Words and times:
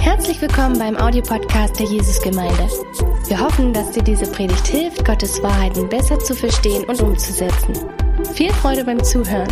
Herzlich 0.00 0.42
willkommen 0.42 0.78
beim 0.78 0.96
Audiopodcast 0.96 1.78
der 1.78 1.86
Jesusgemeinde. 1.86 2.68
Wir 3.26 3.40
hoffen, 3.40 3.72
dass 3.72 3.92
dir 3.92 4.02
diese 4.02 4.30
Predigt 4.30 4.66
hilft, 4.66 5.04
Gottes 5.04 5.42
Wahrheiten 5.42 5.88
besser 5.88 6.18
zu 6.18 6.34
verstehen 6.34 6.84
und 6.84 7.00
umzusetzen. 7.00 7.74
Viel 8.34 8.52
Freude 8.52 8.84
beim 8.84 9.02
Zuhören. 9.02 9.48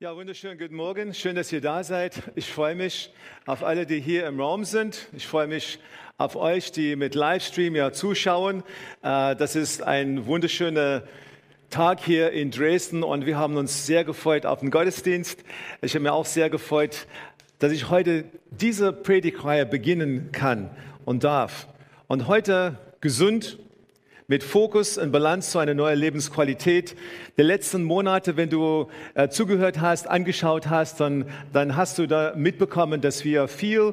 Ja, 0.00 0.16
wunderschönen 0.16 0.58
guten 0.58 0.74
Morgen. 0.74 1.14
Schön, 1.14 1.36
dass 1.36 1.52
ihr 1.52 1.60
da 1.60 1.84
seid. 1.84 2.22
Ich 2.34 2.50
freue 2.50 2.74
mich 2.74 3.12
auf 3.46 3.62
alle, 3.62 3.86
die 3.86 4.00
hier 4.00 4.26
im 4.26 4.40
Raum 4.40 4.64
sind. 4.64 5.08
Ich 5.12 5.28
freue 5.28 5.46
mich 5.46 5.78
auf 6.18 6.34
euch, 6.34 6.72
die 6.72 6.96
mit 6.96 7.14
Livestream 7.14 7.76
ja 7.76 7.92
zuschauen. 7.92 8.64
Äh, 9.02 9.36
das 9.36 9.54
ist 9.54 9.82
ein 9.82 10.26
wunderschöner 10.26 11.04
Tag 11.74 12.04
hier 12.04 12.30
in 12.30 12.52
Dresden 12.52 13.02
und 13.02 13.26
wir 13.26 13.36
haben 13.36 13.56
uns 13.56 13.84
sehr 13.84 14.04
gefreut 14.04 14.46
auf 14.46 14.60
den 14.60 14.70
Gottesdienst. 14.70 15.42
Ich 15.82 15.94
habe 15.94 16.04
mir 16.04 16.12
auch 16.12 16.24
sehr 16.24 16.48
gefreut, 16.48 17.08
dass 17.58 17.72
ich 17.72 17.90
heute 17.90 18.26
diese 18.52 18.92
Predigtreihe 18.92 19.66
beginnen 19.66 20.30
kann 20.30 20.70
und 21.04 21.24
darf. 21.24 21.66
Und 22.06 22.28
heute 22.28 22.78
gesund 23.00 23.58
mit 24.26 24.42
Fokus 24.42 24.96
und 24.96 25.12
Balance 25.12 25.50
zu 25.50 25.58
einer 25.58 25.74
neuen 25.74 25.98
Lebensqualität. 25.98 26.96
Die 27.36 27.42
letzten 27.42 27.84
Monate, 27.84 28.36
wenn 28.36 28.48
du 28.48 28.88
äh, 29.14 29.28
zugehört 29.28 29.80
hast, 29.80 30.08
angeschaut 30.08 30.68
hast, 30.68 31.00
dann, 31.00 31.26
dann 31.52 31.76
hast 31.76 31.98
du 31.98 32.06
da 32.06 32.32
mitbekommen, 32.34 33.02
dass 33.02 33.24
wir 33.24 33.48
viel 33.48 33.92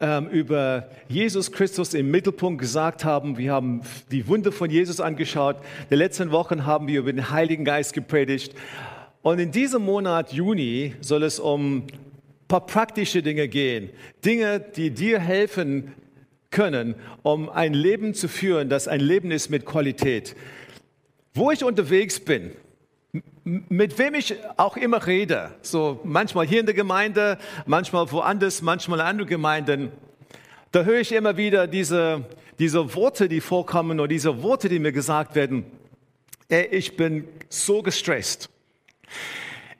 ähm, 0.00 0.28
über 0.28 0.88
Jesus 1.08 1.50
Christus 1.50 1.94
im 1.94 2.10
Mittelpunkt 2.10 2.60
gesagt 2.60 3.04
haben. 3.04 3.38
Wir 3.38 3.52
haben 3.52 3.80
die 4.10 4.28
Wunder 4.28 4.52
von 4.52 4.70
Jesus 4.70 5.00
angeschaut. 5.00 5.56
Die 5.90 5.94
letzten 5.94 6.30
Wochen 6.30 6.66
haben 6.66 6.86
wir 6.86 7.00
über 7.00 7.12
den 7.12 7.30
Heiligen 7.30 7.64
Geist 7.64 7.94
gepredigt. 7.94 8.54
Und 9.22 9.38
in 9.38 9.50
diesem 9.50 9.82
Monat 9.82 10.32
Juni 10.32 10.94
soll 11.00 11.22
es 11.22 11.38
um 11.38 11.78
ein 11.78 11.86
paar 12.48 12.66
praktische 12.66 13.22
Dinge 13.22 13.48
gehen. 13.48 13.90
Dinge, 14.24 14.60
die 14.60 14.90
dir 14.90 15.20
helfen, 15.20 15.94
können, 16.50 16.94
um 17.22 17.48
ein 17.48 17.74
Leben 17.74 18.14
zu 18.14 18.28
führen, 18.28 18.68
das 18.68 18.88
ein 18.88 19.00
Leben 19.00 19.30
ist 19.30 19.50
mit 19.50 19.64
Qualität. 19.64 20.34
Wo 21.34 21.50
ich 21.50 21.64
unterwegs 21.64 22.20
bin, 22.20 22.52
mit 23.44 23.98
wem 23.98 24.14
ich 24.14 24.34
auch 24.56 24.76
immer 24.76 25.06
rede, 25.06 25.50
so 25.62 26.00
manchmal 26.04 26.46
hier 26.46 26.60
in 26.60 26.66
der 26.66 26.74
Gemeinde, 26.74 27.38
manchmal 27.66 28.10
woanders, 28.12 28.62
manchmal 28.62 29.00
in 29.00 29.06
anderen 29.06 29.28
Gemeinden, 29.28 29.92
da 30.72 30.84
höre 30.84 31.00
ich 31.00 31.12
immer 31.12 31.36
wieder 31.36 31.66
diese, 31.66 32.24
diese 32.58 32.94
Worte, 32.94 33.28
die 33.28 33.40
vorkommen 33.40 33.98
oder 33.98 34.08
diese 34.08 34.42
Worte, 34.42 34.68
die 34.68 34.78
mir 34.78 34.92
gesagt 34.92 35.34
werden. 35.34 35.64
Ey, 36.48 36.66
ich 36.66 36.96
bin 36.96 37.26
so 37.48 37.82
gestresst 37.82 38.50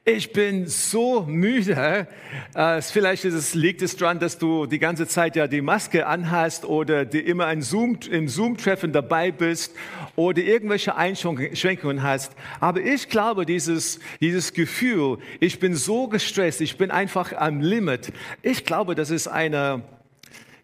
ich 0.04 0.32
bin 0.32 0.66
so 0.66 1.22
müde. 1.22 2.08
Äh, 2.54 2.82
vielleicht 2.82 3.24
ist 3.26 3.34
es, 3.34 3.54
liegt 3.54 3.82
es 3.82 3.96
daran, 3.96 4.18
dass 4.18 4.38
du 4.38 4.66
die 4.66 4.78
ganze 4.78 5.06
Zeit 5.06 5.36
ja 5.36 5.46
die 5.46 5.60
Maske 5.60 6.06
anhast 6.06 6.64
oder 6.64 7.04
die 7.04 7.20
immer 7.20 7.46
ein 7.46 7.60
Zoom, 7.60 7.98
im 8.10 8.28
Zoom-Treffen 8.28 8.92
dabei 8.92 9.30
bist 9.30 9.74
oder 10.16 10.40
irgendwelche 10.40 10.96
Einschränkungen 10.96 12.02
hast. 12.02 12.32
Aber 12.60 12.80
ich 12.80 13.08
glaube, 13.08 13.44
dieses, 13.44 14.00
dieses 14.20 14.54
Gefühl, 14.54 15.18
ich 15.38 15.60
bin 15.60 15.74
so 15.74 16.08
gestresst, 16.08 16.62
ich 16.62 16.78
bin 16.78 16.90
einfach 16.90 17.32
am 17.34 17.60
Limit. 17.60 18.12
Ich 18.42 18.64
glaube, 18.64 18.94
das 18.94 19.10
ist 19.10 19.28
ein 19.28 19.82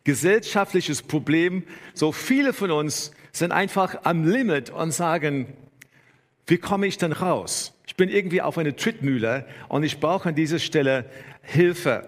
gesellschaftliches 0.05 1.03
Problem. 1.03 1.65
So 1.93 2.11
viele 2.11 2.55
von 2.55 2.71
uns 2.71 3.13
sind 3.33 3.53
einfach 3.53 3.99
am 4.05 4.25
Limit 4.25 4.71
und 4.71 4.93
sagen, 4.93 5.53
wie 6.47 6.59
komme 6.59 6.87
ich 6.87 6.97
denn 6.97 7.13
raus? 7.13 7.76
Ich 7.97 7.99
bin 7.99 8.11
irgendwie 8.11 8.43
auf 8.43 8.59
einer 8.59 8.77
Trittmühle 8.77 9.47
und 9.71 9.83
ich 9.83 10.01
brauche 10.01 10.29
an 10.29 10.35
dieser 10.35 10.59
Stelle 10.59 11.07
Hilfe. 11.41 12.07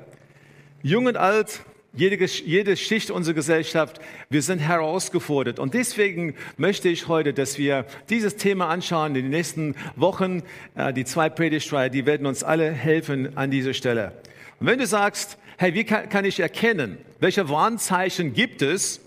Jung 0.83 1.07
und 1.07 1.17
alt, 1.17 1.61
jede, 1.95 2.23
jede 2.27 2.77
Schicht 2.77 3.11
unserer 3.11 3.33
Gesellschaft, 3.33 3.99
wir 4.29 4.43
sind 4.43 4.59
herausgefordert. 4.59 5.59
Und 5.59 5.73
deswegen 5.73 6.35
möchte 6.59 6.91
ich 6.91 7.09
heute, 7.09 7.33
dass 7.33 7.57
wir 7.57 7.87
dieses 8.11 8.37
Thema 8.37 8.69
anschauen 8.69 9.17
in 9.17 9.23
den 9.23 9.31
nächsten 9.31 9.77
Wochen. 9.97 10.43
Äh, 10.75 10.93
die 10.93 11.07
zwei 11.07 11.31
Predigtreihe, 11.31 11.89
die 11.89 12.05
werden 12.05 12.27
uns 12.27 12.45
alle 12.45 12.71
helfen 12.71 13.39
an 13.39 13.51
dieser 13.51 13.73
Stelle. 13.73 14.13
Und 14.61 14.67
wenn 14.67 14.79
du 14.79 14.87
sagst, 14.87 15.39
hey, 15.57 15.73
wie 15.73 15.85
kann, 15.85 16.11
kann 16.11 16.27
ich 16.27 16.39
erkennen, 16.39 16.99
welche 17.19 17.49
Warnzeichen 17.49 18.35
gibt 18.35 18.61
es? 18.61 19.01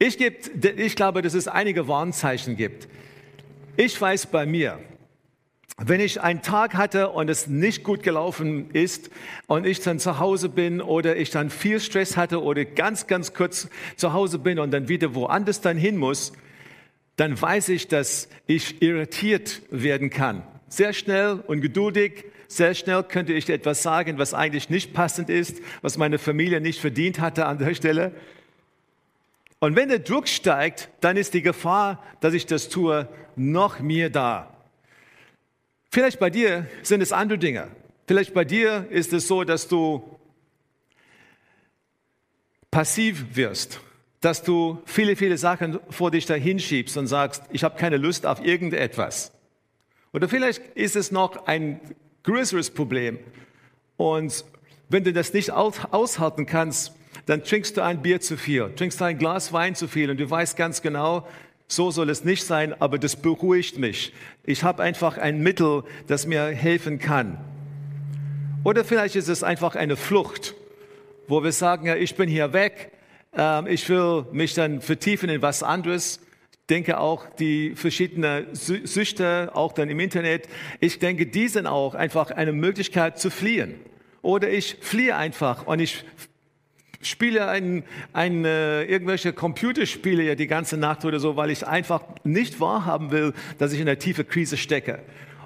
Ich, 0.00 0.18
gibt, 0.18 0.64
ich 0.64 0.96
glaube, 0.96 1.22
dass 1.22 1.34
es 1.34 1.46
einige 1.46 1.86
Warnzeichen 1.86 2.56
gibt. 2.56 2.88
Ich 3.76 4.00
weiß 4.00 4.26
bei 4.26 4.46
mir, 4.46 4.80
wenn 5.76 6.00
ich 6.00 6.20
einen 6.20 6.42
Tag 6.42 6.74
hatte 6.74 7.10
und 7.10 7.28
es 7.28 7.48
nicht 7.48 7.82
gut 7.82 8.02
gelaufen 8.02 8.70
ist 8.70 9.10
und 9.46 9.66
ich 9.66 9.80
dann 9.80 9.98
zu 9.98 10.20
Hause 10.20 10.48
bin 10.48 10.80
oder 10.80 11.16
ich 11.16 11.30
dann 11.30 11.50
viel 11.50 11.80
Stress 11.80 12.16
hatte 12.16 12.42
oder 12.42 12.64
ganz, 12.64 13.06
ganz 13.08 13.34
kurz 13.34 13.68
zu 13.96 14.12
Hause 14.12 14.38
bin 14.38 14.58
und 14.60 14.70
dann 14.70 14.88
wieder 14.88 15.14
woanders 15.14 15.60
dann 15.60 15.76
hin 15.76 15.96
muss, 15.96 16.32
dann 17.16 17.40
weiß 17.40 17.70
ich, 17.70 17.88
dass 17.88 18.28
ich 18.46 18.82
irritiert 18.82 19.62
werden 19.70 20.10
kann. 20.10 20.42
Sehr 20.68 20.92
schnell 20.92 21.42
und 21.46 21.60
geduldig, 21.60 22.24
sehr 22.46 22.74
schnell 22.74 23.02
könnte 23.02 23.32
ich 23.32 23.48
etwas 23.50 23.82
sagen, 23.82 24.18
was 24.18 24.32
eigentlich 24.32 24.70
nicht 24.70 24.92
passend 24.92 25.28
ist, 25.28 25.60
was 25.82 25.98
meine 25.98 26.18
Familie 26.18 26.60
nicht 26.60 26.80
verdient 26.80 27.18
hatte 27.18 27.46
an 27.46 27.58
der 27.58 27.74
Stelle. 27.74 28.12
Und 29.58 29.74
wenn 29.74 29.88
der 29.88 30.00
Druck 30.00 30.28
steigt, 30.28 30.88
dann 31.00 31.16
ist 31.16 31.34
die 31.34 31.42
Gefahr, 31.42 32.02
dass 32.20 32.34
ich 32.34 32.46
das 32.46 32.68
tue, 32.68 33.08
noch 33.34 33.80
mehr 33.80 34.10
da. 34.10 34.53
Vielleicht 35.94 36.18
bei 36.18 36.28
dir 36.28 36.66
sind 36.82 37.02
es 37.02 37.12
andere 37.12 37.38
Dinge. 37.38 37.68
Vielleicht 38.08 38.34
bei 38.34 38.44
dir 38.44 38.88
ist 38.90 39.12
es 39.12 39.28
so, 39.28 39.44
dass 39.44 39.68
du 39.68 40.02
passiv 42.72 43.24
wirst, 43.36 43.78
dass 44.20 44.42
du 44.42 44.82
viele, 44.86 45.14
viele 45.14 45.38
Sachen 45.38 45.78
vor 45.90 46.10
dich 46.10 46.26
dahin 46.26 46.58
schiebst 46.58 46.96
und 46.96 47.06
sagst, 47.06 47.44
ich 47.52 47.62
habe 47.62 47.78
keine 47.78 47.96
Lust 47.96 48.26
auf 48.26 48.44
irgendetwas. 48.44 49.30
Oder 50.12 50.28
vielleicht 50.28 50.62
ist 50.74 50.96
es 50.96 51.12
noch 51.12 51.46
ein 51.46 51.80
größeres 52.24 52.72
Problem. 52.72 53.20
Und 53.96 54.44
wenn 54.88 55.04
du 55.04 55.12
das 55.12 55.32
nicht 55.32 55.52
aushalten 55.52 56.44
kannst, 56.44 56.92
dann 57.26 57.44
trinkst 57.44 57.76
du 57.76 57.82
ein 57.82 58.02
Bier 58.02 58.20
zu 58.20 58.36
viel, 58.36 58.72
trinkst 58.74 59.00
du 59.00 59.04
ein 59.04 59.18
Glas 59.18 59.52
Wein 59.52 59.76
zu 59.76 59.86
viel 59.86 60.10
und 60.10 60.18
du 60.18 60.28
weißt 60.28 60.56
ganz 60.56 60.82
genau, 60.82 61.24
so 61.66 61.90
soll 61.90 62.10
es 62.10 62.24
nicht 62.24 62.44
sein, 62.44 62.74
aber 62.80 62.98
das 62.98 63.16
beruhigt 63.16 63.78
mich. 63.78 64.12
Ich 64.44 64.62
habe 64.62 64.82
einfach 64.82 65.18
ein 65.18 65.42
Mittel, 65.42 65.84
das 66.06 66.26
mir 66.26 66.46
helfen 66.46 66.98
kann. 66.98 67.38
Oder 68.64 68.84
vielleicht 68.84 69.16
ist 69.16 69.28
es 69.28 69.42
einfach 69.42 69.74
eine 69.74 69.96
Flucht, 69.96 70.54
wo 71.28 71.42
wir 71.42 71.52
sagen, 71.52 71.86
ja, 71.86 71.96
ich 71.96 72.16
bin 72.16 72.28
hier 72.28 72.52
weg, 72.52 72.92
ähm, 73.36 73.66
ich 73.66 73.88
will 73.88 74.26
mich 74.32 74.54
dann 74.54 74.80
vertiefen 74.80 75.28
in 75.28 75.42
was 75.42 75.62
anderes. 75.62 76.20
Ich 76.52 76.66
denke 76.68 76.98
auch 76.98 77.28
die 77.38 77.74
verschiedenen 77.74 78.46
Süchte, 78.54 79.50
auch 79.52 79.72
dann 79.72 79.90
im 79.90 80.00
Internet, 80.00 80.48
ich 80.80 80.98
denke, 80.98 81.26
die 81.26 81.48
sind 81.48 81.66
auch 81.66 81.94
einfach 81.94 82.30
eine 82.30 82.52
Möglichkeit 82.52 83.18
zu 83.18 83.30
fliehen. 83.30 83.74
Oder 84.22 84.48
ich 84.48 84.78
fliehe 84.80 85.14
einfach 85.14 85.66
und 85.66 85.80
ich 85.80 86.04
spiele 87.06 87.48
ein, 87.48 87.84
ein, 88.12 88.44
äh, 88.44 88.84
irgendwelche 88.84 89.32
Computerspiele 89.32 90.22
ja 90.22 90.34
die 90.34 90.46
ganze 90.46 90.76
Nacht 90.76 91.04
oder 91.04 91.20
so, 91.20 91.36
weil 91.36 91.50
ich 91.50 91.66
einfach 91.66 92.02
nicht 92.24 92.60
wahrhaben 92.60 93.10
will, 93.10 93.32
dass 93.58 93.72
ich 93.72 93.80
in 93.80 93.88
einer 93.88 93.98
tiefen 93.98 94.26
Krise 94.26 94.56
stecke. 94.56 95.00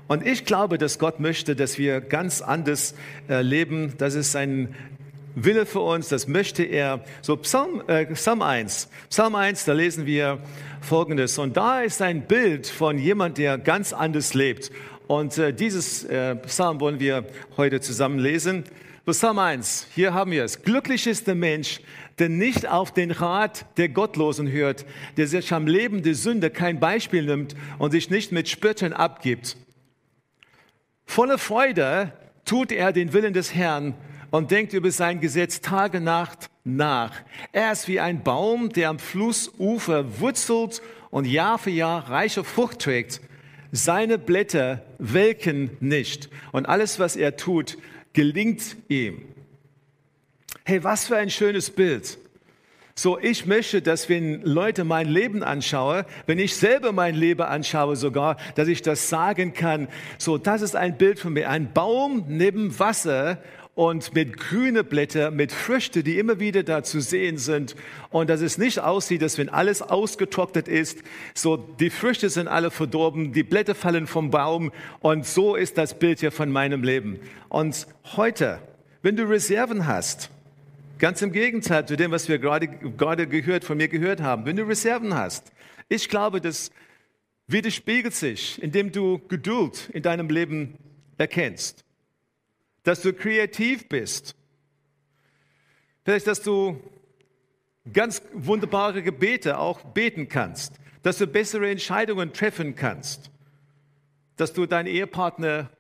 Und 0.08 0.26
ich 0.26 0.44
glaube, 0.44 0.78
dass 0.78 0.98
Gott 0.98 1.20
möchte, 1.20 1.54
dass 1.54 1.78
wir 1.78 2.00
ganz 2.00 2.41
anders 2.41 2.94
äh, 3.28 3.42
leben. 3.42 3.94
Das 3.98 4.14
ist 4.14 4.32
sein 4.32 4.74
Wille 5.34 5.66
für 5.66 5.80
uns, 5.80 6.08
das 6.08 6.26
möchte 6.26 6.62
er. 6.62 7.04
So 7.20 7.36
Psalm, 7.36 7.82
äh, 7.86 8.06
Psalm 8.06 8.42
1, 8.42 8.88
Psalm 9.10 9.34
1, 9.34 9.66
da 9.66 9.72
lesen 9.75 10.06
wir 10.06 10.38
Folgendes. 10.80 11.38
Und 11.38 11.56
da 11.56 11.82
ist 11.82 12.00
ein 12.00 12.22
Bild 12.22 12.66
von 12.66 12.98
jemand, 12.98 13.38
der 13.38 13.58
ganz 13.58 13.92
anders 13.92 14.34
lebt. 14.34 14.70
Und 15.06 15.37
äh, 15.38 15.52
dieses 15.52 16.05
äh, 16.05 16.37
Psalm 16.37 16.81
wollen 16.81 17.00
wir 17.00 17.25
heute 17.56 17.81
zusammen 17.81 18.19
lesen. 18.19 18.64
Psalm 19.12 19.38
1, 19.38 19.87
hier 19.94 20.12
haben 20.12 20.32
wir 20.32 20.44
es. 20.44 20.62
Glücklich 20.62 21.06
ist 21.06 21.26
der 21.26 21.34
Mensch, 21.34 21.81
der 22.19 22.28
nicht 22.28 22.69
auf 22.69 22.93
den 22.93 23.10
Rat 23.10 23.64
der 23.78 23.88
Gottlosen 23.88 24.50
hört, 24.50 24.84
der 25.16 25.26
sich 25.26 25.52
am 25.52 25.66
Leben 25.66 26.02
der 26.02 26.14
Sünde 26.14 26.50
kein 26.50 26.78
Beispiel 26.78 27.25
nimmt 27.25 27.56
und 27.78 27.93
sich 27.93 28.10
nicht 28.10 28.32
mit 28.32 28.49
Spöttern 28.49 28.93
abgibt. 28.93 29.56
Voller 31.06 31.38
Freude 31.38 32.12
tut 32.44 32.70
er 32.70 32.93
den 32.93 33.14
Willen 33.14 33.32
des 33.32 33.55
Herrn 33.55 33.94
und 34.31 34.50
denkt 34.50 34.75
über 34.75 34.90
sein 34.90 35.20
Gesetz 35.20 35.62
Tage 35.62 36.00
Nacht 36.00 36.50
nach. 36.64 37.14
Er 37.52 37.72
ist 37.72 37.88
wie 37.88 38.00
ein 38.00 38.22
Baum, 38.22 38.69
der 38.70 38.90
am 38.90 38.99
Flussufer 38.99 40.20
wurzelt 40.20 40.82
und 41.10 41.26
Jahr 41.26 41.58
für 41.58 41.70
Jahr 41.70 42.10
reiche 42.10 42.44
Frucht 42.44 42.81
trägt. 42.81 43.22
Seine 43.72 44.19
Blätter 44.19 44.82
welken 44.99 45.70
nicht 45.81 46.28
und 46.52 46.66
alles, 46.66 46.99
was 46.99 47.16
er 47.16 47.37
tut, 47.37 47.78
gelingt 48.19 48.76
ihm. 48.88 49.23
Hey, 50.65 50.82
was 50.82 51.06
für 51.06 51.17
ein 51.17 51.31
schönes 51.31 51.70
Bild. 51.70 52.19
So, 52.97 53.17
ich 53.17 53.47
möchte, 53.47 53.81
dass 53.81 54.09
wenn 54.09 54.43
Leute 54.43 54.82
mein 54.82 55.06
Leben 55.06 55.44
anschaue, 55.44 56.05
wenn 56.26 56.41
ich 56.41 56.56
selber 56.56 56.91
mein 56.91 57.15
Leben 57.15 57.43
anschaue 57.43 57.94
sogar, 57.94 58.37
dass 58.56 58.67
ich 58.67 58.82
das 58.82 59.09
sagen 59.09 59.53
kann. 59.53 59.87
So, 60.19 60.37
das 60.37 60.62
ist 60.62 60.75
ein 60.75 60.99
Bild 60.99 61.20
von 61.20 61.32
mir. 61.32 61.49
Ein 61.49 61.73
Baum 61.73 62.25
neben 62.26 62.76
Wasser 62.81 63.38
und 63.78 64.12
mit 64.12 64.36
grüne 64.36 64.82
Blätter, 64.82 65.30
mit 65.30 65.52
Früchte, 65.52 66.02
die 66.02 66.19
immer 66.19 66.40
wieder 66.40 66.64
da 66.64 66.82
zu 66.82 67.00
sehen 67.00 67.38
sind. 67.38 67.76
Und 68.10 68.28
dass 68.28 68.40
es 68.40 68.58
nicht 68.58 68.80
aussieht, 68.80 69.22
dass 69.22 69.38
wenn 69.38 69.48
alles 69.48 69.82
ausgetrocknet 69.82 70.66
ist, 70.66 70.98
so 71.32 71.56
die 71.56 71.90
Früchte 71.90 72.28
sind 72.28 72.48
alle 72.48 72.72
verdorben, 72.72 73.32
die 73.32 73.44
Blätter 73.44 73.76
fallen 73.76 74.08
vom 74.08 74.32
Baum. 74.32 74.72
Und 74.98 75.26
so 75.26 75.54
ist 75.54 75.78
das 75.78 75.96
Bild 75.96 76.19
hier 76.19 76.32
von 76.32 76.50
meinem 76.50 76.82
Leben. 76.82 77.20
Und 77.48 77.86
heute, 78.16 78.58
wenn 79.02 79.14
du 79.14 79.22
Reserven 79.28 79.86
hast, 79.86 80.31
ganz 80.98 81.22
im 81.22 81.31
Gegenteil 81.31 81.86
zu 81.86 81.96
dem, 81.96 82.10
was 82.10 82.28
wir 82.28 82.40
gerade, 82.40 82.66
gerade 82.66 83.28
gehört, 83.28 83.62
von 83.62 83.76
mir 83.76 83.86
gehört 83.86 84.20
haben, 84.20 84.44
wenn 84.44 84.56
du 84.56 84.64
Reserven 84.64 85.14
hast, 85.14 85.52
ich 85.88 86.08
glaube, 86.08 86.40
das 86.40 86.72
widerspiegelt 87.46 88.12
sich, 88.12 88.60
indem 88.60 88.90
du 88.90 89.20
Geduld 89.28 89.88
in 89.92 90.02
deinem 90.02 90.28
Leben 90.31 90.74
erkennst 91.16 91.84
dass 92.88 93.02
du 93.02 93.12
kreativ 93.12 93.87
bist. 93.87 94.35
Vielleicht, 96.06 96.26
dass 96.26 96.40
du 96.40 96.82
ganz 97.93 98.23
wunderbare 98.32 99.02
Gebete 99.02 99.58
auch 99.58 99.82
beten 99.85 100.31
kannst, 100.31 100.73
dass 101.02 101.19
du 101.19 101.26
bessere 101.26 101.69
Entscheidungen 101.69 102.32
treffen 102.32 102.76
kannst, 102.76 103.31
dass 104.37 104.55
du 104.55 104.64
deinen 104.64 104.87
Ehepartner 104.87 105.70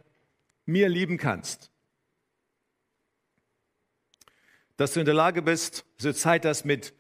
mehr 0.66 0.90
lieben 0.90 1.16
kannst, 1.16 1.70
dass 4.76 4.92
du 4.92 5.00
in 5.00 5.06
der 5.06 5.14
Lage 5.14 5.40
bist, 5.40 5.86
so 5.96 6.12
Zeit 6.12 6.44
hast, 6.44 6.66
mit 6.66 6.92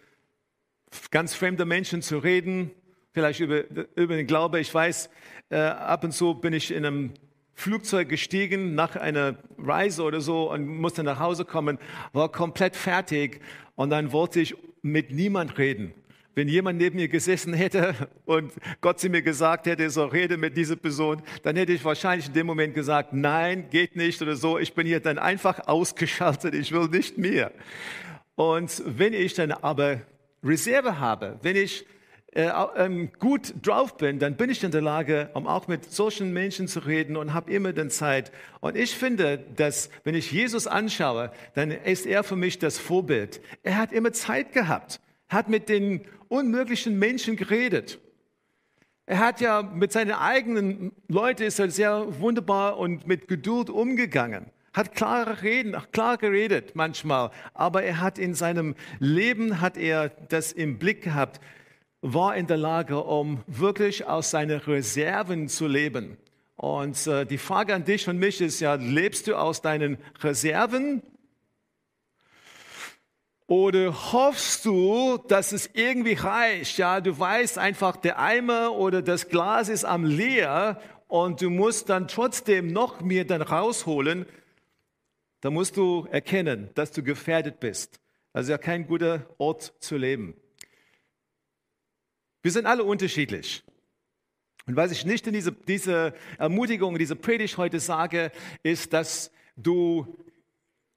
ganz 1.10 1.34
fremden 1.34 1.68
Menschen 1.68 2.00
zu 2.00 2.16
reden, 2.16 2.70
vielleicht 3.12 3.40
über, 3.40 3.68
über 3.94 4.16
den 4.16 4.26
Glaube. 4.26 4.58
Ich 4.58 4.72
weiß, 4.72 5.10
äh, 5.50 5.58
ab 5.58 6.02
und 6.02 6.12
zu 6.12 6.32
bin 6.32 6.54
ich 6.54 6.70
in 6.70 6.86
einem 6.86 7.12
Flugzeug 7.58 8.08
gestiegen 8.08 8.76
nach 8.76 8.94
einer 8.94 9.36
Reise 9.58 10.04
oder 10.04 10.20
so 10.20 10.52
und 10.52 10.64
musste 10.64 11.02
nach 11.02 11.18
Hause 11.18 11.44
kommen, 11.44 11.78
war 12.12 12.30
komplett 12.30 12.76
fertig 12.76 13.40
und 13.74 13.90
dann 13.90 14.12
wollte 14.12 14.38
ich 14.38 14.54
mit 14.80 15.10
niemand 15.10 15.58
reden. 15.58 15.92
Wenn 16.36 16.46
jemand 16.46 16.78
neben 16.78 16.94
mir 16.94 17.08
gesessen 17.08 17.52
hätte 17.52 17.96
und 18.26 18.52
Gott 18.80 19.00
zu 19.00 19.08
mir 19.08 19.22
gesagt 19.22 19.66
hätte, 19.66 19.90
so 19.90 20.04
rede 20.04 20.36
mit 20.36 20.56
dieser 20.56 20.76
Person, 20.76 21.20
dann 21.42 21.56
hätte 21.56 21.72
ich 21.72 21.84
wahrscheinlich 21.84 22.28
in 22.28 22.34
dem 22.34 22.46
Moment 22.46 22.76
gesagt, 22.76 23.12
nein, 23.12 23.68
geht 23.70 23.96
nicht 23.96 24.22
oder 24.22 24.36
so. 24.36 24.56
Ich 24.56 24.72
bin 24.72 24.86
hier 24.86 25.00
dann 25.00 25.18
einfach 25.18 25.66
ausgeschaltet, 25.66 26.54
ich 26.54 26.70
will 26.70 26.86
nicht 26.86 27.18
mehr. 27.18 27.50
Und 28.36 28.84
wenn 28.86 29.14
ich 29.14 29.34
dann 29.34 29.50
aber 29.50 30.02
Reserve 30.44 31.00
habe, 31.00 31.40
wenn 31.42 31.56
ich 31.56 31.84
äh, 32.32 32.50
ähm, 32.76 33.10
gut 33.18 33.54
drauf 33.62 33.96
bin, 33.96 34.18
dann 34.18 34.36
bin 34.36 34.50
ich 34.50 34.62
in 34.62 34.70
der 34.70 34.82
Lage, 34.82 35.30
um 35.32 35.46
auch 35.46 35.66
mit 35.66 35.90
solchen 35.90 36.32
Menschen 36.32 36.68
zu 36.68 36.80
reden 36.80 37.16
und 37.16 37.32
habe 37.32 37.50
immer 37.50 37.72
dann 37.72 37.90
Zeit. 37.90 38.32
Und 38.60 38.76
ich 38.76 38.94
finde, 38.94 39.38
dass 39.56 39.88
wenn 40.04 40.14
ich 40.14 40.30
Jesus 40.30 40.66
anschaue, 40.66 41.32
dann 41.54 41.70
ist 41.70 42.06
er 42.06 42.24
für 42.24 42.36
mich 42.36 42.58
das 42.58 42.78
Vorbild. 42.78 43.40
Er 43.62 43.78
hat 43.78 43.92
immer 43.92 44.12
Zeit 44.12 44.52
gehabt, 44.52 45.00
hat 45.28 45.48
mit 45.48 45.68
den 45.68 46.02
unmöglichen 46.28 46.98
Menschen 46.98 47.36
geredet. 47.36 47.98
Er 49.06 49.20
hat 49.20 49.40
ja 49.40 49.62
mit 49.62 49.92
seinen 49.92 50.12
eigenen 50.12 50.92
Leuten 51.08 51.44
ist 51.44 51.58
er 51.58 51.70
sehr 51.70 52.20
wunderbar 52.20 52.76
und 52.76 53.06
mit 53.06 53.26
Geduld 53.26 53.70
umgegangen 53.70 54.50
hat 54.74 54.94
klare 54.94 55.42
Reden, 55.42 55.76
klar 55.90 56.18
geredet 56.18 56.76
manchmal, 56.76 57.32
aber 57.52 57.82
er 57.82 58.00
hat 58.00 58.16
in 58.16 58.34
seinem 58.34 58.76
Leben 59.00 59.60
hat 59.60 59.76
er 59.76 60.10
das 60.28 60.52
im 60.52 60.78
Blick 60.78 61.02
gehabt, 61.02 61.40
war 62.00 62.36
in 62.36 62.46
der 62.46 62.56
Lage, 62.56 63.02
um 63.02 63.42
wirklich 63.46 64.06
aus 64.06 64.30
seinen 64.30 64.60
Reserven 64.60 65.48
zu 65.48 65.66
leben. 65.66 66.16
Und 66.56 67.06
äh, 67.06 67.24
die 67.24 67.38
Frage 67.38 67.74
an 67.74 67.84
dich 67.84 68.08
und 68.08 68.18
mich 68.18 68.40
ist 68.40 68.60
ja, 68.60 68.74
lebst 68.74 69.26
du 69.26 69.36
aus 69.36 69.62
deinen 69.62 69.98
Reserven? 70.20 71.02
Oder 73.46 74.12
hoffst 74.12 74.64
du, 74.64 75.18
dass 75.28 75.52
es 75.52 75.70
irgendwie 75.72 76.12
reicht? 76.12 76.76
Ja, 76.76 77.00
du 77.00 77.18
weißt 77.18 77.58
einfach, 77.58 77.96
der 77.96 78.18
Eimer 78.18 78.72
oder 78.72 79.00
das 79.00 79.28
Glas 79.28 79.68
ist 79.68 79.84
am 79.84 80.04
leer 80.04 80.80
und 81.06 81.40
du 81.40 81.48
musst 81.48 81.88
dann 81.88 82.08
trotzdem 82.08 82.72
noch 82.72 83.00
mehr 83.00 83.24
dann 83.24 83.40
rausholen. 83.40 84.26
Da 85.40 85.50
musst 85.50 85.76
du 85.76 86.06
erkennen, 86.10 86.70
dass 86.74 86.92
du 86.92 87.02
gefährdet 87.02 87.60
bist. 87.60 88.00
Also 88.32 88.52
ja 88.52 88.58
kein 88.58 88.86
guter 88.86 89.26
Ort 89.38 89.72
zu 89.78 89.96
leben. 89.96 90.34
Wir 92.42 92.52
sind 92.52 92.66
alle 92.66 92.84
unterschiedlich. 92.84 93.64
Und 94.66 94.76
was 94.76 94.92
ich 94.92 95.04
nicht 95.06 95.26
in 95.26 95.32
diese, 95.32 95.52
diese 95.52 96.12
Ermutigung, 96.38 96.98
diese 96.98 97.16
Predigt 97.16 97.56
heute 97.56 97.80
sage, 97.80 98.30
ist, 98.62 98.92
dass 98.92 99.30
du 99.56 100.18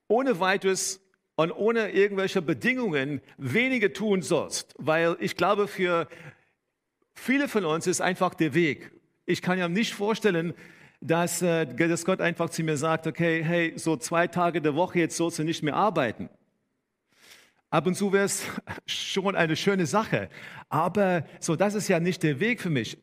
ohne 0.08 0.40
weiteres 0.40 1.00
und 1.36 1.52
ohne 1.52 1.90
irgendwelche 1.90 2.42
Bedingungen 2.42 3.22
weniger 3.38 3.92
tun 3.92 4.22
sollst. 4.22 4.74
Weil 4.78 5.16
ich 5.20 5.36
glaube, 5.36 5.68
für 5.68 6.06
viele 7.14 7.48
von 7.48 7.64
uns 7.64 7.86
ist 7.86 8.00
einfach 8.00 8.34
der 8.34 8.54
Weg. 8.54 8.92
Ich 9.24 9.40
kann 9.40 9.58
ja 9.58 9.68
nicht 9.68 9.94
vorstellen, 9.94 10.52
dass, 11.00 11.42
äh, 11.42 11.66
dass 11.66 12.04
Gott 12.04 12.20
einfach 12.20 12.50
zu 12.50 12.62
mir 12.62 12.76
sagt, 12.76 13.06
okay, 13.06 13.42
hey, 13.42 13.72
so 13.76 13.96
zwei 13.96 14.26
Tage 14.28 14.60
der 14.60 14.74
Woche 14.74 15.00
jetzt 15.00 15.16
sollst 15.16 15.38
du 15.38 15.44
nicht 15.44 15.62
mehr 15.62 15.74
arbeiten. 15.74 16.28
Ab 17.72 17.86
und 17.86 17.94
zu 17.94 18.12
wäre 18.12 18.26
es 18.26 18.44
schon 18.86 19.34
eine 19.34 19.56
schöne 19.56 19.86
Sache. 19.86 20.28
Aber 20.68 21.24
so, 21.40 21.56
das 21.56 21.74
ist 21.74 21.88
ja 21.88 22.00
nicht 22.00 22.22
der 22.22 22.38
Weg 22.38 22.60
für 22.60 22.68
mich. 22.68 22.98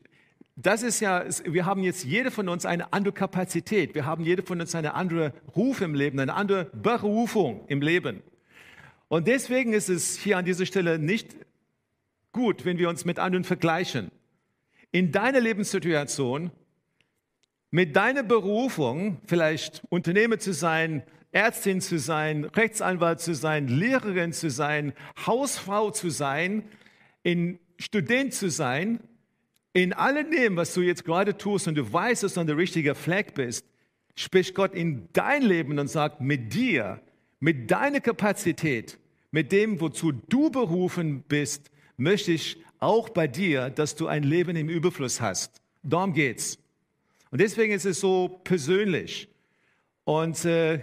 Das 0.54 0.84
ist 0.84 1.00
ja, 1.00 1.24
wir 1.44 1.66
haben 1.66 1.82
jetzt 1.82 2.04
jede 2.04 2.30
von 2.30 2.48
uns 2.48 2.64
eine 2.64 2.92
andere 2.92 3.12
Kapazität. 3.12 3.96
Wir 3.96 4.06
haben 4.06 4.22
jede 4.22 4.44
von 4.44 4.60
uns 4.60 4.76
eine 4.76 4.94
andere 4.94 5.32
Ruf 5.56 5.80
im 5.80 5.94
Leben, 5.94 6.20
eine 6.20 6.34
andere 6.34 6.66
Berufung 6.66 7.64
im 7.66 7.82
Leben. 7.82 8.22
Und 9.08 9.26
deswegen 9.26 9.72
ist 9.72 9.88
es 9.88 10.16
hier 10.16 10.38
an 10.38 10.44
dieser 10.44 10.66
Stelle 10.66 11.00
nicht 11.00 11.34
gut, 12.30 12.64
wenn 12.64 12.78
wir 12.78 12.88
uns 12.88 13.04
mit 13.04 13.18
anderen 13.18 13.42
vergleichen. 13.42 14.12
In 14.92 15.10
deiner 15.10 15.40
Lebenssituation, 15.40 16.52
mit 17.72 17.96
deiner 17.96 18.22
Berufung, 18.22 19.20
vielleicht 19.26 19.82
Unternehmer 19.88 20.38
zu 20.38 20.52
sein, 20.52 21.02
Ärztin 21.32 21.80
zu 21.80 21.98
sein, 21.98 22.44
Rechtsanwalt 22.44 23.20
zu 23.20 23.34
sein, 23.34 23.68
Lehrerin 23.68 24.32
zu 24.32 24.50
sein, 24.50 24.92
Hausfrau 25.26 25.90
zu 25.90 26.10
sein, 26.10 26.64
in 27.22 27.58
Student 27.78 28.34
zu 28.34 28.50
sein, 28.50 29.00
in 29.72 29.92
allem 29.92 30.30
dem, 30.30 30.56
was 30.56 30.74
du 30.74 30.80
jetzt 30.80 31.04
gerade 31.04 31.36
tust 31.36 31.68
und 31.68 31.76
du 31.76 31.92
weißt, 31.92 32.24
dass 32.24 32.34
du 32.34 32.40
an 32.40 32.46
der 32.46 32.56
richtigen 32.56 32.94
Fleck 32.94 33.34
bist, 33.34 33.64
spricht 34.16 34.54
Gott 34.54 34.74
in 34.74 35.08
dein 35.12 35.42
Leben 35.42 35.78
und 35.78 35.88
sagt, 35.88 36.20
mit 36.20 36.52
dir, 36.52 37.00
mit 37.38 37.70
deiner 37.70 38.00
Kapazität, 38.00 38.98
mit 39.30 39.52
dem, 39.52 39.80
wozu 39.80 40.12
du 40.12 40.50
berufen 40.50 41.22
bist, 41.22 41.70
möchte 41.96 42.32
ich 42.32 42.58
auch 42.80 43.08
bei 43.10 43.28
dir, 43.28 43.70
dass 43.70 43.94
du 43.94 44.08
ein 44.08 44.24
Leben 44.24 44.56
im 44.56 44.68
Überfluss 44.68 45.20
hast. 45.20 45.60
Darum 45.82 46.12
geht's. 46.12 46.58
Und 47.30 47.40
deswegen 47.40 47.72
ist 47.72 47.86
es 47.86 48.00
so 48.00 48.40
persönlich. 48.42 49.28
Und 50.04 50.44
äh, 50.44 50.80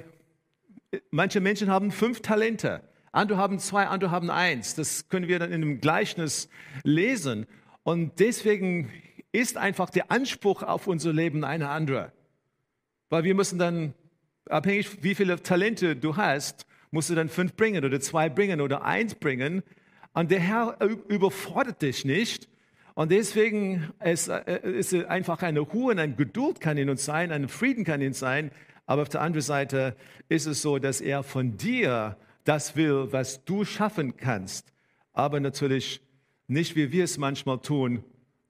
Manche 1.11 1.41
Menschen 1.41 1.69
haben 1.69 1.91
fünf 1.91 2.21
Talente, 2.21 2.81
andere 3.11 3.37
haben 3.37 3.59
zwei, 3.59 3.87
andere 3.87 4.11
haben 4.11 4.29
eins. 4.29 4.75
Das 4.75 5.09
können 5.09 5.27
wir 5.27 5.39
dann 5.39 5.51
in 5.51 5.61
einem 5.61 5.81
Gleichnis 5.81 6.49
lesen. 6.83 7.45
Und 7.83 8.19
deswegen 8.19 8.91
ist 9.31 9.57
einfach 9.57 9.89
der 9.89 10.11
Anspruch 10.11 10.63
auf 10.63 10.87
unser 10.87 11.13
Leben 11.13 11.43
eine 11.43 11.69
andere. 11.69 12.11
Weil 13.09 13.23
wir 13.23 13.35
müssen 13.35 13.59
dann, 13.59 13.93
abhängig 14.49 15.03
wie 15.03 15.15
viele 15.15 15.41
Talente 15.41 15.95
du 15.95 16.15
hast, 16.15 16.65
musst 16.91 17.09
du 17.09 17.15
dann 17.15 17.29
fünf 17.29 17.55
bringen 17.55 17.83
oder 17.83 17.99
zwei 17.99 18.29
bringen 18.29 18.61
oder 18.61 18.83
eins 18.83 19.15
bringen. 19.15 19.63
Und 20.13 20.31
der 20.31 20.39
Herr 20.39 20.77
überfordert 20.81 21.81
dich 21.81 22.05
nicht. 22.05 22.49
Und 22.95 23.11
deswegen 23.11 23.91
ist, 24.03 24.27
es 24.27 24.91
äh, 24.91 25.05
einfach 25.05 25.43
eine 25.43 25.59
Ruhe 25.59 25.91
und 25.91 25.99
eine 25.99 26.15
Geduld 26.15 26.59
kann 26.59 26.77
in 26.77 26.89
uns 26.89 27.05
sein, 27.05 27.31
ein 27.31 27.47
Frieden 27.47 27.83
kann 27.83 28.01
in 28.01 28.07
uns 28.07 28.19
sein, 28.19 28.51
aber 28.87 29.03
auf 29.03 29.09
der 29.09 29.21
anderen 29.21 29.43
Seite 29.43 29.95
ist 30.29 30.47
es 30.47 30.61
so, 30.61 30.79
dass 30.79 31.01
er 31.01 31.21
von 31.21 31.57
dir 31.57 32.17
das 32.45 32.75
will, 32.77 33.11
was 33.11 33.43
du 33.43 33.65
schaffen 33.65 34.15
kannst. 34.15 34.73
Aber 35.11 35.39
natürlich 35.41 36.01
nicht, 36.47 36.75
wie 36.77 36.91
wir 36.91 37.03
es 37.03 37.17
manchmal 37.17 37.59
tun, 37.59 38.03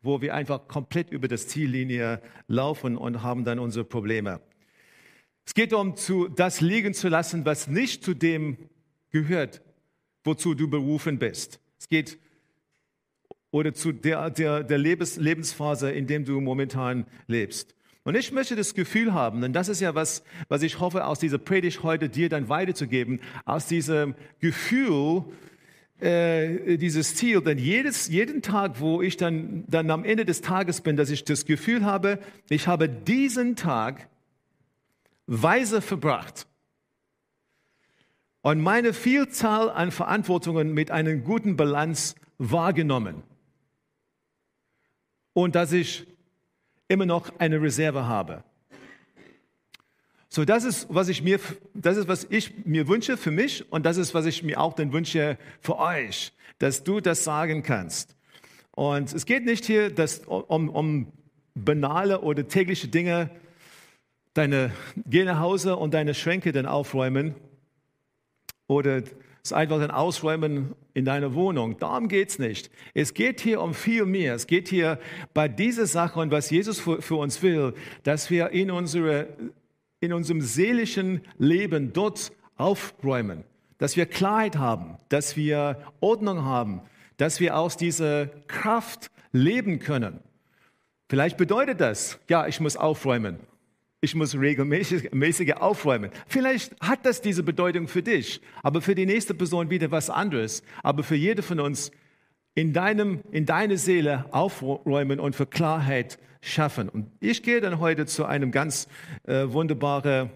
wo 0.04 0.22
wir 0.22 0.36
einfach 0.36 0.68
komplett 0.68 1.10
über 1.10 1.28
das 1.28 1.48
Ziellinie 1.48 2.22
laufen 2.48 2.98
und 2.98 3.24
haben 3.24 3.44
dann 3.46 3.58
unsere 3.58 3.84
Probleme. 3.84 4.40
Es 5.44 5.56
geht 5.56 5.72
darum, 5.72 5.96
zu, 5.96 6.28
das 6.28 6.62
liegen 6.62 6.94
zu 6.94 7.10
lassen, 7.10 7.44
was 7.46 7.68
nicht 7.68 8.04
zu 8.04 8.14
dem 8.14 8.58
gehört, 9.10 9.62
wozu 10.24 10.54
du 10.54 10.70
berufen 10.70 11.18
bist. 11.18 11.60
Es 11.80 11.88
geht 11.88 12.20
oder 13.50 13.74
zu 13.74 13.92
der, 13.92 14.30
der, 14.30 14.64
der 14.64 14.78
Lebens, 14.78 15.18
Lebensphase, 15.18 15.90
in 15.90 16.06
dem 16.06 16.26
du 16.26 16.40
momentan 16.42 17.08
lebst. 17.26 17.77
Und 18.08 18.16
ich 18.16 18.32
möchte 18.32 18.56
das 18.56 18.74
Gefühl 18.74 19.14
haben, 19.14 19.42
denn 19.42 19.52
das 19.52 19.68
ist 19.68 19.82
ja 19.82 19.94
was, 19.94 20.24
was 20.48 20.64
ich 20.64 20.80
hoffe, 20.80 21.04
aus 21.04 21.20
dieser 21.20 21.40
Predigt 21.40 21.84
heute 21.84 22.08
dir 22.08 22.30
dann 22.30 22.48
weiterzugeben, 22.48 23.20
aus 23.44 23.66
diesem 23.66 24.16
Gefühl, 24.40 25.26
äh, 26.00 26.78
dieses 26.78 27.16
Ziel, 27.16 27.42
denn 27.42 27.58
jedes, 27.58 28.08
jeden 28.08 28.42
Tag, 28.42 28.80
wo 28.80 29.02
ich 29.02 29.18
dann, 29.18 29.66
dann 29.68 29.92
am 29.92 30.06
Ende 30.06 30.24
des 30.24 30.40
Tages 30.40 30.80
bin, 30.80 30.96
dass 30.96 31.10
ich 31.10 31.26
das 31.26 31.44
Gefühl 31.44 31.84
habe, 31.84 32.20
ich 32.48 32.66
habe 32.66 32.88
diesen 32.88 33.58
Tag 33.58 34.08
weise 35.26 35.82
verbracht. 35.82 36.48
Und 38.42 38.62
meine 38.62 38.94
Vielzahl 38.94 39.70
an 39.70 39.92
Verantwortungen 39.92 40.74
mit 40.74 40.92
einer 40.92 41.16
guten 41.16 41.58
Balance 41.58 42.16
wahrgenommen. 42.38 43.24
Und 45.34 45.56
dass 45.56 45.74
ich 45.74 46.08
immer 46.88 47.06
noch 47.06 47.32
eine 47.40 47.62
Reserve 47.62 48.06
habe. 48.06 48.44
So, 50.30 50.46
das 50.46 50.66
ist, 50.66 50.88
was 50.90 51.08
ich 51.08 51.24
mir, 51.24 51.40
das 51.74 51.98
ist, 51.98 52.08
was 52.08 52.28
ich 52.30 52.66
mir 52.66 52.88
wünsche 52.88 53.18
für 53.18 53.32
mich 53.32 53.72
und 53.72 53.86
das 53.86 53.98
ist, 53.98 54.14
was 54.14 54.26
ich 54.26 54.44
mir 54.44 54.60
auch 54.60 54.74
dann 54.74 54.92
wünsche 54.92 55.38
für 55.62 55.80
euch, 55.80 56.34
dass 56.60 56.84
du 56.84 57.00
das 57.00 57.24
sagen 57.24 57.64
kannst. 57.64 58.16
Und 58.72 59.14
es 59.14 59.26
geht 59.26 59.46
nicht 59.46 59.66
hier 59.66 59.90
dass, 59.90 60.20
um, 60.20 60.70
um 60.70 61.12
banale 61.56 62.22
oder 62.22 62.48
tägliche 62.48 62.88
Dinge, 62.88 63.32
deine, 64.34 64.72
geh 65.08 65.24
nach 65.24 65.40
Hause 65.40 65.78
und 65.78 65.94
deine 65.94 66.14
Schränke 66.14 66.52
dann 66.52 66.66
aufräumen 66.66 67.34
oder 68.68 69.02
es 69.48 69.54
einfach 69.54 69.80
dann 69.80 69.92
ausräumen 69.92 70.76
in 70.94 71.06
deiner 71.06 71.34
Wohnung. 71.34 71.78
Darum 71.78 72.08
geht 72.08 72.30
es 72.30 72.40
nicht. 72.40 72.70
Es 72.94 73.14
geht 73.14 73.42
hier 73.42 73.62
um 73.62 73.74
viel 73.74 74.06
mehr. 74.06 74.36
Es 74.36 74.48
geht 74.48 74.68
hier 74.68 75.00
bei 75.34 75.48
dieser 75.48 75.86
Sache 75.86 76.20
und 76.20 76.32
was 76.32 76.50
Jesus 76.50 76.80
für, 76.80 77.02
für 77.02 77.16
uns 77.16 77.42
will, 77.42 77.74
dass 78.04 78.30
wir 78.30 78.50
in 78.52 78.72
unsere 78.72 79.28
in 80.00 80.14
unserem 80.14 80.42
seelischen 80.42 81.22
Leben 81.38 81.94
dort 81.94 82.32
aufräumen, 82.56 83.44
dass 83.78 83.98
wir 83.98 84.06
Klarheit 84.06 84.58
haben, 84.58 84.98
dass 85.10 85.36
wir 85.36 85.82
Ordnung 86.00 86.44
haben, 86.44 86.82
dass 87.18 87.40
wir 87.40 87.58
aus 87.58 87.78
dieser 87.78 88.28
Kraft 88.48 89.12
leben 89.32 89.80
können. 89.80 90.20
Vielleicht 91.10 91.38
bedeutet 91.38 91.82
das, 91.82 92.20
ja, 92.30 92.48
ich 92.48 92.60
muss 92.60 92.78
aufräumen. 92.78 93.40
Ich 94.00 94.14
muss 94.14 94.36
regelmäßig 94.36 95.58
aufräumen. 95.58 96.12
Vielleicht 96.28 96.80
hat 96.80 97.06
das 97.06 97.22
diese 97.22 97.42
Bedeutung 97.42 97.88
für 97.88 98.04
dich, 98.04 98.42
aber 98.62 98.82
für 98.82 98.94
die 98.94 99.08
nächste 99.08 99.34
Person 99.34 99.72
wieder 99.72 99.90
was 99.90 100.12
anderes. 100.12 100.62
Aber 100.84 101.04
für 101.04 101.16
jede 101.16 101.42
von 101.42 101.60
uns 101.60 101.92
in, 102.54 102.74
deinem, 102.74 103.22
in 103.32 103.48
deine 103.48 103.78
Seele 103.78 104.26
aufräumen 104.32 105.20
und 105.20 105.36
für 105.36 105.48
Klarheit 105.48 106.20
schaffen. 106.42 106.90
Und 106.90 107.12
ich 107.20 107.42
gehe 107.42 107.60
dann 107.60 107.80
heute 107.80 108.06
zu 108.06 108.26
einem 108.26 108.52
ganz 108.52 108.88
äh, 109.24 109.46
wunderbaren 109.48 110.30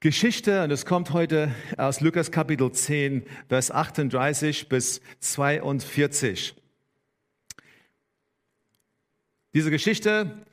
Geschichte 0.00 0.62
und 0.62 0.70
es 0.70 0.84
kommt 0.84 1.12
heute 1.12 1.50
aus 1.78 2.00
Lukas 2.00 2.30
Kapitel 2.30 2.70
10, 2.70 3.24
Vers 3.48 3.70
38 3.70 4.68
bis 4.68 5.00
42. 5.20 6.54
Diese 9.54 9.70
Geschichte 9.70 10.44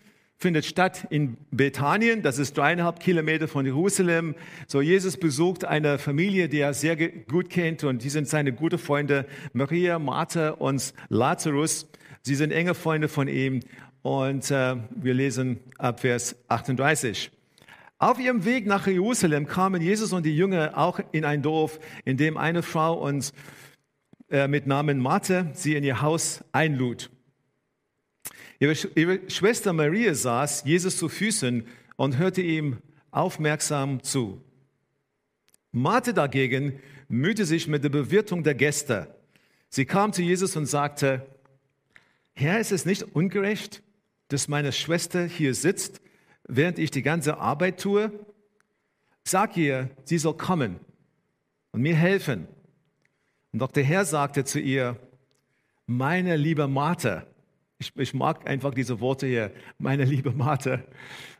findet 0.41 0.65
statt 0.65 1.05
in 1.11 1.37
Bethanien, 1.51 2.23
das 2.23 2.39
ist 2.39 2.57
dreieinhalb 2.57 2.99
Kilometer 2.99 3.47
von 3.47 3.63
Jerusalem. 3.63 4.33
So, 4.65 4.81
Jesus 4.81 5.17
besucht 5.17 5.65
eine 5.65 5.99
Familie, 5.99 6.49
die 6.49 6.59
er 6.59 6.73
sehr 6.73 6.95
gut 6.95 7.51
kennt 7.51 7.83
und 7.83 8.03
die 8.03 8.09
sind 8.09 8.27
seine 8.27 8.51
guten 8.51 8.79
Freunde 8.79 9.27
Maria, 9.53 9.99
Martha 9.99 10.49
und 10.49 10.95
Lazarus. 11.09 11.87
Sie 12.23 12.33
sind 12.33 12.51
enge 12.51 12.73
Freunde 12.73 13.07
von 13.07 13.27
ihm 13.27 13.59
und 14.01 14.49
äh, 14.49 14.77
wir 14.95 15.13
lesen 15.13 15.59
ab 15.77 15.99
Vers 15.99 16.35
38. 16.47 17.29
Auf 17.99 18.19
ihrem 18.19 18.43
Weg 18.43 18.65
nach 18.65 18.87
Jerusalem 18.87 19.45
kamen 19.45 19.79
Jesus 19.79 20.11
und 20.11 20.25
die 20.25 20.35
Jünger 20.35 20.75
auch 20.75 20.99
in 21.11 21.23
ein 21.23 21.43
Dorf, 21.43 21.79
in 22.03 22.17
dem 22.17 22.35
eine 22.35 22.63
Frau 22.63 22.95
uns 22.95 23.31
äh, 24.31 24.47
mit 24.47 24.65
Namen 24.65 24.97
Martha 24.97 25.51
sie 25.53 25.75
in 25.75 25.83
ihr 25.83 26.01
Haus 26.01 26.43
einlud. 26.51 27.11
Ihre, 28.61 28.75
ihre 28.93 29.27
Schwester 29.27 29.73
Maria 29.73 30.13
saß 30.13 30.65
Jesus 30.65 30.95
zu 30.95 31.09
Füßen 31.09 31.65
und 31.95 32.19
hörte 32.19 32.43
ihm 32.43 32.77
aufmerksam 33.09 34.03
zu. 34.03 34.39
Martha 35.71 36.11
dagegen 36.11 36.79
mühte 37.07 37.45
sich 37.45 37.67
mit 37.67 37.83
der 37.83 37.89
Bewirtung 37.89 38.43
der 38.43 38.53
Gäste. 38.53 39.15
Sie 39.69 39.85
kam 39.85 40.13
zu 40.13 40.21
Jesus 40.21 40.55
und 40.55 40.67
sagte, 40.67 41.25
Herr, 42.33 42.59
ist 42.59 42.71
es 42.71 42.85
nicht 42.85 43.01
ungerecht, 43.01 43.81
dass 44.27 44.47
meine 44.47 44.71
Schwester 44.73 45.25
hier 45.25 45.55
sitzt, 45.55 45.99
während 46.47 46.77
ich 46.77 46.91
die 46.91 47.01
ganze 47.01 47.39
Arbeit 47.39 47.79
tue? 47.79 48.11
Sag 49.23 49.57
ihr, 49.57 49.89
sie 50.03 50.19
soll 50.19 50.37
kommen 50.37 50.79
und 51.71 51.81
mir 51.81 51.95
helfen. 51.95 52.47
Und 53.53 53.59
doch 53.59 53.71
der 53.71 53.83
Herr 53.83 54.05
sagte 54.05 54.43
zu 54.45 54.59
ihr, 54.59 54.97
meine 55.87 56.35
liebe 56.35 56.67
Martha, 56.67 57.25
ich, 57.81 57.91
ich, 57.95 58.13
mag 58.13 58.47
einfach 58.47 58.73
diese 58.73 58.99
Worte 58.99 59.25
hier, 59.25 59.51
meine 59.79 60.05
liebe 60.05 60.31
Martha. 60.31 60.81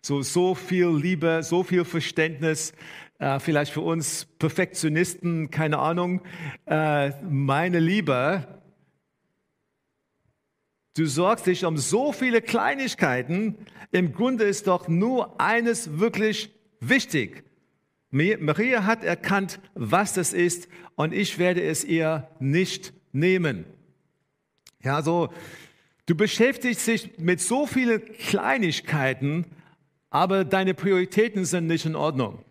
So, 0.01 0.23
so 0.23 0.55
viel 0.55 0.87
Liebe, 0.87 1.43
so 1.43 1.63
viel 1.63 1.85
Verständnis, 1.85 2.73
äh, 3.19 3.39
vielleicht 3.39 3.71
für 3.71 3.81
uns 3.81 4.25
Perfektionisten, 4.39 5.51
keine 5.51 5.77
Ahnung. 5.77 6.21
Äh, 6.65 7.11
meine 7.21 7.79
Liebe, 7.79 8.59
du 10.97 11.05
sorgst 11.05 11.45
dich 11.45 11.63
um 11.63 11.77
so 11.77 12.11
viele 12.11 12.41
Kleinigkeiten. 12.41 13.55
Im 13.91 14.11
Grunde 14.11 14.45
ist 14.45 14.65
doch 14.65 14.87
nur 14.87 15.39
eines 15.39 15.99
wirklich 15.99 16.49
wichtig. 16.79 17.43
Maria 18.09 18.85
hat 18.85 19.03
erkannt, 19.03 19.59
was 19.75 20.13
das 20.13 20.33
ist, 20.33 20.67
und 20.95 21.13
ich 21.13 21.37
werde 21.37 21.61
es 21.61 21.85
ihr 21.85 22.27
nicht 22.39 22.93
nehmen. 23.13 23.65
Ja, 24.83 25.03
so 25.03 25.29
Du 26.05 26.15
beschäftigst 26.15 26.87
dich 26.87 27.17
mit 27.17 27.41
so 27.41 27.67
vielen 27.67 28.03
Kleinigkeiten, 28.13 29.45
aber 30.09 30.43
deine 30.43 30.73
Prioritäten 30.73 31.45
sind 31.45 31.67
nicht 31.67 31.85
in 31.85 31.95
Ordnung. 31.95 32.43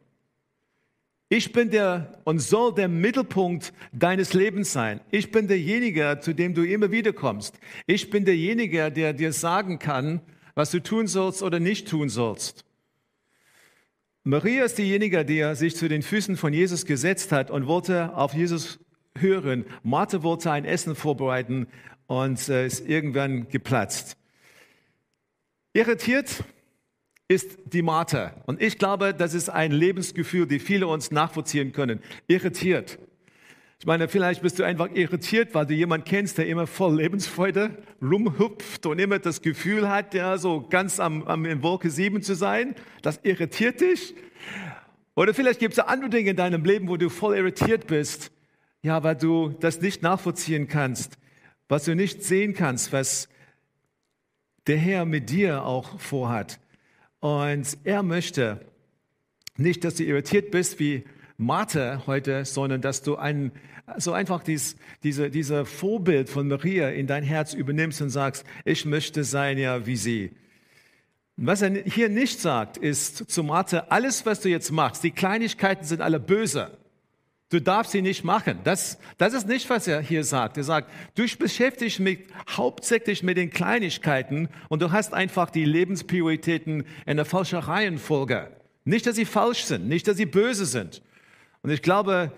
Ich 1.33 1.52
bin 1.52 1.71
der 1.71 2.19
und 2.25 2.40
soll 2.40 2.75
der 2.75 2.88
Mittelpunkt 2.88 3.73
deines 3.92 4.35
Lebens 4.35 4.73
sein. 4.73 5.00
Ich 5.12 5.30
bin 5.30 5.47
derjenige, 5.47 6.19
zu 6.21 6.35
dem 6.35 6.54
du 6.54 6.64
immer 6.64 6.90
wieder 6.90 7.12
kommst. 7.12 7.61
Ich 7.87 8.11
bin 8.11 8.25
derjenige, 8.25 8.90
der 8.90 9.12
dir 9.12 9.33
sagen 9.33 9.78
kann, 9.78 10.23
was 10.57 10.73
du 10.73 10.83
tun 10.83 11.07
sollst 11.07 11.42
oder 11.45 11.61
nicht 11.61 11.88
tun 11.88 12.09
sollst. 12.09 12.64
Maria 14.25 14.64
ist 14.64 14.78
diejenige, 14.78 15.25
die 15.25 15.54
sich 15.54 15.76
zu 15.76 15.88
den 15.88 16.02
Füßen 16.02 16.37
von 16.37 16.52
Jesus 16.52 16.85
gesetzt 16.85 17.30
hat 17.30 17.50
und 17.50 17.66
wollte 17.66 18.16
auf 18.16 18.35
Jesus 18.35 18.80
hören. 19.19 19.64
Martha 19.83 20.23
wollte 20.23 20.50
ein 20.50 20.64
Essen 20.64 20.95
vorbereiten 20.95 21.67
und 22.07 22.49
äh, 22.49 22.67
ist 22.67 22.88
irgendwann 22.88 23.49
geplatzt. 23.49 24.17
Irritiert 25.73 26.45
ist 27.29 27.59
die 27.64 27.83
Martha. 27.83 28.35
Und 28.47 28.61
ich 28.61 28.79
glaube, 28.79 29.14
das 29.14 29.35
ist 29.35 29.49
ein 29.49 29.71
Lebensgefühl, 29.71 30.47
die 30.47 30.59
viele 30.59 30.88
uns 30.88 31.12
nachvollziehen 31.12 31.73
können. 31.73 32.00
Irritiert. 32.26 32.99
Ich 33.79 33.87
meine, 33.87 34.09
vielleicht 34.09 34.43
bist 34.43 34.59
du 34.59 34.64
einfach 34.64 34.90
irritiert, 34.93 35.55
weil 35.55 35.64
du 35.64 35.73
jemanden 35.73 36.05
kennst, 36.05 36.38
der 36.38 36.47
immer 36.49 36.67
voll 36.67 36.97
Lebensfreude 36.97 37.79
rumhüpft 38.02 38.85
und 38.85 38.99
immer 38.99 39.21
das 39.21 39.40
Gefühl 39.40 39.88
hat, 39.88 40.12
ja, 40.12 40.37
so 40.37 40.67
ganz 40.69 41.00
am, 41.00 41.23
am 41.23 41.47
in 41.47 41.62
Wolke 41.62 41.88
7 41.88 42.21
zu 42.21 42.35
sein. 42.35 42.75
Das 43.00 43.21
irritiert 43.23 43.81
dich. 43.81 44.14
Oder 45.14 45.33
vielleicht 45.33 45.61
gibt 45.61 45.75
es 45.75 45.79
andere 45.79 46.11
Dinge 46.11 46.31
in 46.31 46.37
deinem 46.37 46.64
Leben, 46.64 46.88
wo 46.88 46.97
du 46.97 47.09
voll 47.09 47.37
irritiert 47.37 47.87
bist. 47.87 48.33
Ja, 48.82 49.02
weil 49.02 49.16
du 49.16 49.50
das 49.50 49.80
nicht 49.80 50.02
nachvollziehen 50.02 50.68
kannst 50.68 51.18
was 51.70 51.84
du 51.84 51.94
nicht 51.94 52.25
sehen 52.25 52.52
kannst, 52.52 52.92
was 52.92 53.28
der 54.66 54.76
Herr 54.76 55.04
mit 55.04 55.30
dir 55.30 55.64
auch 55.64 56.00
vorhat. 56.00 56.58
Und 57.20 57.78
er 57.84 58.02
möchte 58.02 58.66
nicht, 59.56 59.84
dass 59.84 59.94
du 59.94 60.02
irritiert 60.02 60.50
bist 60.50 60.80
wie 60.80 61.04
Martha 61.37 62.02
heute, 62.06 62.44
sondern 62.44 62.80
dass 62.80 63.02
du 63.02 63.16
ein, 63.16 63.52
so 63.99 64.12
einfach 64.12 64.42
dies, 64.42 64.76
diese, 65.04 65.30
diese 65.30 65.64
Vorbild 65.64 66.28
von 66.28 66.49
Maria 66.49 66.88
in 66.88 67.06
dein 67.06 67.22
Herz 67.22 67.54
übernimmst 67.54 68.02
und 68.02 68.10
sagst, 68.10 68.44
ich 68.64 68.84
möchte 68.84 69.22
sein 69.22 69.56
ja 69.56 69.87
wie 69.87 69.96
sie. 69.96 70.32
Was 71.37 71.62
er 71.62 71.70
hier 71.84 72.08
nicht 72.08 72.40
sagt, 72.40 72.78
ist 72.78 73.30
zu 73.30 73.44
Martha, 73.44 73.87
alles, 73.90 74.26
was 74.26 74.40
du 74.40 74.49
jetzt 74.49 74.72
machst, 74.72 75.04
die 75.04 75.12
Kleinigkeiten 75.12 75.84
sind 75.84 76.00
alle 76.00 76.18
böse. 76.18 76.79
Du 77.50 77.61
darfst 77.61 77.90
sie 77.90 78.00
nicht 78.00 78.23
machen. 78.23 78.61
Das, 78.62 78.97
das 79.19 79.35
ist 79.35 79.49
nicht, 79.49 79.69
was 79.69 79.88
er 79.88 80.00
hier 80.00 80.23
sagt. 80.23 80.57
Er 80.57 80.62
sagt, 80.62 80.88
du 81.16 81.26
beschäftigst 81.37 81.99
mich 81.99 82.21
hauptsächlich 82.49 83.25
mit 83.25 83.37
den 83.37 83.50
Kleinigkeiten 83.50 84.49
und 84.69 84.80
du 84.83 84.92
hast 84.92 85.12
einfach 85.12 85.50
die 85.50 85.64
Lebensprioritäten 85.64 86.85
in 87.07 87.16
der 87.16 87.26
falschen 87.26 87.59
Reihenfolge. 87.59 88.52
Nicht, 88.85 89.04
dass 89.07 89.16
sie 89.16 89.25
falsch 89.25 89.64
sind, 89.64 89.88
nicht, 89.88 90.07
dass 90.07 90.16
sie 90.16 90.26
böse 90.26 90.64
sind. 90.64 91.02
Und 91.62 91.71
ich 91.71 91.83
glaube, 91.83 92.33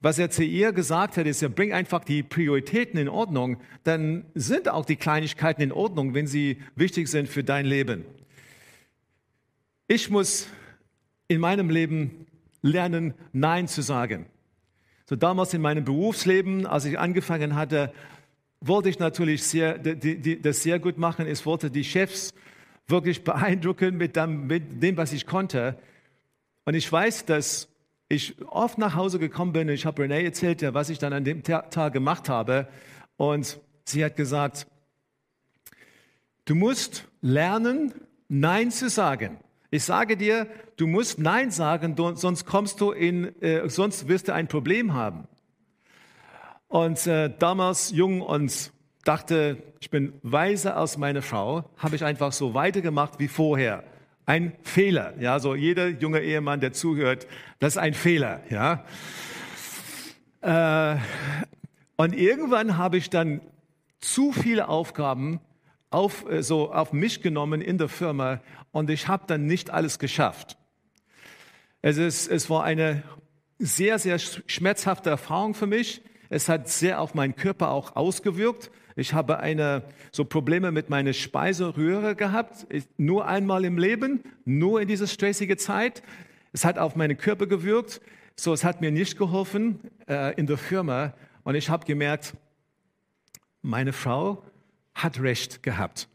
was 0.00 0.18
er 0.18 0.30
zu 0.30 0.42
ihr 0.42 0.72
gesagt 0.72 1.16
hat, 1.16 1.26
ist, 1.26 1.42
er 1.42 1.48
bringt 1.48 1.72
einfach 1.72 2.04
die 2.04 2.24
Prioritäten 2.24 2.98
in 2.98 3.08
Ordnung, 3.08 3.58
dann 3.84 4.26
sind 4.34 4.68
auch 4.68 4.84
die 4.84 4.96
Kleinigkeiten 4.96 5.62
in 5.62 5.72
Ordnung, 5.72 6.12
wenn 6.12 6.26
sie 6.26 6.60
wichtig 6.74 7.06
sind 7.06 7.28
für 7.28 7.44
dein 7.44 7.66
Leben. 7.66 8.04
Ich 9.86 10.10
muss 10.10 10.48
in 11.28 11.40
meinem 11.40 11.70
Leben 11.70 12.26
lernen, 12.62 13.14
Nein 13.32 13.68
zu 13.68 13.80
sagen. 13.80 14.26
So 15.08 15.14
damals 15.14 15.54
in 15.54 15.62
meinem 15.62 15.84
Berufsleben, 15.84 16.66
als 16.66 16.84
ich 16.84 16.98
angefangen 16.98 17.54
hatte, 17.54 17.92
wollte 18.60 18.88
ich 18.88 18.98
natürlich 18.98 19.44
sehr, 19.44 19.78
die, 19.78 20.20
die, 20.20 20.42
das 20.42 20.62
sehr 20.62 20.80
gut 20.80 20.98
machen. 20.98 21.28
Ich 21.28 21.46
wollte 21.46 21.70
die 21.70 21.84
Chefs 21.84 22.34
wirklich 22.88 23.22
beeindrucken 23.22 23.96
mit 23.96 24.16
dem, 24.16 24.48
mit 24.48 24.82
dem, 24.82 24.96
was 24.96 25.12
ich 25.12 25.26
konnte. 25.26 25.78
Und 26.64 26.74
ich 26.74 26.90
weiß, 26.90 27.24
dass 27.24 27.68
ich 28.08 28.34
oft 28.48 28.78
nach 28.78 28.96
Hause 28.96 29.20
gekommen 29.20 29.52
bin. 29.52 29.68
Ich 29.68 29.86
habe 29.86 30.02
Renee 30.02 30.24
erzählt, 30.24 30.62
was 30.74 30.90
ich 30.90 30.98
dann 30.98 31.12
an 31.12 31.24
dem 31.24 31.44
Tag 31.44 31.92
gemacht 31.92 32.28
habe. 32.28 32.68
Und 33.16 33.60
sie 33.84 34.04
hat 34.04 34.16
gesagt, 34.16 34.66
du 36.44 36.54
musst 36.54 37.06
lernen, 37.20 37.94
Nein 38.28 38.72
zu 38.72 38.88
sagen. 38.88 39.38
Ich 39.76 39.84
sage 39.84 40.16
dir, 40.16 40.46
du 40.78 40.86
musst 40.86 41.18
Nein 41.18 41.50
sagen, 41.50 41.96
sonst 42.14 42.46
kommst 42.46 42.80
du 42.80 42.92
in, 42.92 43.38
äh, 43.42 43.68
sonst 43.68 44.08
wirst 44.08 44.28
du 44.28 44.32
ein 44.32 44.48
Problem 44.48 44.94
haben. 44.94 45.28
Und 46.66 47.06
äh, 47.06 47.30
damals 47.38 47.90
jung 47.90 48.22
und 48.22 48.72
dachte, 49.04 49.62
ich 49.80 49.90
bin 49.90 50.14
weiser 50.22 50.78
als 50.78 50.96
meine 50.96 51.20
Frau, 51.20 51.68
habe 51.76 51.94
ich 51.94 52.06
einfach 52.06 52.32
so 52.32 52.54
weitergemacht 52.54 53.18
wie 53.18 53.28
vorher. 53.28 53.84
Ein 54.24 54.54
Fehler, 54.62 55.12
ja, 55.20 55.40
so 55.40 55.54
jeder 55.54 55.88
junge 55.88 56.20
Ehemann, 56.20 56.60
der 56.60 56.72
zuhört, 56.72 57.26
das 57.58 57.74
ist 57.74 57.78
ein 57.78 57.92
Fehler, 57.92 58.40
ja. 58.48 58.82
Äh, 60.40 60.96
und 61.96 62.14
irgendwann 62.14 62.78
habe 62.78 62.96
ich 62.96 63.10
dann 63.10 63.42
zu 64.00 64.32
viele 64.32 64.70
Aufgaben 64.70 65.38
auf, 65.96 66.28
äh, 66.30 66.42
so 66.42 66.72
auf 66.72 66.92
mich 66.92 67.22
genommen 67.22 67.62
in 67.62 67.78
der 67.78 67.88
Firma 67.88 68.40
und 68.70 68.90
ich 68.90 69.08
habe 69.08 69.24
dann 69.26 69.46
nicht 69.46 69.70
alles 69.70 69.98
geschafft. 69.98 70.58
Es, 71.80 71.96
ist, 71.96 72.28
es 72.28 72.50
war 72.50 72.64
eine 72.64 73.02
sehr, 73.58 73.98
sehr 73.98 74.18
schmerzhafte 74.18 75.08
Erfahrung 75.08 75.54
für 75.54 75.66
mich. 75.66 76.02
Es 76.28 76.48
hat 76.48 76.68
sehr 76.68 77.00
auf 77.00 77.14
meinen 77.14 77.34
Körper 77.34 77.70
auch 77.70 77.96
ausgewirkt. 77.96 78.70
Ich 78.94 79.14
habe 79.14 79.38
eine, 79.38 79.84
so 80.12 80.24
Probleme 80.24 80.70
mit 80.70 80.90
meiner 80.90 81.12
Speiseröhre 81.12 82.14
gehabt, 82.14 82.66
nur 82.98 83.26
einmal 83.26 83.64
im 83.64 83.78
Leben, 83.78 84.22
nur 84.44 84.80
in 84.82 84.88
dieser 84.88 85.06
stressige 85.06 85.56
Zeit. 85.56 86.02
Es 86.52 86.64
hat 86.64 86.78
auf 86.78 86.96
meinen 86.96 87.16
Körper 87.16 87.46
gewirkt, 87.46 88.00
so 88.34 88.52
es 88.52 88.64
hat 88.64 88.82
mir 88.82 88.90
nicht 88.90 89.16
geholfen 89.16 89.80
äh, 90.08 90.34
in 90.34 90.46
der 90.46 90.58
Firma. 90.58 91.14
Und 91.44 91.54
ich 91.54 91.70
habe 91.70 91.86
gemerkt, 91.86 92.34
meine 93.62 93.92
Frau 93.92 94.42
hat 94.96 95.20
recht 95.20 95.62
gehabt. 95.62 96.08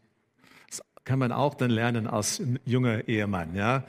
Das 0.68 0.82
kann 1.04 1.18
man 1.18 1.32
auch 1.32 1.54
dann 1.54 1.70
lernen 1.70 2.06
als 2.06 2.42
junger 2.64 3.08
Ehemann. 3.08 3.54
Ja. 3.54 3.84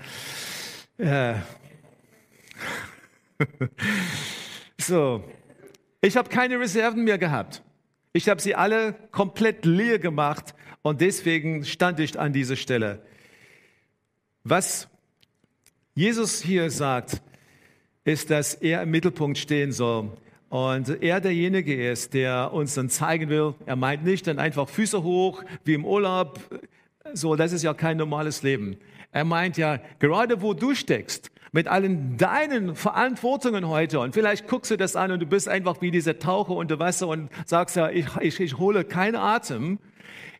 Äh. 0.97 1.35
so, 4.77 5.23
ich 5.99 6.15
habe 6.15 6.29
keine 6.29 6.59
Reserven 6.59 7.03
mehr 7.03 7.17
gehabt. 7.17 7.63
Ich 8.13 8.29
habe 8.29 8.39
sie 8.39 8.53
alle 8.53 8.93
komplett 9.11 9.65
leer 9.65 9.97
gemacht 9.97 10.53
und 10.83 11.01
deswegen 11.01 11.65
stand 11.65 11.99
ich 11.99 12.19
an 12.19 12.31
dieser 12.31 12.55
Stelle. 12.55 13.01
Was 14.43 14.87
Jesus 15.95 16.41
hier 16.41 16.69
sagt, 16.69 17.21
ist, 18.03 18.29
dass 18.29 18.53
er 18.53 18.83
im 18.83 18.91
Mittelpunkt 18.91 19.37
stehen 19.39 19.71
soll 19.71 20.11
und 20.53 21.01
er 21.01 21.19
derjenige 21.19 21.89
ist, 21.89 22.13
der 22.13 22.53
uns 22.53 22.75
dann 22.75 22.87
zeigen 22.87 23.27
will, 23.27 23.55
er 23.65 23.75
meint 23.75 24.03
nicht 24.03 24.27
dann 24.27 24.37
einfach 24.37 24.69
Füße 24.69 25.01
hoch 25.01 25.43
wie 25.63 25.73
im 25.73 25.83
Urlaub, 25.83 26.39
so, 27.11 27.35
das 27.35 27.53
ist 27.53 27.63
ja 27.63 27.73
kein 27.73 27.97
normales 27.97 28.43
Leben. 28.43 28.77
Er 29.11 29.23
meint 29.23 29.57
ja, 29.57 29.79
gerade 29.97 30.43
wo 30.43 30.53
du 30.53 30.75
steckst, 30.75 31.31
mit 31.53 31.67
allen 31.67 32.17
deinen 32.17 32.75
Verantwortungen 32.75 33.67
heute. 33.67 33.99
Und 33.99 34.13
vielleicht 34.13 34.47
guckst 34.47 34.69
du 34.69 34.77
das 34.77 34.95
an 34.95 35.11
und 35.11 35.21
du 35.21 35.25
bist 35.25 35.49
einfach 35.49 35.81
wie 35.81 35.89
dieser 35.89 36.19
Taucher 36.19 36.51
unter 36.51 36.77
Wasser 36.77 37.07
und 37.07 37.31
sagst 37.47 37.75
ja, 37.75 37.89
ich, 37.89 38.05
ich, 38.21 38.39
ich 38.39 38.59
hole 38.59 38.83
keinen 38.83 39.15
Atem. 39.15 39.79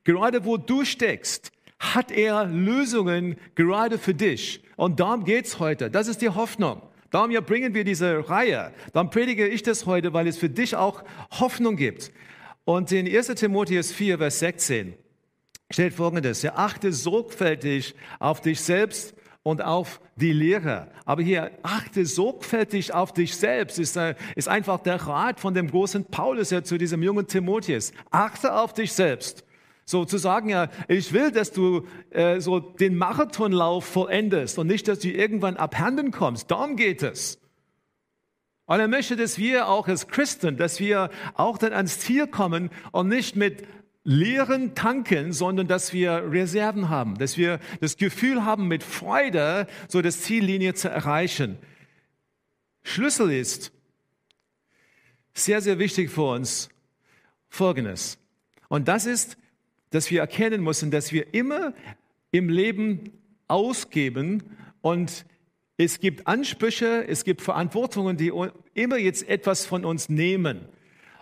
Gerade 0.04 0.46
wo 0.46 0.58
du 0.58 0.86
steckst, 0.86 1.52
hat 1.80 2.12
er 2.12 2.46
Lösungen 2.46 3.36
gerade 3.56 3.98
für 3.98 4.14
dich. 4.14 4.62
Und 4.76 5.00
darum 5.00 5.24
geht's 5.24 5.58
heute. 5.58 5.90
Das 5.90 6.08
ist 6.08 6.22
die 6.22 6.30
Hoffnung. 6.30 6.84
Darum 7.14 7.30
ja 7.30 7.42
bringen 7.42 7.76
wir 7.76 7.84
diese 7.84 8.28
Reihe. 8.28 8.74
Darum 8.92 9.12
predige 9.12 9.48
ich 9.48 9.62
das 9.62 9.86
heute, 9.86 10.14
weil 10.14 10.26
es 10.26 10.36
für 10.40 10.50
dich 10.50 10.76
auch 10.76 11.04
Hoffnung 11.40 11.76
gibt. 11.76 12.12
Und 12.66 12.92
in 12.92 13.06
1 13.06 13.28
Timotheus 13.36 13.92
4, 13.92 14.18
Vers 14.18 14.40
16 14.40 14.96
steht 15.70 15.94
folgendes. 15.94 16.42
Ja, 16.42 16.56
achte 16.56 16.92
sorgfältig 16.92 17.94
auf 18.18 18.42
dich 18.42 18.62
selbst 18.62 19.14
und 19.44 19.64
auf 19.64 20.02
die 20.16 20.34
Lehre. 20.34 20.88
Aber 21.06 21.22
hier 21.22 21.52
achte 21.62 22.04
sorgfältig 22.08 22.96
auf 22.96 23.14
dich 23.14 23.36
selbst, 23.36 23.78
ist, 23.78 23.96
äh, 23.96 24.16
ist 24.36 24.48
einfach 24.48 24.80
der 24.80 24.96
Rat 24.96 25.40
von 25.40 25.54
dem 25.54 25.70
großen 25.70 26.06
Paulus 26.06 26.50
ja 26.50 26.64
zu 26.64 26.80
diesem 26.80 27.04
jungen 27.04 27.28
Timotheus. 27.28 27.92
Achte 28.10 28.56
auf 28.56 28.74
dich 28.74 28.92
selbst. 28.92 29.46
So 29.86 30.06
zu 30.06 30.18
sagen, 30.18 30.50
ja, 30.50 30.70
ich 30.88 31.12
will, 31.12 31.32
dass 31.32 31.52
du 31.52 31.86
äh, 32.12 32.40
so 32.40 32.60
den 32.60 32.96
Marathonlauf 32.96 33.86
vollendest 33.86 34.58
und 34.58 34.68
nicht, 34.68 34.88
dass 34.88 35.00
du 35.00 35.10
irgendwann 35.10 35.58
abhanden 35.58 36.12
kommst. 36.12 36.50
Darum 36.50 36.76
geht 36.76 37.04
es. 37.04 37.40
Und 38.66 38.80
er 38.80 38.88
möchte, 38.88 39.16
dass 39.16 39.38
wir 39.38 39.68
auch 39.68 39.88
als 39.88 40.08
Christen, 40.08 40.56
dass 40.58 40.80
wir 40.80 41.10
auch 41.34 41.58
dann 41.58 41.74
ans 41.74 42.00
Ziel 42.00 42.28
kommen 42.28 42.70
und 42.92 43.10
nicht 43.10 43.36
mit 43.36 43.68
leeren 44.06 44.76
tanken, 44.76 45.34
sondern 45.34 45.68
dass 45.68 45.94
wir 45.94 46.32
Reserven 46.32 46.90
haben, 46.90 47.18
dass 47.18 47.38
wir 47.38 47.60
das 47.80 47.98
Gefühl 47.98 48.46
haben, 48.46 48.68
mit 48.68 48.84
Freude 48.84 49.68
so 49.88 50.02
das 50.02 50.22
Ziellinie 50.22 50.74
zu 50.74 50.90
erreichen. 50.90 51.58
Schlüssel 52.84 53.32
ist 53.32 53.72
sehr, 55.34 55.62
sehr 55.62 55.80
wichtig 55.80 56.10
für 56.10 56.34
uns 56.34 56.70
Folgendes. 57.50 58.18
Und 58.68 58.88
das 58.88 59.06
ist, 59.06 59.38
dass 59.94 60.10
wir 60.10 60.22
erkennen 60.22 60.64
müssen, 60.64 60.90
dass 60.90 61.14
wir 61.14 61.36
immer 61.36 61.74
im 62.32 62.50
Leben 62.50 63.12
ausgeben 63.48 64.42
und 64.82 65.26
es 65.78 66.00
gibt 66.00 66.26
Ansprüche, 66.26 67.06
es 67.08 67.24
gibt 67.24 67.42
Verantwortungen, 67.42 68.18
die 68.18 68.32
immer 68.74 68.98
jetzt 68.98 69.30
etwas 69.30 69.68
von 69.68 69.86
uns 69.86 70.10
nehmen. 70.10 70.68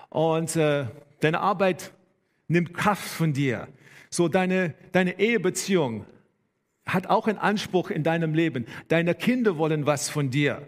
Und 0.09 0.55
äh, 0.55 0.85
deine 1.19 1.41
Arbeit 1.41 1.91
nimmt 2.47 2.73
Kraft 2.73 3.07
von 3.07 3.33
dir. 3.33 3.67
So 4.09 4.29
deine, 4.29 4.73
deine 4.93 5.19
Ehebeziehung 5.19 6.05
hat 6.85 7.07
auch 7.07 7.27
einen 7.27 7.39
Anspruch 7.39 7.89
in 7.89 8.03
deinem 8.03 8.33
Leben. 8.33 8.65
Deine 8.87 9.15
Kinder 9.15 9.57
wollen 9.57 9.85
was 9.85 10.09
von 10.09 10.29
dir. 10.29 10.65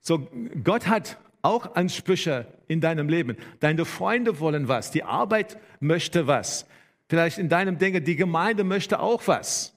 So 0.00 0.28
Gott 0.64 0.88
hat 0.88 1.18
auch 1.42 1.74
Ansprüche 1.74 2.46
in 2.66 2.80
deinem 2.80 3.08
Leben. 3.08 3.36
Deine 3.60 3.84
Freunde 3.84 4.40
wollen 4.40 4.68
was. 4.68 4.90
Die 4.90 5.04
Arbeit 5.04 5.58
möchte 5.80 6.26
was. 6.26 6.66
Vielleicht 7.08 7.38
in 7.38 7.48
deinem 7.48 7.78
Denken, 7.78 8.04
die 8.04 8.16
Gemeinde 8.16 8.64
möchte 8.64 9.00
auch 9.00 9.26
was. 9.26 9.74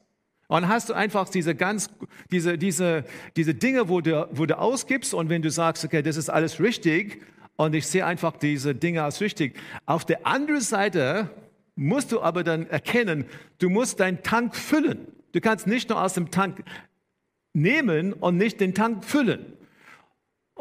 Und 0.47 0.67
hast 0.67 0.89
du 0.89 0.93
einfach 0.93 1.29
diese 1.29 1.55
ganz, 1.55 1.89
diese, 2.29 2.57
diese, 2.57 3.05
diese 3.37 3.53
Dinge, 3.53 3.87
wo 3.87 4.01
du, 4.01 4.27
wo 4.31 4.45
du 4.45 4.57
ausgibst 4.57 5.13
und 5.13 5.29
wenn 5.29 5.41
du 5.41 5.49
sagst, 5.49 5.85
okay, 5.85 6.01
das 6.01 6.17
ist 6.17 6.29
alles 6.29 6.59
richtig, 6.59 7.21
und 7.55 7.75
ich 7.75 7.85
sehe 7.85 8.05
einfach 8.05 8.37
diese 8.37 8.73
Dinge 8.73 9.03
als 9.03 9.21
wichtig. 9.21 9.55
Auf 9.85 10.03
der 10.03 10.25
anderen 10.25 10.61
Seite 10.61 11.29
musst 11.75 12.11
du 12.11 12.21
aber 12.21 12.43
dann 12.43 12.67
erkennen, 12.67 13.25
du 13.59 13.69
musst 13.69 13.99
deinen 13.99 14.23
Tank 14.23 14.55
füllen. 14.55 15.07
Du 15.31 15.41
kannst 15.41 15.67
nicht 15.67 15.89
nur 15.89 16.01
aus 16.01 16.13
dem 16.13 16.31
Tank 16.31 16.63
nehmen 17.53 18.13
und 18.13 18.37
nicht 18.37 18.59
den 18.59 18.73
Tank 18.73 19.05
füllen. 19.05 19.45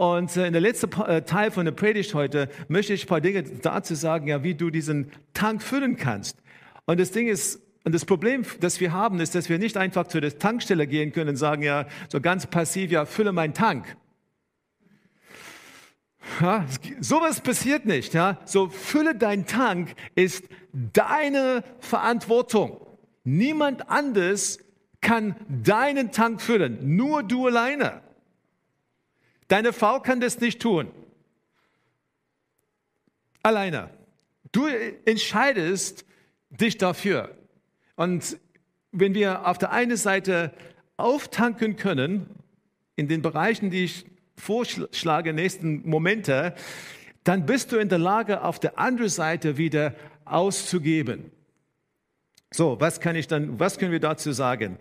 Und 0.01 0.35
äh, 0.39 0.47
in 0.47 0.55
der 0.55 0.63
letzten 0.63 0.91
äh, 1.03 1.21
Teil 1.21 1.51
von 1.51 1.67
der 1.67 1.73
Predigt 1.73 2.15
heute 2.15 2.49
möchte 2.69 2.95
ich 2.95 3.05
ein 3.05 3.07
paar 3.07 3.21
Dinge 3.21 3.43
dazu 3.43 3.95
sagen, 3.95 4.29
ja, 4.29 4.43
wie 4.43 4.55
du 4.55 4.71
diesen 4.71 5.13
Tank 5.35 5.63
füllen 5.63 5.99
kannst. 5.99 6.39
Und 6.87 6.99
das 6.99 7.11
Ding 7.11 7.29
ist, 7.29 7.61
und 7.85 7.95
das 7.95 8.07
Problem, 8.07 8.47
das 8.61 8.81
wir 8.81 8.95
haben, 8.95 9.21
ist, 9.21 9.35
dass 9.35 9.51
wir 9.51 9.59
nicht 9.59 9.77
einfach 9.77 10.07
zu 10.07 10.23
der 10.23 10.39
Tankstelle 10.39 10.87
gehen 10.87 11.13
können 11.13 11.29
und 11.29 11.37
sagen, 11.37 11.63
ja, 11.63 11.87
so 12.09 12.19
ganz 12.19 12.47
passiv, 12.47 12.91
ja, 12.91 13.05
fülle 13.05 13.33
meinen 13.33 13.53
Tank. 13.53 13.95
Ja, 16.41 16.65
sowas 17.01 17.43
passiert 17.43 17.85
nicht. 17.85 18.15
Ja? 18.15 18.39
So 18.47 18.71
fülle 18.71 19.15
dein 19.15 19.45
Tank 19.45 19.95
ist 20.15 20.49
deine 20.73 21.63
Verantwortung. 21.81 22.87
Niemand 23.25 23.91
anders 23.91 24.61
kann 25.03 25.37
deinen 25.47 26.11
Tank 26.11 26.41
füllen, 26.41 26.97
nur 26.97 27.23
du 27.23 27.49
alleine. 27.49 28.01
Deine 29.51 29.73
Frau 29.73 29.99
kann 29.99 30.21
das 30.21 30.39
nicht 30.41 30.63
tun. 30.63 30.93
Alleine. 33.43 33.91
Du 34.53 34.69
entscheidest 35.05 36.05
dich 36.51 36.79
dafür. 36.79 37.37
Und 37.97 38.39
wenn 38.93 39.13
wir 39.13 39.49
auf 39.49 39.59
der 39.59 39.73
einen 39.73 39.97
Seite 39.97 40.53
auftanken 40.97 41.75
können, 41.75 42.31
in 42.95 43.09
den 43.09 43.23
Bereichen, 43.23 43.71
die 43.71 43.85
ich 43.85 44.07
vorschlage, 44.37 45.33
nächsten 45.33 45.89
Momente, 45.89 46.55
dann 47.25 47.45
bist 47.45 47.73
du 47.73 47.79
in 47.79 47.89
der 47.89 47.99
Lage, 47.99 48.45
auf 48.45 48.61
der 48.61 48.79
anderen 48.79 49.11
Seite 49.11 49.57
wieder 49.57 49.97
auszugeben. 50.27 51.33
So, 52.53 52.81
was 52.81 53.01
kann 53.01 53.17
ich 53.17 53.27
dann, 53.27 53.59
was 53.59 53.79
können 53.79 53.91
wir 53.91 54.01
dazu 54.01 54.31
sagen? 54.31 54.79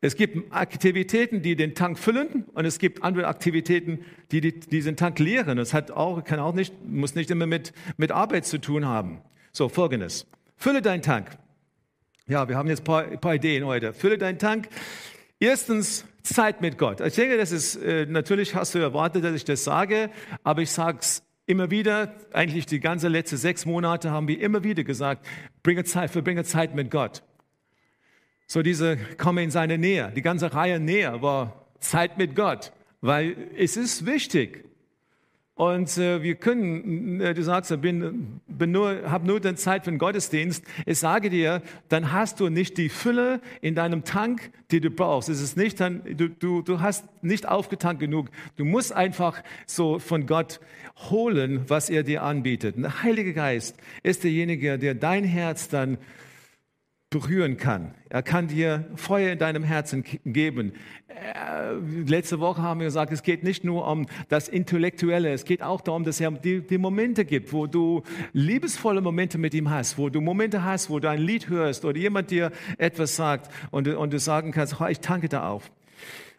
Es 0.00 0.14
gibt 0.14 0.52
Aktivitäten, 0.52 1.42
die 1.42 1.56
den 1.56 1.74
Tank 1.74 1.98
füllen 1.98 2.44
und 2.54 2.64
es 2.64 2.78
gibt 2.78 3.02
andere 3.02 3.26
Aktivitäten, 3.26 4.04
die, 4.30 4.40
die 4.40 4.60
diesen 4.60 4.96
Tank 4.96 5.18
leeren. 5.18 5.56
Das 5.56 5.74
hat 5.74 5.90
auch, 5.90 6.22
kann 6.22 6.38
auch 6.38 6.54
nicht, 6.54 6.72
muss 6.84 7.16
nicht 7.16 7.30
immer 7.30 7.46
mit, 7.46 7.72
mit 7.96 8.12
Arbeit 8.12 8.46
zu 8.46 8.58
tun 8.58 8.86
haben. 8.86 9.20
So, 9.52 9.68
folgendes. 9.68 10.26
Fülle 10.56 10.82
deinen 10.82 11.02
Tank. 11.02 11.30
Ja, 12.28 12.48
wir 12.48 12.56
haben 12.56 12.68
jetzt 12.68 12.82
ein 12.82 12.84
paar, 12.84 13.02
paar 13.02 13.34
Ideen 13.34 13.64
heute. 13.64 13.92
Fülle 13.92 14.18
deinen 14.18 14.38
Tank. 14.38 14.68
Erstens, 15.40 16.04
Zeit 16.22 16.60
mit 16.60 16.78
Gott. 16.78 17.00
Ich 17.00 17.14
denke, 17.14 17.36
das 17.36 17.52
ist, 17.52 17.76
äh, 17.76 18.06
natürlich 18.06 18.54
hast 18.54 18.74
du 18.74 18.78
erwartet, 18.78 19.24
dass 19.24 19.34
ich 19.34 19.44
das 19.44 19.64
sage, 19.64 20.10
aber 20.44 20.62
ich 20.62 20.70
sage 20.70 20.98
es 21.00 21.22
immer 21.46 21.70
wieder, 21.70 22.14
eigentlich 22.32 22.66
die 22.66 22.80
ganze 22.80 23.08
letzte 23.08 23.36
sechs 23.36 23.64
Monate 23.64 24.10
haben 24.10 24.28
wir 24.28 24.40
immer 24.40 24.62
wieder 24.62 24.84
gesagt, 24.84 25.26
bringe 25.62 25.84
Zeit, 25.84 26.10
verbringe 26.10 26.44
Zeit 26.44 26.74
mit 26.74 26.90
Gott. 26.90 27.22
So 28.50 28.62
diese 28.62 28.96
komme 29.18 29.42
in 29.42 29.50
seine 29.50 29.76
Nähe. 29.76 30.10
Die 30.16 30.22
ganze 30.22 30.54
Reihe 30.54 30.80
näher 30.80 31.20
war 31.20 31.66
Zeit 31.80 32.16
mit 32.16 32.34
Gott, 32.34 32.72
weil 33.02 33.36
es 33.58 33.76
ist 33.76 34.06
wichtig. 34.06 34.64
Und 35.54 35.98
äh, 35.98 36.22
wir 36.22 36.36
können, 36.36 37.20
äh, 37.20 37.34
du 37.34 37.42
sagst, 37.42 37.70
ich 37.70 37.80
bin, 37.80 38.40
bin 38.46 38.70
nur, 38.70 39.10
habe 39.10 39.26
nur 39.26 39.38
die 39.40 39.54
Zeit 39.56 39.84
für 39.84 39.90
den 39.90 39.98
Gottesdienst. 39.98 40.64
Ich 40.86 40.98
sage 40.98 41.28
dir, 41.28 41.60
dann 41.90 42.12
hast 42.12 42.40
du 42.40 42.48
nicht 42.48 42.78
die 42.78 42.88
Fülle 42.88 43.42
in 43.60 43.74
deinem 43.74 44.04
Tank, 44.04 44.50
die 44.70 44.80
du 44.80 44.88
brauchst. 44.88 45.28
Es 45.28 45.42
ist 45.42 45.58
nicht, 45.58 45.78
dann, 45.78 46.00
du, 46.16 46.28
du, 46.30 46.62
du 46.62 46.80
hast 46.80 47.04
nicht 47.22 47.46
aufgetankt 47.46 48.00
genug. 48.00 48.30
Du 48.56 48.64
musst 48.64 48.92
einfach 48.92 49.42
so 49.66 49.98
von 49.98 50.26
Gott 50.26 50.60
holen, 51.10 51.64
was 51.68 51.90
er 51.90 52.02
dir 52.02 52.22
anbietet. 52.22 52.76
der 52.78 53.02
Heilige 53.02 53.34
Geist 53.34 53.76
ist 54.02 54.24
derjenige, 54.24 54.78
der 54.78 54.94
dein 54.94 55.24
Herz 55.24 55.68
dann 55.68 55.98
berühren 57.10 57.56
kann. 57.56 57.94
Er 58.10 58.22
kann 58.22 58.48
dir 58.48 58.84
Feuer 58.94 59.32
in 59.32 59.38
deinem 59.38 59.62
Herzen 59.62 60.04
geben. 60.26 60.74
Äh, 61.08 61.72
letzte 62.06 62.38
Woche 62.38 62.60
haben 62.60 62.80
wir 62.80 62.86
gesagt, 62.86 63.12
es 63.12 63.22
geht 63.22 63.44
nicht 63.44 63.64
nur 63.64 63.86
um 63.86 64.06
das 64.28 64.48
Intellektuelle, 64.48 65.32
es 65.32 65.44
geht 65.44 65.62
auch 65.62 65.80
darum, 65.80 66.04
dass 66.04 66.20
er 66.20 66.30
die, 66.32 66.60
die 66.60 66.76
Momente 66.76 67.24
gibt, 67.24 67.52
wo 67.52 67.66
du 67.66 68.02
liebesvolle 68.34 69.00
Momente 69.00 69.38
mit 69.38 69.54
ihm 69.54 69.70
hast, 69.70 69.96
wo 69.96 70.10
du 70.10 70.20
Momente 70.20 70.64
hast, 70.64 70.90
wo 70.90 70.98
du 70.98 71.08
ein 71.08 71.20
Lied 71.20 71.48
hörst 71.48 71.86
oder 71.86 71.96
jemand 71.96 72.30
dir 72.30 72.52
etwas 72.76 73.16
sagt 73.16 73.50
und, 73.70 73.88
und 73.88 74.12
du 74.12 74.18
sagen 74.18 74.52
kannst, 74.52 74.78
oh, 74.78 74.86
ich 74.86 75.00
tanke 75.00 75.30
da 75.30 75.48
auf. 75.48 75.70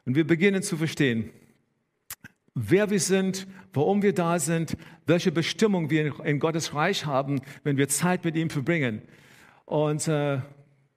Und 0.05 0.15
wir 0.15 0.25
beginnen 0.25 0.61
zu 0.61 0.77
verstehen, 0.77 1.31
wer 2.53 2.91
wir 2.91 2.99
sind, 2.99 3.47
warum 3.73 4.03
wir 4.03 4.13
da 4.13 4.37
sind, 4.37 4.77
welche 5.07 5.31
Bestimmung 5.31 5.89
wir 5.89 6.23
in 6.23 6.39
Gottes 6.39 6.75
Reich 6.75 7.07
haben, 7.07 7.41
wenn 7.63 7.77
wir 7.77 7.87
Zeit 7.89 8.23
mit 8.23 8.35
ihm 8.35 8.51
verbringen. 8.51 9.01
Und 9.65 10.07
äh, 10.07 10.39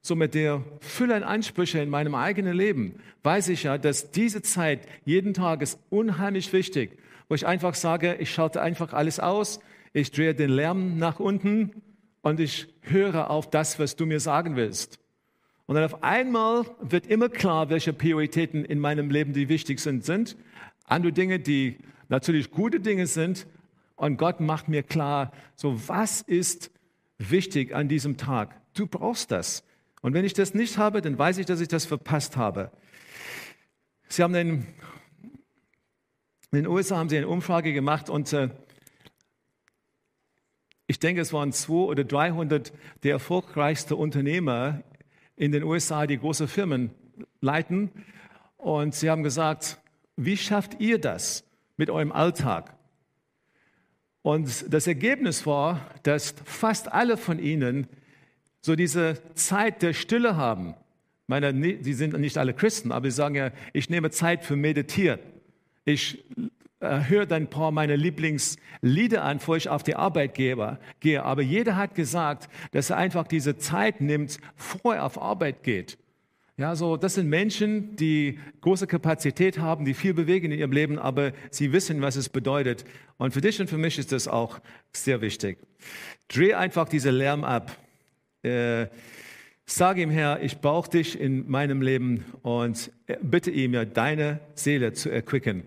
so 0.02 0.16
mit 0.16 0.34
der 0.34 0.62
Fülle 0.80 1.14
an 1.14 1.22
Ansprüche 1.22 1.78
in 1.78 1.88
meinem 1.88 2.16
eigenen 2.16 2.56
Leben, 2.56 2.96
weiß 3.22 3.48
ich 3.48 3.62
ja, 3.62 3.78
dass 3.78 4.10
diese 4.10 4.42
Zeit 4.42 4.80
jeden 5.04 5.32
Tag 5.32 5.62
ist 5.62 5.78
unheimlich 5.90 6.52
wichtig, 6.52 6.98
wo 7.28 7.36
ich 7.36 7.46
einfach 7.46 7.74
sage, 7.74 8.16
ich 8.16 8.30
schalte 8.30 8.60
einfach 8.60 8.92
alles 8.92 9.20
aus, 9.20 9.60
ich 9.92 10.10
drehe 10.10 10.34
den 10.34 10.50
Lärm 10.50 10.98
nach 10.98 11.20
unten 11.20 11.82
und 12.20 12.40
ich 12.40 12.66
höre 12.80 13.30
auf 13.30 13.48
das, 13.48 13.78
was 13.78 13.94
du 13.94 14.04
mir 14.04 14.18
sagen 14.18 14.56
willst. 14.56 14.98
Und 15.66 15.76
dann 15.76 15.84
auf 15.84 16.02
einmal 16.02 16.66
wird 16.80 17.06
immer 17.06 17.28
klar, 17.28 17.70
welche 17.70 17.92
Prioritäten 17.92 18.64
in 18.64 18.80
meinem 18.80 19.10
Leben 19.10 19.32
die 19.32 19.48
wichtig 19.48 19.78
sind, 19.78 20.04
sind. 20.04 20.36
Andere 20.84 21.12
Dinge, 21.12 21.38
die 21.38 21.78
natürlich 22.08 22.50
gute 22.50 22.80
Dinge 22.80 23.06
sind. 23.06 23.46
Und 23.94 24.16
Gott 24.16 24.40
macht 24.40 24.68
mir 24.68 24.82
klar, 24.82 25.30
so 25.54 25.88
was 25.88 26.22
ist 26.22 26.72
wichtig 27.18 27.74
an 27.74 27.88
diesem 27.88 28.16
Tag. 28.16 28.60
Du 28.74 28.86
brauchst 28.86 29.30
das. 29.30 29.62
Und 30.02 30.14
wenn 30.14 30.24
ich 30.24 30.34
das 30.34 30.52
nicht 30.52 30.78
habe, 30.78 31.00
dann 31.00 31.18
weiß 31.18 31.38
ich, 31.38 31.46
dass 31.46 31.60
ich 31.60 31.68
das 31.68 31.86
verpasst 31.86 32.36
habe. 32.36 32.70
Sie 34.08 34.22
haben 34.22 34.34
den, 34.34 34.66
in 36.50 36.64
den 36.64 36.66
USA 36.66 36.98
haben 36.98 37.08
sie 37.08 37.16
eine 37.16 37.28
Umfrage 37.28 37.72
gemacht 37.72 38.10
und 38.10 38.30
äh, 38.32 38.50
ich 40.88 40.98
denke, 40.98 41.22
es 41.22 41.32
waren 41.32 41.52
200 41.52 41.88
oder 41.88 42.04
300 42.04 42.72
der 43.04 43.12
erfolgreichsten 43.12 43.94
Unternehmer 43.94 44.82
in 45.36 45.52
den 45.52 45.62
USA, 45.62 46.06
die 46.06 46.18
große 46.18 46.48
Firmen 46.48 46.90
leiten. 47.40 47.90
Und 48.56 48.94
sie 48.94 49.08
haben 49.08 49.22
gesagt, 49.22 49.78
wie 50.16 50.36
schafft 50.36 50.80
ihr 50.80 51.00
das 51.00 51.44
mit 51.76 51.88
eurem 51.88 52.12
Alltag? 52.12 52.76
Und 54.20 54.72
das 54.72 54.86
Ergebnis 54.86 55.46
war, 55.46 55.80
dass 56.02 56.34
fast 56.44 56.92
alle 56.92 57.16
von 57.16 57.38
ihnen 57.38 57.88
so 58.62 58.76
diese 58.76 59.20
Zeit 59.34 59.82
der 59.82 59.92
Stille 59.92 60.36
haben. 60.36 60.74
Meine, 61.26 61.52
die 61.52 61.94
sind 61.94 62.18
nicht 62.18 62.38
alle 62.38 62.54
Christen, 62.54 62.92
aber 62.92 63.10
sie 63.10 63.16
sagen 63.16 63.34
ja, 63.34 63.50
ich 63.72 63.90
nehme 63.90 64.10
Zeit 64.10 64.44
für 64.44 64.56
Meditieren. 64.56 65.20
Ich 65.84 66.24
äh, 66.80 67.04
höre 67.08 67.26
dann 67.26 67.44
ein 67.44 67.50
paar 67.50 67.70
meiner 67.70 67.96
Lieblingslieder 67.96 69.22
an, 69.22 69.38
bevor 69.38 69.56
ich 69.56 69.68
auf 69.68 69.82
die 69.82 69.94
Arbeit 69.94 70.34
gehe. 70.34 71.22
Aber 71.22 71.42
jeder 71.42 71.76
hat 71.76 71.94
gesagt, 71.94 72.48
dass 72.72 72.90
er 72.90 72.96
einfach 72.96 73.26
diese 73.26 73.56
Zeit 73.56 74.00
nimmt, 74.00 74.38
bevor 74.56 74.96
er 74.96 75.04
auf 75.04 75.20
Arbeit 75.20 75.62
geht. 75.62 75.98
Ja, 76.56 76.76
so, 76.76 76.96
das 76.96 77.14
sind 77.14 77.28
Menschen, 77.28 77.96
die 77.96 78.38
große 78.60 78.86
Kapazität 78.86 79.58
haben, 79.58 79.84
die 79.84 79.94
viel 79.94 80.12
bewegen 80.12 80.52
in 80.52 80.58
ihrem 80.58 80.72
Leben, 80.72 80.98
aber 80.98 81.32
sie 81.50 81.72
wissen, 81.72 82.02
was 82.02 82.16
es 82.16 82.28
bedeutet. 82.28 82.84
Und 83.16 83.32
für 83.32 83.40
dich 83.40 83.60
und 83.60 83.70
für 83.70 83.78
mich 83.78 83.98
ist 83.98 84.12
das 84.12 84.28
auch 84.28 84.60
sehr 84.92 85.20
wichtig. 85.22 85.58
Dreh 86.28 86.54
einfach 86.54 86.88
diese 86.88 87.10
Lärm 87.10 87.42
ab. 87.42 87.76
Äh, 88.42 88.88
sag 89.64 89.98
ihm, 89.98 90.10
Herr, 90.10 90.42
ich 90.42 90.58
brauche 90.60 90.90
dich 90.90 91.18
in 91.18 91.48
meinem 91.48 91.82
Leben 91.82 92.24
und 92.42 92.90
bitte 93.22 93.50
ihm 93.50 93.74
ja, 93.74 93.84
deine 93.84 94.40
Seele 94.54 94.92
zu 94.92 95.10
erquicken. 95.10 95.64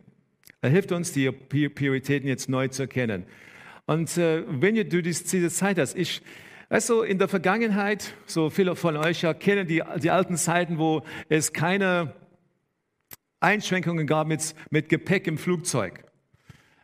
Er 0.61 0.69
hilft 0.69 0.91
uns, 0.91 1.11
die 1.11 1.31
Prioritäten 1.31 2.27
jetzt 2.27 2.49
neu 2.49 2.67
zu 2.67 2.83
erkennen. 2.83 3.25
Und 3.85 4.17
äh, 4.17 4.43
wenn 4.47 4.75
du 4.75 5.01
diese 5.01 5.49
Zeit 5.49 5.77
hast, 5.77 5.95
ich, 5.95 6.21
also 6.69 7.03
in 7.03 7.19
der 7.19 7.27
Vergangenheit, 7.27 8.13
so 8.25 8.49
viele 8.49 8.75
von 8.75 8.97
euch 8.97 9.21
ja 9.21 9.33
kennen 9.33 9.67
die, 9.67 9.83
die 10.01 10.09
alten 10.09 10.35
Zeiten, 10.37 10.79
wo 10.79 11.03
es 11.29 11.53
keine 11.53 12.13
Einschränkungen 13.39 14.07
gab 14.07 14.27
mit, 14.27 14.55
mit 14.71 14.89
Gepäck 14.89 15.27
im 15.27 15.37
Flugzeug. 15.37 16.03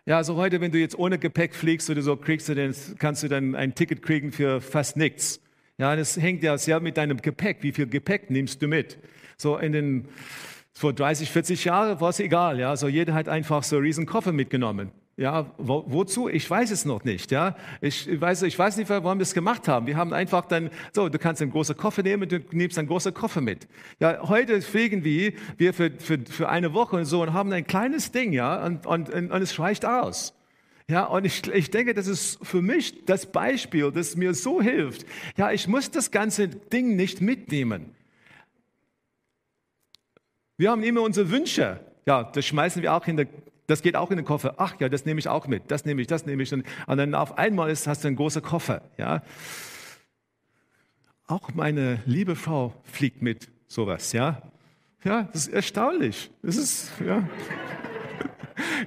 Ja, 0.05 0.17
also 0.17 0.35
heute, 0.35 0.61
wenn 0.61 0.71
du 0.71 0.77
jetzt 0.77 0.97
ohne 0.97 1.17
Gepäck 1.17 1.55
fliegst 1.55 1.89
oder 1.89 2.01
so, 2.01 2.15
kriegst 2.15 2.49
du 2.49 2.55
dann, 2.55 2.75
kannst 2.99 3.23
du 3.23 3.27
dann 3.27 3.55
ein 3.55 3.73
Ticket 3.73 4.01
kriegen 4.01 4.31
für 4.31 4.61
fast 4.61 4.95
nichts. 4.95 5.41
Ja, 5.81 5.95
das 5.95 6.15
hängt 6.15 6.43
ja 6.43 6.59
sehr 6.59 6.79
mit 6.79 6.95
deinem 6.95 7.17
Gepäck. 7.17 7.57
Wie 7.61 7.71
viel 7.71 7.87
Gepäck 7.87 8.29
nimmst 8.29 8.61
du 8.61 8.67
mit? 8.67 8.99
So 9.35 9.57
in 9.57 9.71
den, 9.71 10.07
vor 10.73 10.93
30, 10.93 11.31
40 11.31 11.65
Jahren 11.65 11.99
war 11.99 12.09
es 12.09 12.19
egal. 12.19 12.59
Ja, 12.59 12.75
so 12.75 12.87
jeder 12.87 13.15
hat 13.15 13.27
einfach 13.27 13.63
so 13.63 13.77
einen 13.77 13.85
riesen 13.85 14.05
Koffer 14.05 14.31
mitgenommen. 14.31 14.91
Ja, 15.17 15.51
wo, 15.57 15.83
wozu? 15.87 16.29
Ich 16.29 16.47
weiß 16.47 16.69
es 16.69 16.85
noch 16.85 17.03
nicht. 17.03 17.31
Ja, 17.31 17.55
ich 17.81 18.21
weiß, 18.21 18.43
ich 18.43 18.59
weiß 18.59 18.77
nicht, 18.77 18.91
warum 18.91 19.17
wir 19.17 19.23
es 19.23 19.33
gemacht 19.33 19.67
haben. 19.67 19.87
Wir 19.87 19.97
haben 19.97 20.13
einfach 20.13 20.45
dann, 20.45 20.69
so, 20.93 21.09
du 21.09 21.17
kannst 21.17 21.41
einen 21.41 21.49
großen 21.49 21.75
Koffer 21.75 22.03
nehmen, 22.03 22.29
du 22.29 22.41
nimmst 22.51 22.77
einen 22.77 22.87
großen 22.87 23.15
Koffer 23.15 23.41
mit. 23.41 23.67
Ja, 23.99 24.29
heute 24.29 24.61
fliegen 24.61 25.03
wir, 25.03 25.33
wir 25.57 25.73
für, 25.73 25.89
für, 25.97 26.19
für 26.29 26.47
eine 26.47 26.75
Woche 26.75 26.95
und 26.97 27.05
so 27.05 27.23
und 27.23 27.33
haben 27.33 27.51
ein 27.53 27.65
kleines 27.65 28.11
Ding, 28.11 28.33
ja, 28.33 28.63
und, 28.63 28.85
und, 28.85 29.09
und 29.09 29.41
es 29.41 29.57
reicht 29.57 29.83
aus. 29.83 30.35
Ja, 30.91 31.05
und 31.05 31.23
ich, 31.23 31.47
ich 31.47 31.71
denke, 31.71 31.93
das 31.93 32.07
ist 32.07 32.37
für 32.45 32.61
mich 32.61 33.05
das 33.05 33.25
Beispiel, 33.31 33.93
das 33.93 34.17
mir 34.17 34.33
so 34.33 34.61
hilft. 34.61 35.05
Ja, 35.37 35.49
ich 35.53 35.69
muss 35.69 35.89
das 35.89 36.11
ganze 36.11 36.49
Ding 36.49 36.97
nicht 36.97 37.21
mitnehmen. 37.21 37.95
Wir 40.57 40.69
haben 40.69 40.83
immer 40.83 41.01
unsere 41.01 41.31
Wünsche. 41.31 41.79
Ja, 42.05 42.25
das 42.25 42.45
schmeißen 42.45 42.81
wir 42.81 42.93
auch 42.93 43.07
in 43.07 43.15
der, 43.15 43.27
das 43.67 43.81
geht 43.81 43.95
auch 43.95 44.11
in 44.11 44.17
den 44.17 44.25
Koffer. 44.25 44.55
Ach 44.57 44.75
ja, 44.81 44.89
das 44.89 45.05
nehme 45.05 45.21
ich 45.21 45.29
auch 45.29 45.47
mit. 45.47 45.71
Das 45.71 45.85
nehme 45.85 46.01
ich, 46.01 46.07
das 46.07 46.25
nehme 46.25 46.43
ich. 46.43 46.51
Und, 46.51 46.65
dann 46.87 47.15
auf 47.15 47.37
einmal 47.37 47.71
ist, 47.71 47.87
hast 47.87 48.03
du 48.03 48.09
einen 48.09 48.17
großen 48.17 48.41
Koffer. 48.41 48.81
Ja. 48.97 49.23
Auch 51.25 51.53
meine 51.53 52.01
liebe 52.05 52.35
Frau 52.35 52.73
fliegt 52.83 53.21
mit 53.21 53.49
sowas. 53.65 54.11
Ja, 54.11 54.41
ja, 55.05 55.23
das 55.31 55.47
ist 55.47 55.53
erstaunlich. 55.53 56.29
Das 56.41 56.57
ist, 56.57 56.91
ja 56.99 57.25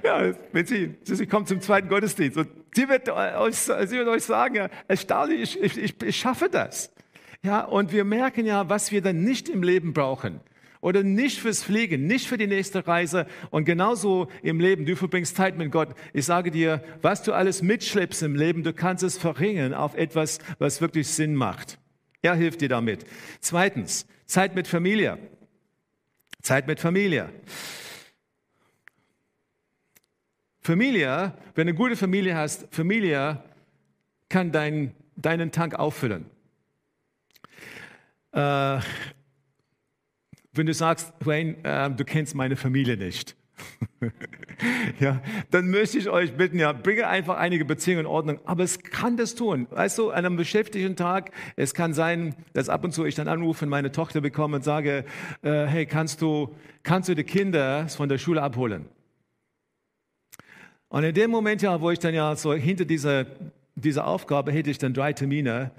ja, 0.03 0.33
sie, 0.65 0.95
sie 1.03 1.27
kommt 1.27 1.47
zum 1.47 1.61
zweiten 1.61 1.89
Gottesdienst 1.89 2.37
und 2.37 2.47
sie 2.73 2.87
wird 2.87 3.09
euch, 3.09 3.55
sie 3.55 3.97
wird 3.97 4.07
euch 4.07 4.23
sagen, 4.23 4.55
ja, 4.55 4.69
erstaunlich, 4.87 5.59
ich, 5.61 5.77
ich, 5.77 6.01
ich 6.01 6.15
schaffe 6.15 6.49
das. 6.49 6.91
Ja, 7.43 7.61
und 7.61 7.91
wir 7.91 8.03
merken 8.05 8.45
ja, 8.45 8.69
was 8.69 8.91
wir 8.91 9.01
dann 9.01 9.23
nicht 9.23 9.49
im 9.49 9.61
Leben 9.61 9.93
brauchen 9.93 10.39
oder 10.81 11.03
nicht 11.03 11.39
fürs 11.39 11.63
Fliegen, 11.63 12.07
nicht 12.07 12.27
für 12.27 12.37
die 12.37 12.47
nächste 12.47 12.87
Reise 12.87 13.27
und 13.49 13.65
genauso 13.65 14.27
im 14.41 14.59
Leben. 14.59 14.85
Du 14.85 14.95
verbringst 14.95 15.35
Zeit 15.35 15.57
mit 15.57 15.71
Gott. 15.71 15.89
Ich 16.13 16.25
sage 16.25 16.51
dir, 16.51 16.83
was 17.01 17.23
du 17.23 17.33
alles 17.33 17.61
mitschleppst 17.61 18.23
im 18.23 18.35
Leben, 18.35 18.63
du 18.63 18.73
kannst 18.73 19.03
es 19.03 19.17
verringern 19.17 19.73
auf 19.73 19.95
etwas, 19.95 20.39
was 20.59 20.81
wirklich 20.81 21.07
Sinn 21.07 21.35
macht. 21.35 21.79
Er 22.21 22.35
hilft 22.35 22.61
dir 22.61 22.69
damit. 22.69 23.05
Zweitens, 23.39 24.07
Zeit 24.25 24.55
mit 24.55 24.67
Familie. 24.67 25.17
Zeit 26.41 26.67
mit 26.67 26.79
Familie. 26.79 27.29
Familie, 30.65 31.31
wenn 31.53 31.67
du 31.67 31.73
eine 31.73 31.77
gute 31.77 31.95
Familie 31.95 32.35
hast, 32.35 32.67
Familie 32.73 33.43
kann 34.29 34.51
dein, 34.51 34.95
deinen 35.15 35.51
Tank 35.51 35.75
auffüllen. 35.75 36.25
Äh, 38.31 38.79
wenn 40.53 40.65
du 40.65 40.73
sagst, 40.73 41.13
Wayne, 41.19 41.57
äh, 41.63 41.91
du 41.91 42.03
kennst 42.03 42.33
meine 42.33 42.55
Familie 42.55 42.97
nicht. 42.97 43.35
ja, 44.99 45.21
dann 45.51 45.69
möchte 45.69 45.99
ich 45.99 46.09
euch 46.09 46.35
bitten, 46.35 46.57
ja, 46.57 46.73
bringe 46.73 47.05
einfach 47.05 47.37
einige 47.37 47.63
Beziehungen 47.63 48.01
in 48.01 48.05
Ordnung. 48.07 48.39
Aber 48.45 48.63
es 48.63 48.81
kann 48.81 49.17
das 49.17 49.35
tun. 49.35 49.67
Weißt 49.69 49.99
du, 49.99 50.09
an 50.09 50.25
einem 50.25 50.35
beschäftigten 50.35 50.95
Tag, 50.95 51.29
es 51.57 51.75
kann 51.75 51.93
sein, 51.93 52.33
dass 52.53 52.69
ab 52.69 52.83
und 52.83 52.91
zu 52.91 53.05
ich 53.05 53.13
dann 53.13 53.27
Anrufe 53.27 53.59
von 53.59 53.69
meiner 53.69 53.91
Tochter 53.91 54.19
bekomme 54.19 54.55
und 54.55 54.63
sage, 54.63 55.05
äh, 55.43 55.65
hey, 55.67 55.85
kannst 55.85 56.23
du, 56.23 56.55
kannst 56.81 57.07
du 57.07 57.13
die 57.13 57.23
Kinder 57.23 57.87
von 57.87 58.09
der 58.09 58.17
Schule 58.17 58.41
abholen? 58.41 58.87
Und 60.95 61.03
in 61.03 61.13
dem 61.13 61.29
Moment, 61.29 61.61
ja, 61.61 61.81
wo 61.81 61.91
ich 61.91 61.99
dann 61.99 62.13
ja 62.13 62.37
so 62.37 62.53
hinter 62.53 62.85
dieser, 62.85 63.25
dieser 63.75 64.07
Aufgabe 64.07 64.53
hätte 64.53 64.69
ich 64.69 64.77
dann 64.77 64.93
drei 64.93 65.11
Termine, 65.11 65.71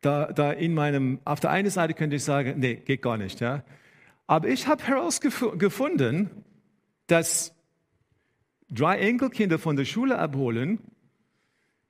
da, 0.00 0.26
da 0.26 0.52
in 0.52 0.74
meinem, 0.74 1.18
auf 1.24 1.40
der 1.40 1.50
einen 1.50 1.70
Seite 1.70 1.92
könnte 1.92 2.14
ich 2.14 2.22
sagen, 2.22 2.60
nee, 2.60 2.76
geht 2.76 3.02
gar 3.02 3.16
nicht, 3.16 3.40
ja. 3.40 3.64
Aber 4.28 4.46
ich 4.46 4.68
habe 4.68 4.84
herausgefunden, 4.84 6.30
dass 7.08 7.52
drei 8.70 9.00
Enkelkinder 9.00 9.58
von 9.58 9.74
der 9.74 9.86
Schule 9.86 10.20
abholen, 10.20 10.78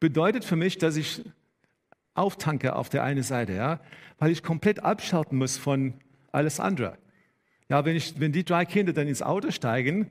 bedeutet 0.01 0.47
für 0.47 0.57
mich, 0.57 0.79
dass 0.79 0.97
ich 0.97 1.23
auftanke 2.15 2.77
auf 2.77 2.89
der 2.89 3.05
einen 3.05 3.25
Seite, 3.25 3.53
ja, 3.53 3.79
weil 4.19 4.31
ich 4.31 4.43
komplett 4.43 4.83
abschalten 4.83 5.37
muss 5.37 5.59
von 5.59 5.93
alles 6.33 6.61
andere. 6.61 6.97
Ja, 7.69 7.85
wenn, 7.85 7.95
ich, 7.95 8.19
wenn 8.19 8.33
die 8.33 8.43
drei 8.43 8.65
Kinder 8.65 8.95
dann 8.95 9.07
ins 9.07 9.21
Auto 9.21 9.51
steigen, 9.51 10.09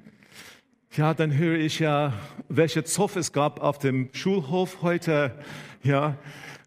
ja, 0.95 1.13
dann 1.13 1.35
höre 1.35 1.57
ich 1.57 1.79
ja, 1.79 2.13
welche 2.49 2.83
Zoff 2.83 3.15
es 3.15 3.31
gab 3.31 3.61
auf 3.61 3.79
dem 3.79 4.09
Schulhof 4.13 4.81
heute, 4.81 5.31
ja, 5.81 6.17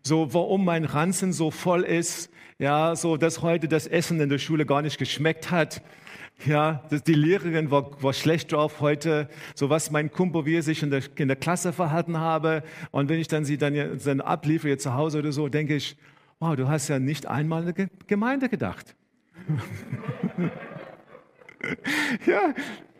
so 0.02 0.34
warum 0.34 0.64
mein 0.64 0.84
Ranzen 0.84 1.32
so 1.32 1.50
voll 1.50 1.82
ist, 1.82 2.30
ja, 2.58 2.96
so 2.96 3.16
dass 3.16 3.42
heute 3.42 3.68
das 3.68 3.86
Essen 3.86 4.20
in 4.20 4.28
der 4.28 4.38
Schule 4.38 4.66
gar 4.66 4.82
nicht 4.82 4.98
geschmeckt 4.98 5.50
hat, 5.50 5.80
ja, 6.44 6.82
die 7.06 7.14
Lehrerin 7.14 7.70
war, 7.70 8.02
war 8.02 8.12
schlecht 8.12 8.52
drauf 8.52 8.80
heute, 8.80 9.28
so 9.54 9.70
was 9.70 9.90
mein 9.90 10.10
Kumpel, 10.10 10.44
wie 10.44 10.56
er 10.56 10.62
sich 10.62 10.82
in 10.82 10.90
der, 10.90 11.02
in 11.16 11.28
der 11.28 11.36
Klasse 11.36 11.72
verhalten 11.72 12.18
habe. 12.18 12.62
Und 12.90 13.08
wenn 13.08 13.18
ich 13.18 13.28
dann 13.28 13.46
sie 13.46 13.56
dann, 13.56 13.98
dann 14.04 14.20
abliefere 14.20 14.76
zu 14.76 14.92
Hause 14.92 15.20
oder 15.20 15.32
so, 15.32 15.48
denke 15.48 15.76
ich, 15.76 15.96
wow, 16.38 16.54
du 16.54 16.68
hast 16.68 16.88
ja 16.88 16.98
nicht 16.98 17.26
einmal 17.26 17.62
an 17.62 17.74
eine 17.74 17.88
Gemeinde 18.06 18.50
gedacht. 18.50 18.94
ja, 22.26 22.54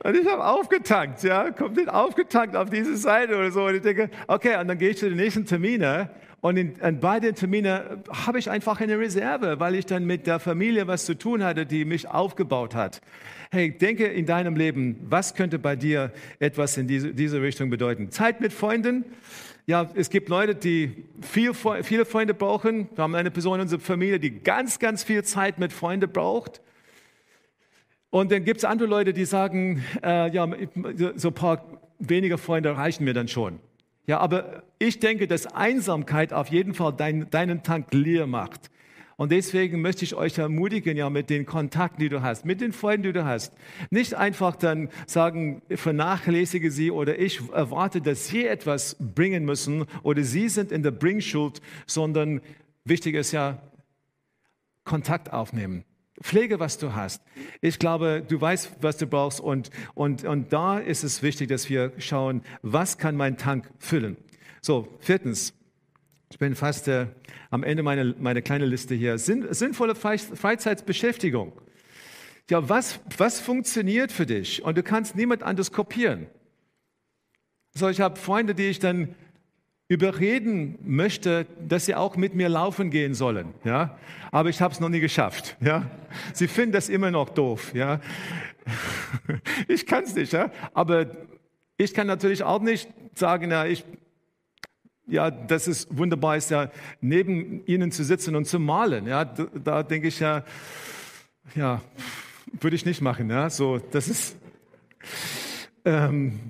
und 0.05 0.17
ich 0.17 0.27
habe 0.27 0.45
aufgetankt, 0.45 1.23
ja, 1.23 1.51
komplett 1.51 1.89
aufgetankt 1.89 2.55
auf 2.55 2.71
diese 2.71 2.97
Seite 2.97 3.37
oder 3.37 3.51
so. 3.51 3.65
Und 3.65 3.77
ich 3.77 3.83
denke, 3.83 4.11
okay, 4.27 4.59
und 4.61 4.69
dann 4.69 4.79
gehe 4.79 4.91
ich 4.91 4.99
zu 4.99 5.09
den 5.09 5.17
nächsten 5.17 5.45
Terminen 5.47 6.09
und, 6.47 6.57
in, 6.59 6.77
in 6.77 7.01
bei 7.01 7.19
den 7.19 7.35
Terminen 7.35 8.05
habe 8.09 8.39
ich 8.39 8.51
einfach 8.51 8.81
eine 8.81 8.99
Reserve, 8.99 9.59
weil 9.59 9.75
ich 9.75 9.87
dann 9.87 10.05
mit 10.05 10.27
der 10.27 10.39
Familie 10.39 10.87
was 10.87 11.05
zu 11.05 11.19
tun 11.19 11.43
hatte, 11.43 11.67
die 11.67 11.85
mich 11.85 12.09
aufgebaut 12.09 12.75
hat. 12.75 13.01
Hey, 13.51 13.77
denke 13.77 14.07
in 14.07 14.27
deinem 14.27 14.55
Leben, 14.55 14.97
was 15.09 15.35
könnte 15.35 15.59
bei 15.59 15.77
dir 15.77 16.13
etwas 16.39 16.77
in 16.77 16.87
diese, 16.87 17.15
diese 17.15 17.43
Richtung 17.43 17.71
bedeuten? 17.71 18.11
Zeit 18.11 18.41
mit 18.41 18.53
Freunden. 18.53 19.05
Ja, 19.67 19.91
es 19.95 20.11
gibt 20.11 20.29
Leute, 20.29 20.55
die 20.55 21.05
viel, 21.21 21.53
viele 21.83 22.05
Freunde 22.05 22.35
brauchen. 22.35 22.89
Wir 22.95 23.03
haben 23.03 23.17
eine 23.17 23.33
Person 23.33 23.57
in 23.57 23.63
unserer 23.63 23.81
Familie, 23.81 24.21
die 24.21 24.31
ganz, 24.31 24.79
ganz 24.79 25.03
viel 25.03 25.25
Zeit 25.25 25.59
mit 25.59 25.73
Freunden 25.73 26.09
braucht. 26.13 26.61
Und 28.17 28.33
dann 28.33 28.45
gibt 28.47 28.57
es 28.57 28.65
andere 28.65 28.89
Leute, 28.89 29.13
die 29.13 29.27
sagen, 29.27 29.85
äh, 30.03 30.31
ja, 30.31 30.49
so 31.17 31.29
ein 31.29 31.35
paar 31.35 31.63
weniger 31.99 32.39
Freunde 32.39 32.75
reichen 32.75 33.05
mir 33.05 33.13
dann 33.13 33.29
schon. 33.29 33.59
Ja, 34.07 34.21
aber 34.21 34.63
ich 34.79 35.01
denke, 35.01 35.27
dass 35.27 35.47
Einsamkeit 35.47 36.33
auf 36.33 36.49
jeden 36.49 36.73
Fall 36.73 36.95
dein, 36.97 37.29
deinen 37.29 37.63
Tank 37.63 37.93
leer 37.93 38.27
macht. 38.27 38.71
Und 39.17 39.33
deswegen 39.33 39.83
möchte 39.83 40.07
ich 40.07 40.15
euch 40.15 40.39
ermutigen, 40.39 40.97
ja, 40.97 41.11
mit 41.11 41.29
den 41.29 41.45
Kontakten, 41.45 42.01
die 42.01 42.09
du 42.09 42.23
hast, 42.23 42.47
mit 42.47 42.63
den 42.63 42.73
Freunden, 42.73 43.03
die 43.03 43.13
du 43.13 43.27
hast, 43.27 43.53
nicht 43.91 44.15
einfach 44.15 44.57
dann 44.57 44.89
sagen, 45.07 45.61
vernachlässige 45.69 46.71
sie 46.71 46.91
oder 46.91 47.19
ich 47.19 47.43
erwarte, 47.53 48.01
dass 48.01 48.29
sie 48.29 48.47
etwas 48.47 48.97
bringen 48.99 49.45
müssen 49.45 49.85
oder 50.03 50.23
sie 50.23 50.49
sind 50.49 50.73
in 50.73 50.83
der 50.83 50.91
Bringschuld, 50.91 51.61
sondern 51.85 52.41
wichtig 52.83 53.15
ist 53.15 53.33
ja, 53.33 53.59
Kontakt 54.85 55.35
aufnehmen. 55.35 55.85
Pflege, 56.23 56.59
was 56.61 56.79
du 56.79 56.95
hast. 56.95 57.23
Ich 57.61 57.79
glaube, 57.79 58.25
du 58.27 58.41
weißt, 58.41 58.77
was 58.81 58.97
du 58.97 59.07
brauchst 59.07 59.41
und, 59.41 59.71
und, 59.95 60.25
und 60.25 60.53
da 60.53 60.79
ist 60.79 61.05
es 61.05 61.23
wichtig, 61.23 61.49
dass 61.49 61.69
wir 61.69 61.93
schauen, 61.99 62.43
was 62.63 62.99
kann 62.99 63.17
mein 63.17 63.37
Tank 63.37 63.71
füllen. 63.79 64.17
So, 64.63 64.89
viertens, 65.01 65.53
ich 66.31 66.39
bin 66.39 66.55
fast 66.55 66.89
äh, 66.89 67.07
am 67.51 67.63
Ende 67.63 67.83
meiner, 67.83 68.15
meiner 68.19 68.43
kleinen 68.43 68.69
Liste 68.69 68.95
hier. 68.95 69.19
Sinn, 69.19 69.47
sinnvolle 69.51 69.95
Freizeitbeschäftigung. 69.95 71.53
Ja, 72.51 72.69
was, 72.69 73.01
was 73.17 73.41
funktioniert 73.41 74.11
für 74.11 74.27
dich? 74.27 74.63
Und 74.63 74.79
du 74.79 74.83
kannst 74.83 75.17
niemand 75.17 75.43
anderes 75.43 75.73
kopieren. 75.73 76.27
So, 77.75 77.89
ich 77.89 78.01
habe 78.01 78.19
Freunde, 78.19 78.55
die 78.55 78.69
ich 78.69 78.79
dann 78.79 79.15
überreden 79.89 80.79
möchte, 80.85 81.47
dass 81.61 81.87
sie 81.87 81.95
auch 81.95 82.17
mit 82.17 82.35
mir 82.35 82.49
laufen 82.49 82.91
gehen 82.91 83.15
sollen. 83.15 83.55
Ja? 83.65 83.99
Aber 84.33 84.49
ich 84.49 84.61
habe 84.61 84.75
es 84.75 84.81
noch 84.81 84.89
nie 84.89 85.01
geschafft. 85.01 85.57
Ja? 85.61 85.89
Sie 86.33 86.49
finden 86.49 86.73
das 86.73 86.89
immer 86.89 87.11
noch 87.11 87.31
doof. 87.31 87.73
Ja? 87.75 88.01
Ich 89.69 89.87
kann 89.87 90.03
es 90.03 90.15
nicht. 90.15 90.33
Ja? 90.33 90.51
Aber 90.75 91.07
ich 91.77 91.95
kann 91.95 92.09
natürlich 92.09 92.43
auch 92.43 92.61
nicht 92.61 92.89
sagen, 93.15 93.53
ja, 93.53 93.65
ich, 93.65 93.85
ja, 95.07 95.31
das 95.31 95.69
ist 95.69 95.97
wunderbar, 95.97 96.37
ist 96.37 96.51
ja 96.51 96.71
neben 97.01 97.65
ihnen 97.67 97.93
zu 97.93 98.03
sitzen 98.03 98.35
und 98.35 98.47
zu 98.47 98.59
malen. 98.59 99.07
Ja? 99.07 99.25
Da, 99.25 99.47
da 99.55 99.83
denke 99.85 100.09
ich 100.09 100.19
ja, 100.19 100.43
ja, 101.55 101.81
würde 102.61 102.75
ich 102.75 102.85
nicht 102.85 103.01
machen. 103.01 103.31
Ja? 103.31 103.51
So, 103.51 103.79
das 103.79 104.09
ist... 104.09 104.37
Ähm, 105.85 106.41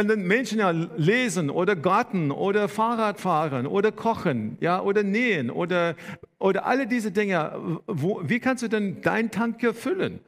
und 0.00 0.08
dann 0.08 0.26
Menschen 0.26 0.58
ja 0.58 0.70
lesen 0.70 1.48
oder 1.48 1.74
Garten 1.74 2.30
oder 2.30 2.68
Fahrrad 2.68 3.18
fahren 3.18 3.66
oder 3.66 3.92
kochen, 3.92 4.58
ja, 4.60 4.80
oder 4.80 5.02
nähen 5.02 5.50
oder, 5.50 5.96
oder 6.38 6.66
alle 6.66 6.86
diese 6.86 7.12
Dinge. 7.12 7.80
Wo, 7.86 8.20
wie 8.22 8.38
kannst 8.38 8.62
du 8.62 8.68
denn 8.68 9.00
deinen 9.00 9.30
Tank 9.30 9.64
füllen? 9.74 10.20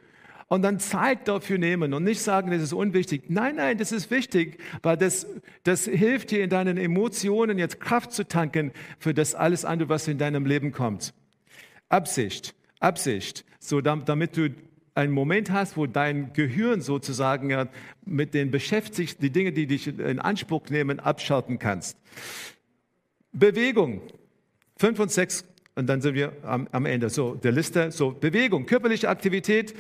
Und 0.49 0.63
dann 0.63 0.81
Zeit 0.81 1.29
dafür 1.29 1.59
nehmen 1.59 1.93
und 1.93 2.05
nicht 2.05 2.23
sagen, 2.23 2.51
das 2.51 2.63
ist 2.63 2.73
unwichtig. 2.73 3.25
Nein, 3.29 3.57
nein, 3.57 3.77
das 3.77 3.93
ist 3.93 4.11
wichtig, 4.11 4.59
weil 4.83 4.97
das, 4.97 5.27
das 5.65 5.85
hilft 5.85 6.31
dir 6.31 6.43
in 6.43 6.49
deinen 6.49 6.79
Emotionen 6.79 7.59
jetzt 7.59 7.79
Kraft 7.79 8.13
zu 8.13 8.27
tanken 8.27 8.73
für 8.99 9.13
das 9.13 9.35
alles 9.35 9.67
andere, 9.67 9.91
was 9.91 10.09
in 10.09 10.17
deinem 10.17 10.47
Leben 10.47 10.73
kommt. 10.73 11.13
Absicht, 11.91 12.55
Absicht, 12.81 13.45
so 13.59 13.83
damit 13.83 14.39
du 14.39 14.49
einen 14.99 15.13
Moment 15.13 15.53
hast, 15.53 15.77
wo 15.77 15.87
dein 15.87 16.33
Gehirn 16.33 16.81
sozusagen 16.81 17.69
mit 18.05 18.35
den 18.35 18.51
beschäftigt, 18.51 19.23
die 19.23 19.31
Dinge, 19.31 19.53
die 19.53 19.67
dich 19.67 19.87
in 19.87 20.19
Anspruch 20.19 20.69
nehmen, 20.71 20.99
abschalten 20.99 21.59
kannst. 21.59 21.97
Bewegung. 23.33 24.03
Fünf 24.77 24.99
und 24.99 25.11
sechs, 25.11 25.45
und 25.77 25.87
dann 25.87 26.01
sind 26.01 26.15
wir 26.15 26.33
am, 26.43 26.69
am 26.73 26.85
Ende 26.87 27.11
so 27.11 27.35
der 27.37 27.53
Liste. 27.53 27.93
So, 27.93 28.11
Bewegung, 28.11 28.67
körperliche 28.67 29.09
Aktivität. 29.09 29.75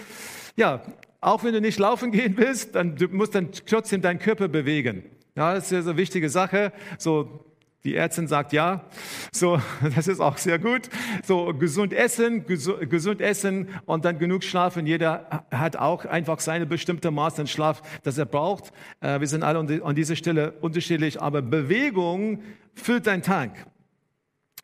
Ja, 0.56 0.82
auch 1.20 1.42
wenn 1.42 1.52
du 1.52 1.60
nicht 1.60 1.80
laufen 1.80 2.12
gehen 2.12 2.36
willst, 2.36 2.76
dann 2.76 2.94
du 2.94 3.08
musst 3.08 3.34
dann 3.34 3.50
trotzdem 3.66 4.00
deinen 4.00 4.20
Körper 4.20 4.46
bewegen. 4.46 5.02
Ja, 5.34 5.54
das 5.54 5.72
ist 5.72 5.86
eine 5.86 5.96
wichtige 5.96 6.30
Sache. 6.30 6.72
So 6.98 7.44
die 7.84 7.94
Ärztin 7.94 8.26
sagt 8.26 8.52
ja. 8.52 8.84
So, 9.32 9.60
das 9.94 10.08
ist 10.08 10.20
auch 10.20 10.38
sehr 10.38 10.58
gut. 10.58 10.88
So, 11.24 11.54
gesund 11.54 11.92
essen, 11.92 12.44
gesund 12.46 13.20
essen 13.20 13.68
und 13.86 14.04
dann 14.04 14.18
genug 14.18 14.44
schlafen. 14.44 14.86
Jeder 14.86 15.44
hat 15.50 15.76
auch 15.76 16.04
einfach 16.04 16.40
seine 16.40 16.66
bestimmte 16.66 17.10
Maß 17.10 17.38
an 17.40 17.46
Schlaf, 17.46 17.82
das 18.02 18.18
er 18.18 18.26
braucht. 18.26 18.72
Äh, 19.00 19.20
wir 19.20 19.26
sind 19.26 19.42
alle 19.42 19.82
an 19.84 19.94
dieser 19.94 20.16
Stelle 20.16 20.52
unterschiedlich, 20.60 21.20
aber 21.20 21.42
Bewegung 21.42 22.42
füllt 22.74 23.06
deinen 23.06 23.22
Tank. 23.22 23.66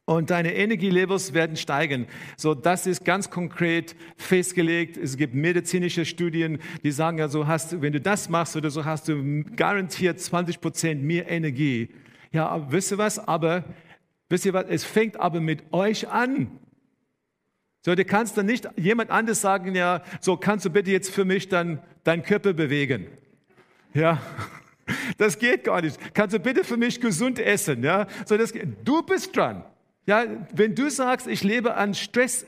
Und 0.06 0.28
deine 0.28 0.52
Energielevels 0.52 1.32
werden 1.32 1.56
steigen. 1.56 2.06
So, 2.36 2.54
das 2.54 2.86
ist 2.86 3.06
ganz 3.06 3.30
konkret 3.30 3.96
festgelegt. 4.18 4.98
Es 4.98 5.16
gibt 5.16 5.34
medizinische 5.34 6.04
Studien, 6.04 6.58
die 6.82 6.90
sagen 6.90 7.16
ja, 7.16 7.28
so 7.28 7.46
hast, 7.46 7.80
wenn 7.80 7.94
du 7.94 8.02
das 8.02 8.28
machst 8.28 8.54
oder 8.54 8.68
so 8.68 8.84
hast 8.84 9.08
du 9.08 9.44
garantiert 9.56 10.20
20 10.20 10.60
Prozent 10.60 11.02
mehr 11.02 11.30
Energie 11.30 11.88
ja, 12.34 12.70
wisst 12.70 12.90
ihr 12.90 12.98
was? 12.98 13.18
Aber, 13.20 13.64
wisst 14.28 14.44
ihr 14.44 14.52
was? 14.52 14.66
Es 14.68 14.84
fängt 14.84 15.18
aber 15.18 15.40
mit 15.40 15.72
euch 15.72 16.08
an. 16.08 16.58
So, 17.80 17.94
du 17.94 18.04
kannst 18.04 18.36
dann 18.36 18.46
nicht 18.46 18.68
jemand 18.76 19.10
anderes 19.10 19.40
sagen, 19.40 19.74
ja, 19.74 20.02
so 20.20 20.36
kannst 20.36 20.64
du 20.64 20.70
bitte 20.70 20.90
jetzt 20.90 21.10
für 21.10 21.24
mich 21.24 21.48
dann 21.48 21.80
deinen 22.02 22.22
Körper 22.22 22.52
bewegen. 22.52 23.06
Ja. 23.94 24.20
Das 25.16 25.38
geht 25.38 25.64
gar 25.64 25.80
nicht. 25.80 25.98
Kannst 26.12 26.34
du 26.34 26.38
bitte 26.38 26.62
für 26.62 26.76
mich 26.76 27.00
gesund 27.00 27.38
essen? 27.38 27.82
Ja, 27.82 28.06
so 28.26 28.36
das, 28.36 28.52
du 28.84 29.02
bist 29.02 29.34
dran. 29.34 29.64
Ja, 30.04 30.26
wenn 30.52 30.74
du 30.74 30.90
sagst, 30.90 31.26
ich 31.26 31.42
lebe 31.42 31.74
an 31.74 31.94
Stress 31.94 32.44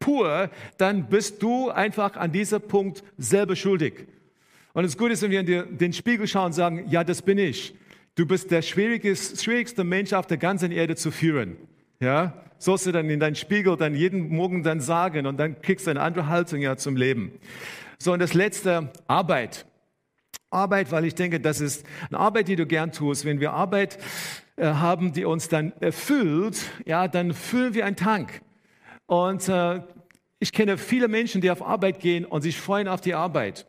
pur, 0.00 0.50
dann 0.78 1.08
bist 1.08 1.40
du 1.44 1.70
einfach 1.70 2.16
an 2.16 2.32
diesem 2.32 2.60
Punkt 2.60 3.04
selber 3.18 3.54
schuldig. 3.54 4.08
Und 4.72 4.84
es 4.84 4.98
gut 4.98 5.12
ist, 5.12 5.22
wenn 5.22 5.30
wir 5.30 5.40
in 5.40 5.78
den 5.78 5.92
Spiegel 5.92 6.26
schauen 6.26 6.46
und 6.46 6.54
sagen, 6.54 6.86
ja, 6.88 7.04
das 7.04 7.22
bin 7.22 7.38
ich. 7.38 7.72
Du 8.16 8.26
bist 8.26 8.50
der 8.50 8.62
schwierigste, 8.62 9.84
Mensch 9.84 10.12
auf 10.12 10.26
der 10.26 10.38
ganzen 10.38 10.72
Erde 10.72 10.96
zu 10.96 11.10
führen. 11.10 11.56
Ja? 12.00 12.42
sollst 12.58 12.86
du 12.86 12.92
dann 12.92 13.08
in 13.10 13.20
deinen 13.20 13.36
Spiegel 13.36 13.76
dann 13.76 13.94
jeden 13.94 14.28
Morgen 14.28 14.62
dann 14.62 14.80
sagen 14.80 15.26
und 15.26 15.36
dann 15.38 15.60
kriegst 15.60 15.86
du 15.86 15.90
eine 15.90 16.00
andere 16.00 16.28
Haltung 16.28 16.60
ja 16.60 16.76
zum 16.76 16.96
Leben. 16.96 17.32
So, 17.98 18.12
und 18.12 18.18
das 18.18 18.34
letzte, 18.34 18.92
Arbeit. 19.06 19.66
Arbeit, 20.50 20.92
weil 20.92 21.04
ich 21.04 21.14
denke, 21.14 21.40
das 21.40 21.60
ist 21.60 21.84
eine 22.08 22.18
Arbeit, 22.18 22.48
die 22.48 22.56
du 22.56 22.66
gern 22.66 22.92
tust. 22.92 23.24
Wenn 23.24 23.40
wir 23.40 23.52
Arbeit 23.52 23.98
äh, 24.56 24.66
haben, 24.66 25.12
die 25.12 25.24
uns 25.24 25.48
dann 25.48 25.72
erfüllt, 25.80 26.58
ja, 26.84 27.08
dann 27.08 27.34
füllen 27.34 27.74
wir 27.74 27.84
einen 27.84 27.96
Tank. 27.96 28.42
Und 29.06 29.48
äh, 29.48 29.82
ich 30.38 30.52
kenne 30.52 30.78
viele 30.78 31.08
Menschen, 31.08 31.40
die 31.40 31.50
auf 31.50 31.62
Arbeit 31.62 32.00
gehen 32.00 32.24
und 32.24 32.42
sich 32.42 32.58
freuen 32.58 32.88
auf 32.88 33.00
die 33.00 33.14
Arbeit. 33.14 33.66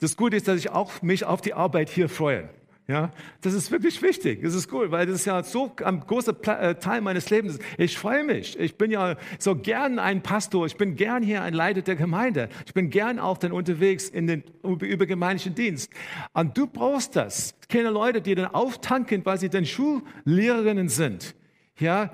Das 0.00 0.16
Gute 0.16 0.36
ist, 0.36 0.48
dass 0.48 0.58
ich 0.58 0.70
auch 0.70 1.00
mich 1.02 1.24
auf 1.24 1.40
die 1.40 1.54
Arbeit 1.54 1.88
hier 1.88 2.08
freue. 2.08 2.48
Ja, 2.86 3.12
das 3.40 3.54
ist 3.54 3.70
wirklich 3.70 4.02
wichtig. 4.02 4.42
Das 4.42 4.54
ist 4.54 4.70
cool, 4.70 4.90
weil 4.90 5.06
das 5.06 5.16
ist 5.16 5.24
ja 5.24 5.42
so 5.42 5.74
ein 5.82 6.00
großer 6.00 6.36
äh, 6.60 6.74
Teil 6.74 7.00
meines 7.00 7.30
Lebens. 7.30 7.58
Ich 7.78 7.96
freue 7.96 8.24
mich. 8.24 8.58
Ich 8.58 8.76
bin 8.76 8.90
ja 8.90 9.16
so 9.38 9.56
gern 9.56 9.98
ein 9.98 10.22
Pastor. 10.22 10.66
Ich 10.66 10.76
bin 10.76 10.94
gern 10.94 11.22
hier 11.22 11.42
ein 11.42 11.54
Leiter 11.54 11.80
der 11.80 11.96
Gemeinde. 11.96 12.50
Ich 12.66 12.74
bin 12.74 12.90
gern 12.90 13.18
auch 13.18 13.38
dann 13.38 13.52
unterwegs 13.52 14.10
in 14.10 14.26
den 14.26 14.44
übergemeindlichen 14.62 15.54
Dienst. 15.54 15.90
Und 16.34 16.58
du 16.58 16.66
brauchst 16.66 17.16
das. 17.16 17.54
Ich 17.62 17.68
kenne 17.68 17.88
Leute, 17.88 18.20
die 18.20 18.34
dann 18.34 18.52
auftanken, 18.52 19.24
weil 19.24 19.38
sie 19.38 19.48
dann 19.48 19.64
Schullehrerinnen 19.64 20.90
sind. 20.90 21.34
Ja, 21.78 22.12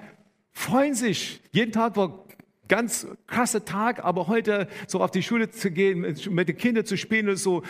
freuen 0.52 0.94
sich. 0.94 1.42
Jeden 1.50 1.72
Tag 1.72 1.96
war 1.96 2.26
ganz 2.68 3.08
krasser 3.26 3.64
Tag, 3.64 4.04
aber 4.04 4.28
heute 4.28 4.68
so 4.86 5.00
auf 5.00 5.10
die 5.10 5.24
Schule 5.24 5.50
zu 5.50 5.72
gehen, 5.72 6.00
mit 6.02 6.48
den 6.48 6.56
Kindern 6.56 6.84
zu 6.84 6.96
spielen 6.96 7.28
und 7.28 7.38
so. 7.38 7.64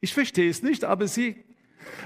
Ich 0.00 0.14
verstehe 0.14 0.50
es 0.50 0.62
nicht, 0.62 0.84
aber 0.84 1.06
sie, 1.06 1.36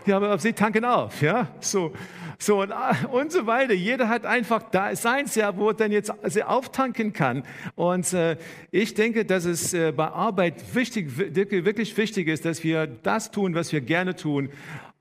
ja, 0.07 0.17
aber 0.17 0.39
sie 0.39 0.53
tanken 0.53 0.85
auf, 0.85 1.21
ja, 1.23 1.49
so, 1.61 1.93
so 2.39 2.63
und, 2.63 2.73
und 3.13 3.33
so 3.33 3.47
weiter. 3.47 3.75
Jeder 3.75 4.09
hat 4.09 4.27
einfach 4.27 4.63
da 4.71 4.95
seins 4.97 5.35
ja, 5.35 5.57
wo 5.57 5.69
er 5.69 5.75
dann 5.75 5.93
jetzt 5.93 6.13
sie 6.25 6.43
auftanken 6.43 7.13
kann. 7.13 7.45
Und 7.75 8.13
äh, 8.13 8.37
ich 8.71 8.95
denke, 8.95 9.25
dass 9.25 9.45
es 9.45 9.75
äh, 9.75 9.93
bei 9.93 10.09
Arbeit 10.09 10.75
wichtig, 10.75 11.17
wirklich 11.17 11.97
wichtig 11.97 12.29
ist, 12.29 12.45
dass 12.45 12.65
wir 12.65 12.87
das 12.87 13.31
tun, 13.31 13.55
was 13.55 13.73
wir 13.73 13.81
gerne 13.81 14.15
tun 14.15 14.51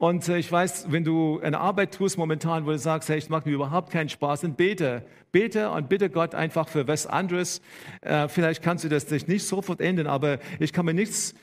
und 0.04 0.28
äh, 0.28 0.38
ich 0.38 0.52
weiß, 0.52 0.88
wenn 0.90 1.06
du 1.06 1.40
eine 1.40 1.62
Arbeit 1.62 1.94
tust 1.94 2.18
momentan, 2.18 2.66
wo 2.66 2.72
du 2.72 2.78
sagst, 2.78 3.08
hey, 3.08 3.18
es 3.18 3.30
macht 3.30 3.46
mir 3.46 3.54
überhaupt 3.54 3.90
keinen 3.90 4.10
Spaß, 4.10 4.42
dann 4.42 4.54
bete. 4.56 5.06
Bete 5.32 5.70
und 5.72 5.88
bitte 5.88 6.10
Gott 6.10 6.36
einfach 6.36 6.68
für 6.68 6.90
was 6.90 7.08
anderes. 7.08 7.62
Äh, 8.02 8.28
vielleicht 8.28 8.62
kannst 8.62 8.84
du 8.84 8.90
das 8.90 9.10
nicht 9.10 9.46
sofort 9.46 9.80
ändern, 9.80 10.08
aber 10.08 10.40
ich 10.60 10.74
kann 10.74 10.86
mir 10.86 10.94
nichts 10.94 11.36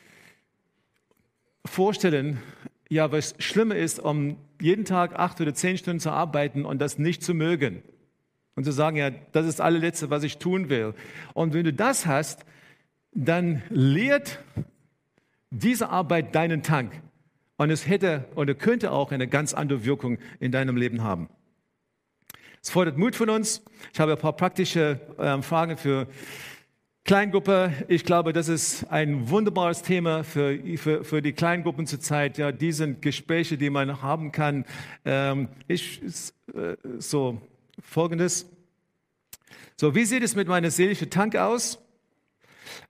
vorstellen, 1.64 2.42
ja, 2.88 3.12
was 3.12 3.34
schlimmer 3.38 3.76
ist, 3.76 4.00
um 4.00 4.36
jeden 4.60 4.84
Tag 4.84 5.18
acht 5.18 5.40
oder 5.40 5.54
zehn 5.54 5.78
Stunden 5.78 6.00
zu 6.00 6.10
arbeiten 6.10 6.64
und 6.64 6.80
das 6.80 6.98
nicht 6.98 7.22
zu 7.22 7.34
mögen. 7.34 7.82
Und 8.56 8.64
zu 8.64 8.72
sagen, 8.72 8.96
ja, 8.96 9.10
das 9.10 9.46
ist 9.46 9.58
das 9.58 9.64
allerletzte, 9.64 10.10
was 10.10 10.22
ich 10.24 10.38
tun 10.38 10.68
will. 10.68 10.94
Und 11.34 11.54
wenn 11.54 11.64
du 11.64 11.72
das 11.72 12.04
hast, 12.04 12.44
dann 13.12 13.62
lehrt 13.70 14.42
diese 15.50 15.88
Arbeit 15.88 16.34
deinen 16.34 16.62
Tank. 16.62 17.00
Und 17.56 17.70
es 17.70 17.86
hätte 17.86 18.24
oder 18.34 18.54
könnte 18.54 18.90
auch 18.90 19.12
eine 19.12 19.28
ganz 19.28 19.54
andere 19.54 19.84
Wirkung 19.84 20.18
in 20.40 20.52
deinem 20.52 20.76
Leben 20.76 21.02
haben. 21.02 21.28
Es 22.62 22.70
fordert 22.70 22.98
Mut 22.98 23.16
von 23.16 23.30
uns. 23.30 23.62
Ich 23.92 24.00
habe 24.00 24.12
ein 24.12 24.18
paar 24.18 24.34
praktische 24.34 25.00
äh, 25.18 25.40
Fragen 25.42 25.76
für 25.76 26.06
Kleingruppe. 27.10 27.72
Ich 27.88 28.04
glaube, 28.04 28.32
das 28.32 28.46
ist 28.46 28.86
ein 28.88 29.30
wunderbares 29.30 29.82
Thema 29.82 30.22
für, 30.22 30.56
für, 30.76 31.02
für 31.02 31.20
die 31.20 31.32
Kleingruppen 31.32 31.84
zurzeit. 31.84 32.38
Ja, 32.38 32.52
die 32.52 32.70
sind 32.70 33.02
Gespräche, 33.02 33.58
die 33.58 33.68
man 33.68 34.00
haben 34.00 34.30
kann. 34.30 34.64
Ähm, 35.04 35.48
ich, 35.66 36.00
äh, 36.54 36.76
so, 37.00 37.40
folgendes. 37.82 38.46
So, 39.76 39.96
wie 39.96 40.04
sieht 40.04 40.22
es 40.22 40.36
mit 40.36 40.46
meiner 40.46 40.70
seelischen 40.70 41.10
Tank 41.10 41.34
aus? 41.34 41.80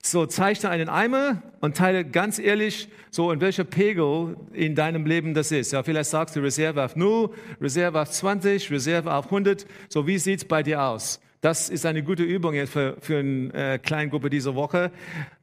So, 0.03 0.27
zeichne 0.27 0.69
einen 0.69 0.91
Eimer 0.91 1.43
und 1.63 1.79
teile 1.79 2.05
ganz 2.05 2.39
ehrlich, 2.39 2.91
so 3.11 3.33
in 3.33 3.41
welcher 3.41 3.65
Pegel 3.65 4.37
in 4.53 4.75
deinem 4.75 5.07
Leben 5.07 5.33
das 5.33 5.51
ist. 5.51 5.73
Ja, 5.73 5.83
vielleicht 5.83 6.11
sagst 6.11 6.37
du 6.37 6.41
Reserve 6.41 6.85
auf 6.85 6.95
0, 6.95 7.31
Reserve 7.59 7.99
auf 7.99 8.11
20, 8.11 8.71
Reserve 8.71 9.15
auf 9.15 9.25
100. 9.25 9.65
So, 9.89 10.07
wie 10.07 10.19
sieht's 10.19 10.45
bei 10.45 10.63
dir 10.63 10.83
aus? 10.83 11.23
Das 11.41 11.71
ist 11.71 11.87
eine 11.87 12.03
gute 12.03 12.23
Übung 12.23 12.53
jetzt 12.53 12.73
für, 12.73 12.97
für 13.01 13.19
eine 13.19 13.53
äh, 13.55 13.79
Kleingruppe 13.79 14.29
diese 14.29 14.55
Woche. 14.55 14.91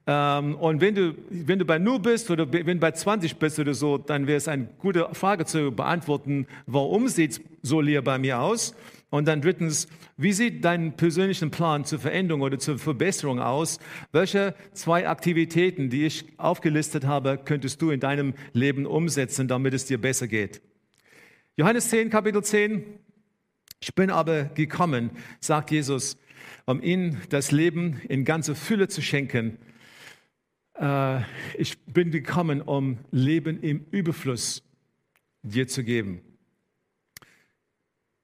Ähm, 0.06 0.56
und 0.56 0.80
wenn 0.80 0.94
du, 0.94 1.16
wenn 1.30 1.58
du 1.58 1.66
bei 1.66 1.80
0 1.80 2.00
bist 2.00 2.30
oder 2.30 2.52
wenn 2.52 2.66
du 2.66 2.76
bei 2.78 2.92
20 2.92 3.38
bist 3.38 3.58
oder 3.58 3.74
so, 3.74 3.98
dann 3.98 4.28
wäre 4.28 4.38
es 4.38 4.48
eine 4.48 4.68
gute 4.78 5.10
Frage 5.14 5.46
zu 5.46 5.72
beantworten, 5.72 6.46
warum 6.68 7.08
sieht's 7.08 7.42
so 7.64 7.82
leer 7.82 8.04
bei 8.04 8.20
mir 8.20 8.40
aus? 8.40 8.76
Und 9.10 9.28
dann 9.28 9.42
drittens, 9.42 9.88
wie 10.18 10.34
sieht 10.34 10.64
dein 10.64 10.98
persönlicher 10.98 11.50
Plan 11.50 11.84
zur 11.84 11.98
Veränderung 11.98 12.42
oder 12.42 12.60
zur 12.60 12.78
Verbesserung 12.78 13.40
aus? 13.40 13.80
Welche 14.12 14.54
zwei 14.74 15.08
Aktivitäten, 15.08 15.90
die 15.90 16.06
ich 16.06 16.26
aufgelistet 16.38 17.06
habe, 17.06 17.40
könntest 17.44 17.82
du 17.82 17.90
in 17.90 18.02
deinem 18.02 18.36
Leben 18.54 18.86
umsetzen, 18.86 19.48
damit 19.48 19.74
es 19.74 19.86
dir 19.86 20.00
besser 20.00 20.28
geht? 20.28 20.62
Johannes 21.56 21.90
10, 21.90 22.12
Kapitel 22.12 22.44
10. 22.44 22.84
Ich 23.80 23.94
bin 23.94 24.10
aber 24.10 24.46
gekommen, 24.46 25.12
sagt 25.40 25.70
Jesus, 25.70 26.18
um 26.66 26.82
ihnen 26.82 27.22
das 27.30 27.52
Leben 27.52 28.02
in 28.10 28.26
ganzer 28.26 28.56
Fülle 28.56 28.88
zu 28.88 29.02
schenken. 29.02 29.60
Äh, 30.80 31.22
ich 31.58 31.78
bin 31.86 32.10
gekommen, 32.10 32.62
um 32.62 32.98
Leben 33.12 33.62
im 33.62 33.86
Überfluss 33.92 34.64
dir 35.44 35.68
zu 35.68 35.84
geben. 35.84 36.22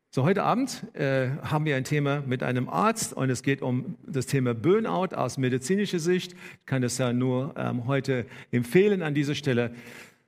So, 0.10 0.24
heute 0.24 0.44
Abend 0.44 0.86
äh, 0.94 1.30
haben 1.44 1.66
wir 1.66 1.76
ein 1.76 1.84
Thema 1.84 2.22
mit 2.22 2.44
einem 2.44 2.68
Arzt 2.70 3.13
und 3.13 3.30
es 3.30 3.44
geht 3.44 3.62
um 3.62 3.96
das 4.06 4.26
Thema 4.26 4.54
Burnout 4.54 5.16
aus 5.16 5.38
medizinischer 5.38 6.00
Sicht. 6.00 6.34
Ich 6.34 6.66
kann 6.66 6.82
das 6.82 6.98
ja 6.98 7.13
nur 7.13 7.54
ähm, 7.58 7.86
heute 7.86 8.26
empfehlen 8.52 9.02
an 9.02 9.13
dieser 9.13 9.36
Stelle. 9.36 9.74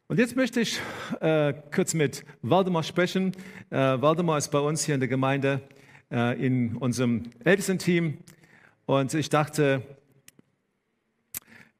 Und 0.07 0.19
jetzt 0.19 0.35
möchte 0.35 0.59
ich 0.61 0.79
äh, 1.19 1.55
kurz 1.73 1.95
mit 1.95 2.25
Waldemar 2.43 2.83
sprechen. 2.83 3.31
Äh, 3.71 3.75
Waldemar 3.75 4.37
ist 4.37 4.49
bei 4.49 4.59
uns 4.59 4.85
hier 4.85 4.93
in 4.93 5.01
der 5.01 5.09
Gemeinde 5.09 5.61
äh, 6.11 6.45
in 6.45 6.77
unserem 6.77 7.23
Ältestenteam 7.43 8.19
und 8.85 9.15
ich 9.15 9.29
dachte, 9.29 9.81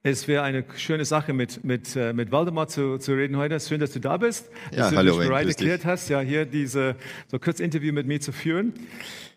es 0.02 0.28
wäre 0.28 0.42
eine 0.42 0.66
schöne 0.76 1.06
Sache, 1.06 1.34
mit, 1.34 1.64
mit, 1.64 1.96
äh, 1.96 2.14
mit 2.14 2.32
Waldemar 2.32 2.68
zu, 2.68 2.98
zu 2.98 3.14
reden 3.14 3.38
heute. 3.38 3.60
Schön, 3.60 3.80
dass 3.80 3.92
du 3.92 4.00
da 4.00 4.18
bist, 4.18 4.50
ja, 4.72 4.78
dass 4.78 4.90
du 4.90 4.98
hallo, 4.98 5.20
dich 5.20 5.28
bereit 5.28 5.48
erklärt 5.48 5.86
hast, 5.86 6.10
ja, 6.10 6.20
hier 6.22 6.48
diese 6.48 6.96
so 7.28 7.38
kurz 7.38 7.60
Interview 7.60 7.94
mit 7.94 8.08
mir 8.08 8.20
zu 8.20 8.32
führen. 8.32 8.74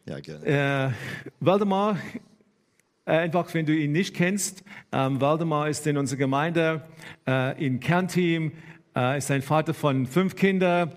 Ja, 0.07 0.19
gerne. 0.21 0.47
Äh, 0.47 0.93
Waldemar, 1.41 1.99
äh, 3.05 3.11
einfach, 3.11 3.53
wenn 3.53 3.67
du 3.67 3.77
ihn 3.77 3.93
nicht 3.93 4.17
kennst, 4.17 4.65
ähm, 4.93 5.21
Waldemar 5.21 5.69
ist 5.69 5.87
in 5.87 5.99
unserer 5.99 6.21
Gemeinde 6.21 6.85
äh, 7.27 7.63
im 7.63 7.81
Kernteam, 7.81 8.53
äh, 8.99 9.19
ist 9.19 9.31
ein 9.31 9.43
Vater 9.43 9.75
von 9.75 10.07
fünf 10.07 10.35
Kindern, 10.35 10.93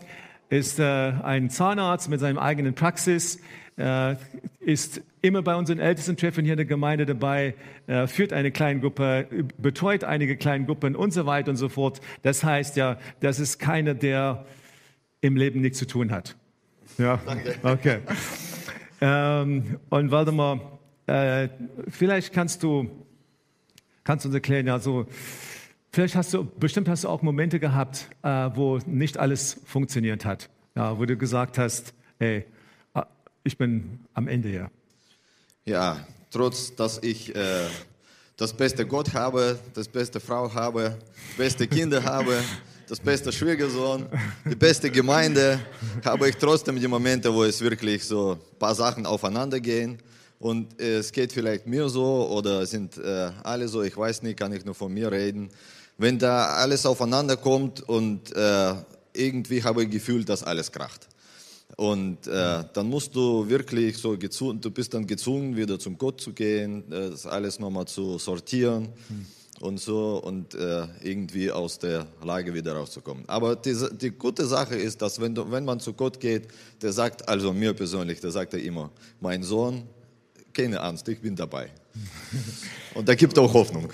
ist 0.50 0.80
äh, 0.80 0.84
ein 0.84 1.50
Zahnarzt 1.50 2.10
mit 2.10 2.20
seinem 2.20 2.40
eigenen 2.40 2.74
Praxis, 2.74 3.40
äh, 3.78 4.16
ist 4.60 5.02
immer 5.22 5.44
bei 5.44 5.56
unseren 5.56 5.80
Ältestentreffen 5.80 6.44
hier 6.44 6.54
in 6.54 6.58
der 6.58 6.66
Gemeinde 6.66 7.06
dabei, 7.06 7.54
äh, 7.88 8.08
führt 8.08 8.34
eine 8.34 8.52
Kleingruppe, 8.52 9.28
betreut 9.58 10.04
einige 10.04 10.36
Kleingruppen 10.36 10.96
und 10.96 11.14
so 11.14 11.26
weiter 11.28 11.52
und 11.52 11.58
so 11.58 11.70
fort. 11.70 12.02
Das 12.24 12.44
heißt 12.44 12.76
ja, 12.76 12.98
das 13.20 13.40
ist 13.40 13.60
keiner, 13.60 13.94
der 13.94 14.46
im 15.22 15.38
Leben 15.38 15.62
nichts 15.62 15.78
zu 15.78 15.86
tun 15.86 16.12
hat. 16.12 16.36
Ja, 16.98 17.20
Danke. 17.26 17.56
okay. 17.64 18.00
Ähm, 19.00 19.78
und 19.90 20.12
Waldemar, 20.12 20.80
vielleicht 21.90 22.32
kannst 22.32 22.64
du, 22.64 22.90
kannst 24.06 24.24
du 24.24 24.30
uns 24.30 24.36
erklären, 24.36 24.66
ja, 24.68 24.80
so, 24.80 25.08
vielleicht 25.91 26.15
hast 26.15 26.34
du, 26.34 26.45
bestimmt 26.45 26.89
hast 26.89 27.04
du 27.04 27.10
auch 27.10 27.21
Momente 27.21 27.60
gehabt, 27.60 28.08
äh, 28.23 28.49
wo 28.56 28.80
nicht 28.86 29.17
alles 29.17 29.60
funktioniert 29.65 30.25
hat, 30.25 30.49
ja, 30.75 30.97
wo 30.97 31.06
du 31.06 31.17
gesagt 31.17 31.58
hast, 31.58 31.93
hey, 32.19 32.45
ich 33.43 33.58
bin 33.58 33.99
am 34.13 34.27
Ende 34.27 34.49
ja. 34.49 34.71
Ja, 35.65 36.06
trotz 36.30 36.75
dass 36.75 37.01
ich 37.04 37.36
äh, 37.36 37.67
das 38.38 38.54
beste 38.54 38.86
Gott 38.86 39.13
habe, 39.13 39.60
das 39.73 39.88
beste 39.88 40.19
Frau 40.19 40.54
habe, 40.54 40.97
beste 41.38 41.67
Kinder 41.67 42.04
habe, 42.06 42.38
das 42.88 42.99
beste 42.99 43.32
Schwiegersohn, 43.32 44.06
die 44.45 44.56
beste 44.56 44.89
Gemeinde, 44.89 45.59
habe 46.03 46.30
ich 46.30 46.36
trotzdem 46.38 46.80
die 46.80 46.88
Momente, 46.88 47.34
wo 47.34 47.43
es 47.43 47.61
wirklich 47.61 48.03
so 48.03 48.34
ein 48.34 48.59
paar 48.59 48.76
Sachen 48.76 49.05
aufeinander 49.05 49.59
gehen. 49.59 49.97
Und 50.39 50.80
es 50.82 51.11
geht 51.11 51.32
vielleicht 51.32 51.68
mir 51.68 51.88
so 51.88 52.28
oder 52.30 52.66
sind 52.66 52.97
äh, 52.97 53.30
alle 53.43 53.68
so, 53.68 53.84
ich 53.84 53.95
weiß 53.95 54.24
nicht, 54.24 54.39
kann 54.39 54.51
ich 54.51 54.66
nur 54.66 54.74
von 54.74 54.91
mir 54.91 55.11
reden. 55.11 55.51
Wenn 56.02 56.18
da 56.18 56.56
alles 56.56 56.88
aufeinander 56.88 57.38
kommt 57.38 57.88
und 57.88 58.36
äh, 58.36 58.74
irgendwie 59.14 59.64
habe 59.64 59.84
ich 59.84 59.91
Gefühl, 59.91 60.26
dass 60.26 60.41
alles 60.41 60.72
kracht. 60.72 61.08
Und 61.78 62.26
äh, 62.26 62.64
dann 62.74 62.89
musst 62.89 63.16
du 63.16 63.47
wirklich 63.47 63.99
so 63.99 64.18
gezwungen, 64.18 64.60
du 64.60 64.72
bist 64.72 64.95
dann 64.95 65.06
gezwungen, 65.06 65.56
wieder 65.56 65.78
zum 65.78 65.99
Gott 65.99 66.20
zu 66.20 66.34
gehen, 66.34 66.91
äh, 66.91 67.12
das 67.12 67.28
alles 67.28 67.60
nochmal 67.60 67.86
zu 67.86 68.18
sortieren. 68.18 68.89
Mhm. 69.10 69.26
und 69.60 69.80
so 69.80 70.18
und 70.24 70.56
äh, 70.56 70.88
irgendwie 71.04 71.52
aus 71.52 71.78
der 71.78 72.08
Lage 72.24 72.52
wieder 72.52 72.74
rauszukommen. 72.74 73.24
Aber 73.28 73.56
die, 73.56 73.76
die 73.91 74.10
gute 74.10 74.47
Sache 74.47 74.74
ist, 74.74 75.04
dass 75.04 75.22
wenn, 75.22 75.36
du, 75.36 75.52
wenn 75.52 75.66
man 75.66 75.80
zu 75.80 75.93
Gott 75.93 76.20
geht, 76.20 76.47
der 76.82 76.93
sagt, 76.93 77.30
also 77.30 77.54
mir 77.54 77.76
persönlich, 77.76 78.20
der 78.20 78.32
sagt 78.32 78.56
er 78.56 78.64
immer, 78.64 78.89
mein 79.20 79.43
Sohn, 79.43 79.84
keine 80.52 80.82
Angst, 80.82 81.08
ich 81.10 81.22
bin 81.22 81.36
dabei. 81.36 81.70
und 82.95 83.08
da 83.08 83.14
gibt 83.14 83.38
auch 83.38 83.54
Hoffnung. 83.54 83.91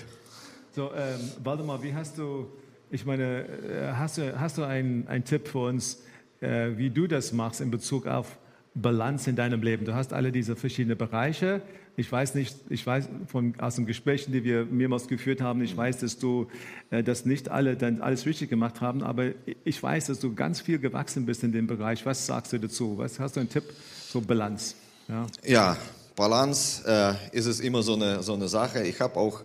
So, 0.78 0.92
ähm, 0.96 1.20
Waldemar, 1.44 1.82
wie 1.82 1.92
hast 1.92 2.20
du, 2.20 2.46
ich 2.92 3.04
meine, 3.04 3.48
äh, 3.48 3.94
hast 3.94 4.20
du, 4.20 4.40
hast 4.40 4.60
du 4.60 4.64
einen, 4.64 5.08
einen 5.08 5.24
Tipp 5.24 5.48
für 5.48 5.70
uns, 5.70 6.04
äh, 6.40 6.70
wie 6.76 6.92
du 6.92 7.08
das 7.08 7.34
machst 7.34 7.62
in 7.62 7.72
Bezug 7.72 8.06
auf 8.06 8.38
Balance 8.76 9.28
in 9.28 9.36
deinem 9.36 9.64
Leben? 9.64 9.86
Du 9.86 9.96
hast 9.96 10.14
alle 10.14 10.32
diese 10.32 10.56
verschiedenen 10.56 10.96
Bereiche. 10.96 11.64
Ich 11.96 12.12
weiß 12.12 12.36
nicht, 12.36 12.56
ich 12.70 12.86
weiß 12.86 13.10
von, 13.26 13.60
aus 13.60 13.78
den 13.78 13.88
Gesprächen, 13.88 14.32
die 14.32 14.44
wir 14.44 14.66
mehrmals 14.66 15.08
geführt 15.08 15.42
haben, 15.42 15.64
ich 15.64 15.76
weiß, 15.76 15.98
dass 15.98 16.20
du 16.20 16.46
äh, 16.92 17.02
das 17.02 17.26
nicht 17.26 17.50
alle 17.50 17.76
dann 17.76 18.04
alles 18.04 18.28
richtig 18.28 18.52
gemacht 18.52 18.80
haben, 18.80 19.02
aber 19.02 19.32
ich 19.64 19.82
weiß, 19.82 20.06
dass 20.06 20.20
du 20.20 20.36
ganz 20.36 20.62
viel 20.62 20.78
gewachsen 20.78 21.26
bist 21.26 21.44
in 21.44 21.54
dem 21.54 21.66
Bereich. 21.66 22.06
Was 22.06 22.28
sagst 22.28 22.54
du 22.54 22.60
dazu? 22.60 23.00
Was 23.00 23.20
hast 23.20 23.36
du 23.36 23.40
einen 23.40 23.50
Tipp 23.50 23.64
zur 24.12 24.22
Balance? 24.22 24.76
Ja, 25.08 25.26
ja 25.44 25.78
Balance 26.16 26.84
äh, 26.86 27.36
ist 27.36 27.48
es 27.48 27.62
immer 27.62 27.82
so 27.82 27.96
eine, 27.96 28.22
so 28.22 28.36
eine 28.36 28.48
Sache. 28.48 28.84
Ich 28.84 29.02
habe 29.02 29.16
auch 29.16 29.44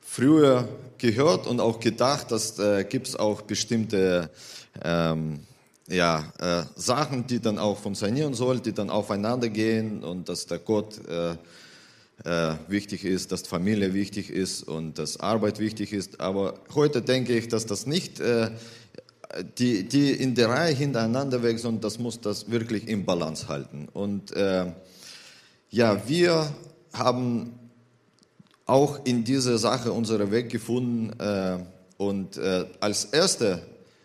früher 0.00 0.68
gehört 0.98 1.46
und 1.46 1.60
auch 1.60 1.80
gedacht, 1.80 2.30
dass 2.30 2.58
äh, 2.58 2.84
gibt 2.84 3.08
es 3.08 3.16
auch 3.16 3.42
bestimmte 3.42 4.30
ähm, 4.82 5.40
ja, 5.88 6.32
äh, 6.38 6.62
Sachen, 6.76 7.26
die 7.26 7.40
dann 7.40 7.58
auch 7.58 7.78
funktionieren 7.78 8.34
sollen, 8.34 8.62
die 8.62 8.72
dann 8.72 8.90
aufeinander 8.90 9.48
gehen 9.48 10.04
und 10.04 10.28
dass 10.28 10.46
der 10.46 10.58
Gott 10.58 11.00
äh, 11.08 11.36
äh, 12.24 12.56
wichtig 12.68 13.04
ist, 13.04 13.32
dass 13.32 13.46
Familie 13.46 13.94
wichtig 13.94 14.30
ist 14.30 14.62
und 14.62 14.98
dass 14.98 15.18
Arbeit 15.18 15.58
wichtig 15.58 15.92
ist. 15.92 16.20
Aber 16.20 16.54
heute 16.74 17.02
denke 17.02 17.36
ich, 17.36 17.48
dass 17.48 17.66
das 17.66 17.86
nicht 17.86 18.20
äh, 18.20 18.50
die, 19.58 19.84
die 19.84 20.12
in 20.12 20.34
der 20.34 20.48
Reihe 20.48 20.74
hintereinander 20.74 21.42
weg, 21.42 21.58
sondern 21.58 21.80
das 21.82 21.98
muss 21.98 22.20
das 22.20 22.50
wirklich 22.50 22.88
im 22.88 23.04
Balance 23.04 23.48
halten. 23.48 23.88
Und 23.92 24.32
äh, 24.32 24.66
ja, 25.70 26.08
wir 26.08 26.52
haben 26.92 27.59
auch 28.70 29.04
in 29.04 29.24
dieser 29.24 29.58
Sache 29.58 29.92
unseren 29.92 30.30
Weg 30.30 30.48
gefunden. 30.48 31.18
Äh, 31.20 31.58
und 31.98 32.36
äh, 32.36 32.64
als 32.80 33.06
erster 33.06 33.60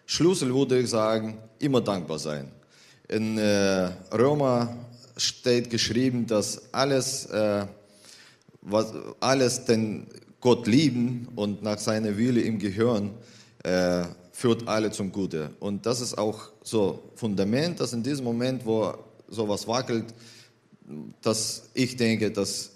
Schlüssel 0.05 0.53
würde 0.53 0.79
ich 0.79 0.89
sagen, 0.89 1.37
immer 1.59 1.81
dankbar 1.81 2.19
sein. 2.19 2.51
In 3.07 3.37
äh, 3.37 3.89
Römer 4.11 4.75
steht 5.17 5.69
geschrieben, 5.69 6.27
dass 6.27 6.73
alles 6.73 7.29
was 8.65 8.93
alles 9.19 9.65
den 9.65 10.07
Gott 10.41 10.67
lieben 10.67 11.27
und 11.35 11.63
nach 11.63 11.79
seiner 11.79 12.17
Wille 12.17 12.41
im 12.41 12.59
Gehören, 12.59 13.11
äh, 13.63 14.03
führt 14.31 14.67
alle 14.67 14.91
zum 14.91 15.11
Gute. 15.11 15.51
Und 15.59 15.85
das 15.85 16.01
ist 16.01 16.17
auch 16.17 16.51
so 16.61 17.11
Fundament, 17.15 17.79
dass 17.79 17.93
in 17.93 18.03
diesem 18.03 18.25
Moment, 18.25 18.65
wo 18.65 18.93
sowas 19.27 19.67
wackelt, 19.67 20.05
dass 21.21 21.69
ich 21.73 21.95
denke, 21.95 22.31
dass 22.31 22.71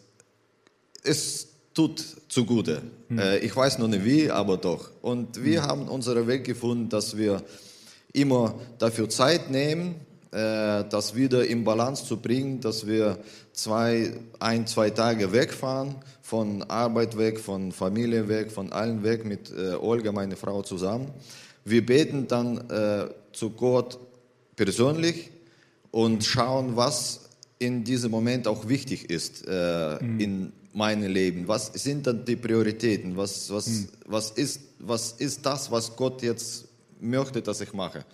es 1.04 1.49
tut 1.74 2.04
zugute. 2.28 2.82
Hm. 3.10 3.20
Äh, 3.20 3.38
ich 3.40 3.56
weiß 3.56 3.80
noch 3.80 3.88
nicht 3.88 4.06
wie, 4.06 4.30
aber 4.30 4.58
doch. 4.58 4.92
Und 5.02 5.44
wir 5.44 5.64
hm. 5.64 5.70
haben 5.70 5.88
unseren 5.88 6.28
Weg 6.28 6.44
gefunden, 6.44 6.90
dass 6.90 7.18
wir 7.18 7.42
immer 8.14 8.56
dafür 8.78 9.10
Zeit 9.10 9.50
nehmen, 9.50 9.96
äh, 10.32 10.84
das 10.90 11.16
wieder 11.16 11.46
in 11.46 11.64
Balance 11.64 12.06
zu 12.06 12.18
bringen, 12.18 12.60
dass 12.62 12.86
wir 12.86 13.18
zwei, 13.52 14.14
ein, 14.40 14.68
zwei 14.68 14.90
Tage 14.90 15.32
wegfahren, 15.32 15.96
von 16.22 16.62
Arbeit 16.64 17.18
weg, 17.18 17.40
von 17.40 17.72
Familie 17.72 18.28
weg, 18.28 18.52
von 18.52 18.72
allen 18.72 19.04
weg 19.04 19.26
mit 19.26 19.52
äh, 19.52 19.74
Olga, 19.74 20.12
meine 20.12 20.36
Frau, 20.36 20.62
zusammen. 20.62 21.08
Wir 21.66 21.84
beten 21.84 22.28
dann 22.28 22.70
äh, 22.70 23.08
zu 23.34 23.50
Gott 23.50 23.98
persönlich 24.56 25.32
und 25.90 26.24
schauen, 26.24 26.76
was 26.76 27.22
in 27.58 27.84
diesem 27.84 28.12
Moment 28.12 28.48
auch 28.48 28.68
wichtig 28.70 29.10
ist 29.10 29.46
äh, 29.48 29.98
mhm. 30.02 30.20
in 30.20 30.52
meinem 30.74 31.12
Leben. 31.12 31.48
Was 31.48 31.68
sind 31.68 32.06
dann 32.08 32.26
die 32.26 32.36
Prioritäten? 32.36 33.18
Was, 33.18 33.50
was, 33.52 33.68
mhm. 33.68 33.90
was, 34.06 34.32
ist, 34.32 34.62
was 34.80 35.14
ist 35.14 35.46
das, 35.46 35.72
was 35.72 35.96
Gott 35.96 36.22
jetzt 36.22 36.66
möchte, 37.00 37.42
dass 37.42 37.62
ich 37.62 37.74
mache? 37.74 38.06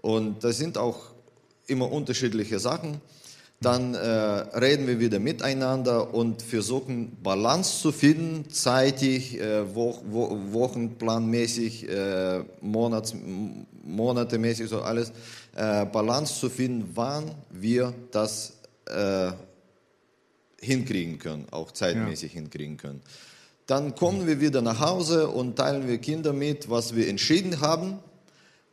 Und 0.00 0.42
das 0.44 0.58
sind 0.58 0.78
auch 0.78 0.98
immer 1.66 1.90
unterschiedliche 1.90 2.58
Sachen. 2.58 3.00
Dann 3.62 3.92
äh, 3.92 3.98
reden 3.98 4.86
wir 4.86 4.98
wieder 5.00 5.18
miteinander 5.18 6.14
und 6.14 6.40
versuchen 6.40 7.18
Balance 7.22 7.82
zu 7.82 7.92
finden, 7.92 8.48
zeitig, 8.48 9.38
äh, 9.38 9.74
wo, 9.74 10.00
wo, 10.08 10.38
wochenplanmäßig, 10.52 11.86
äh, 11.86 12.42
Monats, 12.62 13.14
monatemäßig, 13.84 14.70
so 14.70 14.80
alles, 14.80 15.12
äh, 15.54 15.84
Balance 15.84 16.40
zu 16.40 16.48
finden, 16.48 16.88
wann 16.94 17.34
wir 17.50 17.92
das 18.10 18.54
äh, 18.86 19.32
hinkriegen 20.60 21.18
können, 21.18 21.46
auch 21.50 21.72
zeitmäßig 21.72 22.32
ja. 22.32 22.40
hinkriegen 22.40 22.76
können. 22.76 23.00
Dann 23.66 23.94
kommen 23.94 24.26
wir 24.26 24.40
wieder 24.40 24.62
nach 24.62 24.80
Hause 24.80 25.28
und 25.28 25.56
teilen 25.56 25.86
wir 25.86 25.98
Kinder 25.98 26.32
mit, 26.32 26.68
was 26.68 26.94
wir 26.96 27.08
entschieden 27.08 27.60
haben. 27.60 27.98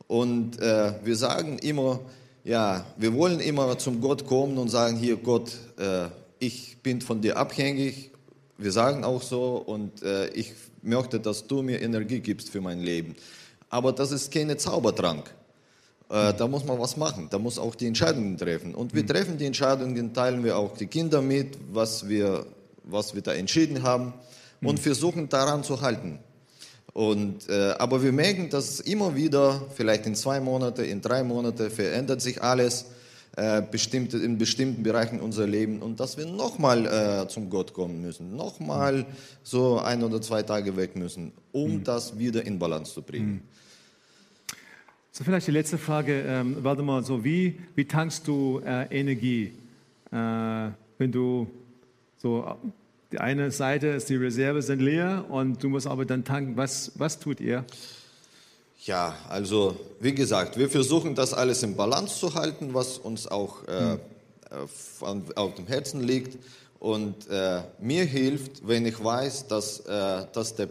Und 0.06 0.60
äh, 0.60 0.94
wir 1.04 1.16
sagen 1.16 1.58
immer, 1.58 2.00
ja, 2.44 2.84
wir 2.96 3.14
wollen 3.14 3.40
immer 3.40 3.78
zum 3.78 4.00
Gott 4.00 4.26
kommen 4.26 4.58
und 4.58 4.70
sagen, 4.70 4.96
hier 4.96 5.16
Gott, 5.16 5.52
äh, 5.78 6.06
ich 6.38 6.78
bin 6.82 7.00
von 7.00 7.20
dir 7.20 7.36
abhängig. 7.36 8.10
Wir 8.56 8.72
sagen 8.72 9.04
auch 9.04 9.22
so 9.22 9.56
und 9.56 10.02
äh, 10.02 10.28
ich 10.30 10.52
möchte, 10.82 11.20
dass 11.20 11.46
du 11.46 11.62
mir 11.62 11.80
Energie 11.80 12.20
gibst 12.20 12.50
für 12.50 12.60
mein 12.60 12.80
Leben. 12.80 13.14
Aber 13.70 13.92
das 13.92 14.12
ist 14.12 14.32
keine 14.32 14.56
Zaubertrank. 14.56 15.32
Äh, 16.10 16.32
da 16.34 16.48
muss 16.48 16.64
man 16.64 16.78
was 16.78 16.96
machen. 16.96 17.28
Da 17.30 17.38
muss 17.38 17.58
auch 17.58 17.74
die 17.74 17.86
Entscheidungen 17.86 18.36
treffen. 18.36 18.74
Und 18.74 18.94
wir 18.94 19.02
mhm. 19.02 19.08
treffen 19.08 19.38
die 19.38 19.46
Entscheidungen, 19.46 20.14
teilen 20.14 20.42
wir 20.42 20.56
auch 20.56 20.76
die 20.76 20.86
Kinder 20.86 21.20
mit, 21.20 21.58
was 21.72 22.08
wir, 22.08 22.46
was 22.84 23.14
wir 23.14 23.22
da 23.22 23.32
entschieden 23.34 23.82
haben 23.82 24.14
und 24.62 24.78
mhm. 24.78 24.82
versuchen 24.82 25.28
daran 25.28 25.64
zu 25.64 25.80
halten. 25.80 26.18
Und, 26.94 27.48
äh, 27.48 27.74
aber 27.78 28.02
wir 28.02 28.12
merken, 28.12 28.50
dass 28.50 28.80
immer 28.80 29.14
wieder, 29.14 29.62
vielleicht 29.74 30.06
in 30.06 30.14
zwei 30.14 30.40
Monaten, 30.40 30.84
in 30.84 31.00
drei 31.00 31.22
Monaten, 31.22 31.70
verändert 31.70 32.20
sich 32.20 32.42
alles 32.42 32.86
äh, 33.36 33.62
bestimmte, 33.62 34.16
in 34.18 34.38
bestimmten 34.38 34.82
Bereichen 34.82 35.20
unser 35.20 35.46
Leben 35.46 35.80
und 35.80 36.00
dass 36.00 36.16
wir 36.16 36.26
nochmal 36.26 36.86
äh, 36.86 37.28
zum 37.28 37.50
Gott 37.50 37.72
kommen 37.72 38.00
müssen, 38.00 38.34
nochmal 38.34 39.06
so 39.44 39.78
ein 39.78 40.02
oder 40.02 40.20
zwei 40.20 40.42
Tage 40.42 40.76
weg 40.76 40.96
müssen, 40.96 41.32
um 41.52 41.74
mhm. 41.74 41.84
das 41.84 42.18
wieder 42.18 42.44
in 42.44 42.58
Balance 42.58 42.94
zu 42.94 43.02
bringen. 43.02 43.30
Mhm. 43.30 43.42
So, 45.18 45.24
vielleicht 45.24 45.48
die 45.48 45.50
letzte 45.50 45.78
Frage, 45.78 46.22
ähm, 46.28 46.62
Waldemar, 46.62 47.02
so 47.02 47.24
wie, 47.24 47.58
wie 47.74 47.86
tankst 47.86 48.28
du 48.28 48.62
äh, 48.64 48.84
Energie, 48.96 49.52
äh, 50.12 50.68
wenn 50.96 51.10
du 51.10 51.48
so 52.18 52.56
die 53.10 53.18
eine 53.18 53.50
Seite 53.50 53.88
ist, 53.88 54.08
die 54.10 54.14
Reserve 54.14 54.62
sind 54.62 54.80
leer 54.80 55.24
und 55.28 55.60
du 55.60 55.70
musst 55.70 55.88
aber 55.88 56.04
dann 56.04 56.22
tanken. 56.22 56.56
Was, 56.56 56.92
was 56.94 57.18
tut 57.18 57.40
ihr? 57.40 57.64
Ja, 58.84 59.16
also 59.28 59.74
wie 59.98 60.14
gesagt, 60.14 60.56
wir 60.56 60.70
versuchen 60.70 61.16
das 61.16 61.34
alles 61.34 61.64
im 61.64 61.74
Balance 61.74 62.20
zu 62.20 62.34
halten, 62.34 62.72
was 62.72 62.96
uns 62.96 63.26
auch 63.26 63.66
äh, 63.66 63.94
hm. 63.94 64.00
auf, 64.52 65.02
auf, 65.34 65.54
dem 65.56 65.66
Herzen 65.66 66.00
liegt. 66.00 66.38
Und 66.78 67.28
äh, 67.28 67.62
mir 67.80 68.04
hilft, 68.04 68.68
wenn 68.68 68.86
ich 68.86 69.02
weiß, 69.02 69.48
dass, 69.48 69.80
äh, 69.80 70.26
dass 70.32 70.54
der 70.54 70.68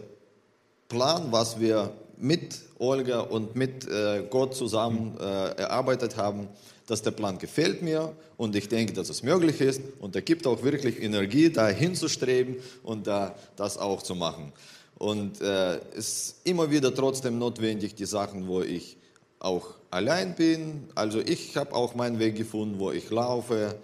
Plan, 0.88 1.32
was 1.32 1.60
wir 1.60 1.92
mit 2.20 2.56
Olga 2.78 3.20
und 3.20 3.56
mit 3.56 3.86
äh, 3.88 4.24
Gott 4.28 4.54
zusammen 4.54 5.16
äh, 5.18 5.22
erarbeitet 5.56 6.16
haben, 6.16 6.48
dass 6.86 7.02
der 7.02 7.10
Plan 7.10 7.38
gefällt 7.38 7.82
mir 7.82 8.14
und 8.36 8.56
ich 8.56 8.68
denke, 8.68 8.92
dass 8.94 9.08
es 9.08 9.22
möglich 9.22 9.60
ist 9.60 9.80
und 10.00 10.16
er 10.16 10.22
gibt 10.22 10.46
auch 10.46 10.62
wirklich 10.62 11.02
Energie, 11.02 11.50
da 11.50 11.68
hinzustreben 11.68 12.56
und 12.82 13.06
da 13.06 13.34
das 13.56 13.78
auch 13.78 14.02
zu 14.02 14.14
machen. 14.14 14.52
Und 14.96 15.40
äh, 15.40 15.76
es 15.76 15.80
äh, 15.94 15.98
ist 15.98 16.36
immer 16.44 16.70
wieder 16.70 16.92
trotzdem 16.94 17.38
notwendig, 17.38 17.94
die 17.94 18.06
Sachen, 18.06 18.48
wo 18.48 18.62
ich 18.62 18.96
auch 19.38 19.74
allein 19.90 20.34
bin. 20.34 20.88
Also 20.94 21.20
ich 21.20 21.56
habe 21.56 21.74
auch 21.74 21.94
meinen 21.94 22.18
Weg 22.18 22.36
gefunden, 22.36 22.80
wo 22.80 22.90
ich 22.90 23.08
laufe. 23.10 23.76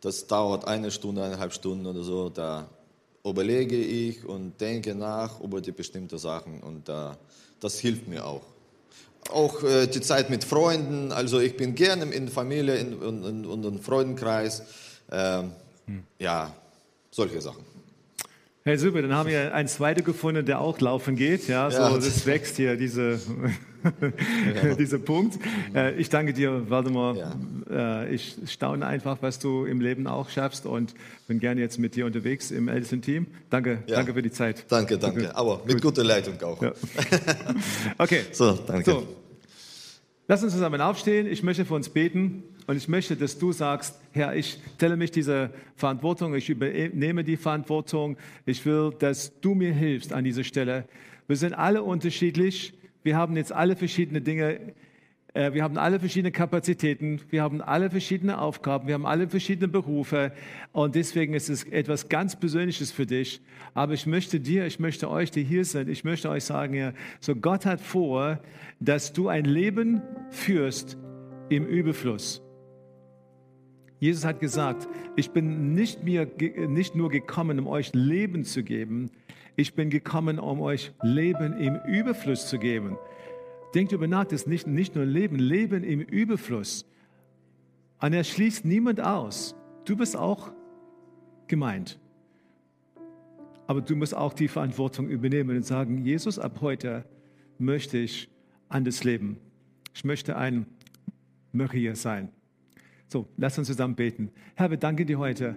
Das 0.00 0.26
dauert 0.26 0.66
eine 0.66 0.90
Stunde, 0.90 1.22
eineinhalb 1.22 1.52
Stunden 1.52 1.86
oder 1.86 2.02
so. 2.02 2.30
Da 2.30 2.68
überlege 3.24 3.76
ich 3.76 4.24
und 4.24 4.58
denke 4.60 4.94
nach 4.94 5.40
über 5.40 5.60
die 5.60 5.72
bestimmten 5.72 6.18
Sachen 6.18 6.62
und 6.62 6.88
äh, 6.88 7.10
das 7.64 7.78
hilft 7.78 8.06
mir 8.06 8.24
auch 8.24 8.42
auch 9.30 9.62
äh, 9.62 9.86
die 9.86 10.00
Zeit 10.00 10.30
mit 10.30 10.44
Freunden. 10.44 11.12
Also 11.12 11.40
ich 11.40 11.56
bin 11.56 11.74
gerne 11.74 12.04
in 12.04 12.28
Familie 12.28 12.80
und 12.80 13.24
in, 13.24 13.44
in, 13.44 13.64
in, 13.64 13.78
Freundenkreis. 13.80 14.62
Ähm, 15.10 15.52
hm. 15.86 16.02
Ja, 16.18 16.54
solche 17.10 17.40
Sachen. 17.40 17.64
Hey, 18.64 18.78
super, 18.78 19.02
dann 19.02 19.14
haben 19.14 19.28
wir 19.28 19.54
einen 19.54 19.68
zweiten 19.68 20.04
gefunden, 20.04 20.46
der 20.46 20.60
auch 20.60 20.80
laufen 20.80 21.16
geht. 21.16 21.48
Ja, 21.48 21.70
so, 21.70 21.78
ja. 21.78 21.94
das 21.94 22.24
wächst 22.24 22.56
hier, 22.56 22.76
diese. 22.76 23.20
dieser 24.78 24.98
Punkt. 24.98 25.38
Äh, 25.74 25.94
ich 25.96 26.08
danke 26.08 26.32
dir, 26.32 26.68
Waldemar. 26.70 27.16
Ja. 27.16 28.04
Äh, 28.04 28.14
ich 28.14 28.36
staune 28.46 28.86
einfach, 28.86 29.18
was 29.20 29.38
du 29.38 29.64
im 29.64 29.80
Leben 29.80 30.06
auch 30.06 30.30
schaffst 30.30 30.66
und 30.66 30.94
bin 31.28 31.40
gerne 31.40 31.60
jetzt 31.60 31.78
mit 31.78 31.94
dir 31.96 32.06
unterwegs 32.06 32.50
im 32.50 32.68
Ältesten-Team. 32.68 33.26
Danke, 33.50 33.82
Ja. 33.86 33.96
danke 33.96 34.14
für 34.14 34.22
die 34.22 34.30
Zeit. 34.30 34.64
Danke, 34.68 34.98
danke. 34.98 35.34
Aber 35.36 35.62
mit 35.66 35.80
guter 35.82 36.04
Leitung 36.04 36.40
auch. 36.42 36.60
Okay. 37.98 38.20
So, 38.32 38.52
danke. 38.66 38.90
So, 38.90 39.06
lass 40.28 40.42
uns 40.42 40.52
zusammen 40.52 40.80
aufstehen. 40.80 41.26
Ich 41.26 41.42
möchte 41.42 41.64
für 41.64 41.74
uns 41.74 41.88
beten 41.88 42.42
und 42.66 42.76
ich 42.76 42.88
möchte, 42.88 43.16
dass 43.16 43.38
du 43.38 43.52
sagst, 43.52 43.98
Herr, 44.12 44.34
ich 44.34 44.58
stelle 44.76 44.96
mich 44.96 45.10
dieser 45.10 45.50
Verantwortung, 45.76 46.34
ich 46.34 46.48
übernehme 46.48 47.24
die 47.24 47.36
Verantwortung. 47.36 48.16
Ich 48.46 48.64
will, 48.66 48.92
dass 48.98 49.38
du 49.40 49.54
mir 49.54 49.72
hilfst 49.72 50.12
an 50.12 50.24
dieser 50.24 50.44
Stelle. 50.44 50.84
Wir 51.26 51.36
sind 51.36 51.54
alle 51.54 51.82
unterschiedlich. 51.82 52.74
Wir 53.04 53.18
haben 53.18 53.36
jetzt 53.36 53.52
alle 53.52 53.76
verschiedene 53.76 54.22
Dinge. 54.22 54.58
äh, 55.34 55.52
Wir 55.52 55.62
haben 55.62 55.76
alle 55.76 56.00
verschiedene 56.00 56.32
Kapazitäten, 56.32 57.20
wir 57.28 57.42
haben 57.42 57.60
alle 57.60 57.90
verschiedene 57.90 58.40
Aufgaben, 58.40 58.86
wir 58.86 58.94
haben 58.94 59.04
alle 59.04 59.28
verschiedene 59.28 59.68
Berufe 59.68 60.32
und 60.72 60.94
deswegen 60.94 61.34
ist 61.34 61.50
es 61.50 61.64
etwas 61.64 62.08
ganz 62.08 62.34
Persönliches 62.34 62.92
für 62.92 63.04
dich. 63.04 63.42
Aber 63.74 63.92
ich 63.92 64.06
möchte 64.06 64.40
dir, 64.40 64.64
ich 64.64 64.80
möchte 64.80 65.10
euch, 65.10 65.30
die 65.30 65.44
hier 65.44 65.66
sind, 65.66 65.90
ich 65.90 66.02
möchte 66.02 66.30
euch 66.30 66.44
sagen, 66.44 66.72
ja, 66.72 66.94
so 67.20 67.36
Gott 67.36 67.66
hat 67.66 67.82
vor, 67.82 68.40
dass 68.80 69.12
du 69.12 69.28
ein 69.28 69.44
Leben 69.44 70.00
führst 70.30 70.96
im 71.50 71.66
Überfluss. 71.66 72.40
Jesus 74.00 74.24
hat 74.24 74.40
gesagt, 74.40 74.88
ich 75.14 75.30
bin 75.30 75.74
nicht, 75.74 76.04
mir, 76.04 76.26
nicht 76.68 76.94
nur 76.94 77.10
gekommen, 77.10 77.58
um 77.58 77.66
euch 77.66 77.92
Leben 77.92 78.44
zu 78.44 78.62
geben, 78.62 79.10
ich 79.56 79.74
bin 79.74 79.90
gekommen, 79.90 80.38
um 80.38 80.60
euch 80.60 80.92
Leben 81.02 81.58
im 81.58 81.76
Überfluss 81.86 82.48
zu 82.48 82.58
geben. 82.58 82.96
Denkt 83.74 83.92
über 83.92 84.06
nach, 84.06 84.24
das 84.24 84.42
ist 84.42 84.46
nicht, 84.46 84.66
nicht 84.66 84.94
nur 84.94 85.04
Leben, 85.04 85.36
Leben 85.36 85.82
im 85.84 86.00
Überfluss. 86.00 86.86
Und 88.00 88.12
er 88.12 88.24
schließt 88.24 88.64
niemand 88.64 89.00
aus. 89.00 89.54
Du 89.84 89.96
bist 89.96 90.16
auch 90.16 90.52
gemeint. 91.46 91.98
Aber 93.66 93.80
du 93.80 93.96
musst 93.96 94.14
auch 94.14 94.32
die 94.32 94.48
Verantwortung 94.48 95.08
übernehmen 95.08 95.56
und 95.56 95.64
sagen, 95.64 96.04
Jesus, 96.04 96.38
ab 96.38 96.58
heute 96.60 97.04
möchte 97.58 97.98
ich 97.98 98.28
anders 98.68 99.04
leben. 99.04 99.38
Ich 99.94 100.04
möchte 100.04 100.36
ein 100.36 100.66
Maria 101.52 101.94
sein. 101.94 102.28
So, 103.08 103.28
lass 103.36 103.58
uns 103.58 103.68
zusammen 103.68 103.94
beten. 103.94 104.30
Herr, 104.54 104.70
wir 104.70 104.76
danken 104.76 105.06
dir 105.06 105.18
heute. 105.18 105.56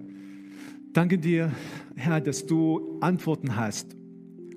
Danke 0.97 1.19
dir, 1.19 1.51
Herr, 1.95 2.21
dass 2.21 2.47
du 2.47 2.97
Antworten 3.01 3.55
hast. 3.55 3.95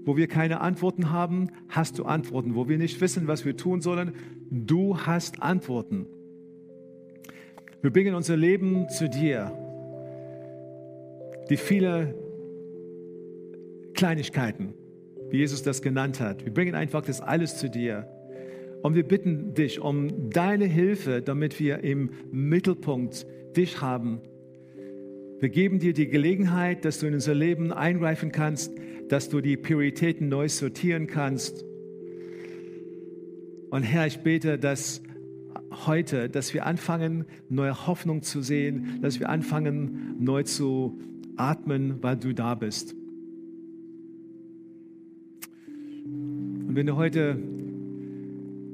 Wo 0.06 0.16
wir 0.16 0.26
keine 0.26 0.62
Antworten 0.62 1.10
haben, 1.10 1.50
hast 1.68 1.98
du 1.98 2.04
Antworten. 2.06 2.54
Wo 2.54 2.66
wir 2.66 2.78
nicht 2.78 2.98
wissen, 3.02 3.28
was 3.28 3.44
wir 3.44 3.58
tun 3.58 3.82
sollen, 3.82 4.14
du 4.50 4.96
hast 4.96 5.42
Antworten. 5.42 6.06
Wir 7.82 7.90
bringen 7.92 8.14
unser 8.14 8.38
Leben 8.38 8.88
zu 8.88 9.10
dir. 9.10 9.52
Die 11.50 11.58
viele 11.58 12.14
Kleinigkeiten, 13.92 14.72
wie 15.28 15.40
Jesus 15.40 15.62
das 15.62 15.82
genannt 15.82 16.20
hat. 16.20 16.46
Wir 16.46 16.54
bringen 16.54 16.74
einfach 16.74 17.02
das 17.02 17.20
alles 17.20 17.58
zu 17.58 17.68
dir. 17.68 18.08
Und 18.82 18.94
wir 18.94 19.06
bitten 19.06 19.52
dich 19.52 19.78
um 19.78 20.30
deine 20.30 20.64
Hilfe, 20.64 21.20
damit 21.20 21.60
wir 21.60 21.84
im 21.84 22.08
Mittelpunkt 22.32 23.26
dich 23.54 23.82
haben. 23.82 24.22
Wir 25.40 25.48
geben 25.48 25.78
dir 25.78 25.94
die 25.94 26.06
Gelegenheit, 26.06 26.84
dass 26.84 26.98
du 26.98 27.06
in 27.06 27.14
unser 27.14 27.34
Leben 27.34 27.72
eingreifen 27.72 28.30
kannst, 28.30 28.74
dass 29.08 29.30
du 29.30 29.40
die 29.40 29.56
Prioritäten 29.56 30.28
neu 30.28 30.50
sortieren 30.50 31.06
kannst. 31.06 31.64
Und 33.70 33.82
Herr, 33.82 34.06
ich 34.06 34.18
bete, 34.18 34.58
dass 34.58 35.00
heute, 35.86 36.28
dass 36.28 36.52
wir 36.52 36.66
anfangen, 36.66 37.24
neue 37.48 37.86
Hoffnung 37.86 38.20
zu 38.20 38.42
sehen, 38.42 38.98
dass 39.00 39.18
wir 39.18 39.30
anfangen, 39.30 40.16
neu 40.18 40.42
zu 40.42 41.00
atmen, 41.36 42.02
weil 42.02 42.18
du 42.18 42.34
da 42.34 42.54
bist. 42.54 42.94
Und 46.04 46.76
wenn 46.76 46.84
du 46.84 46.96
heute 46.96 47.38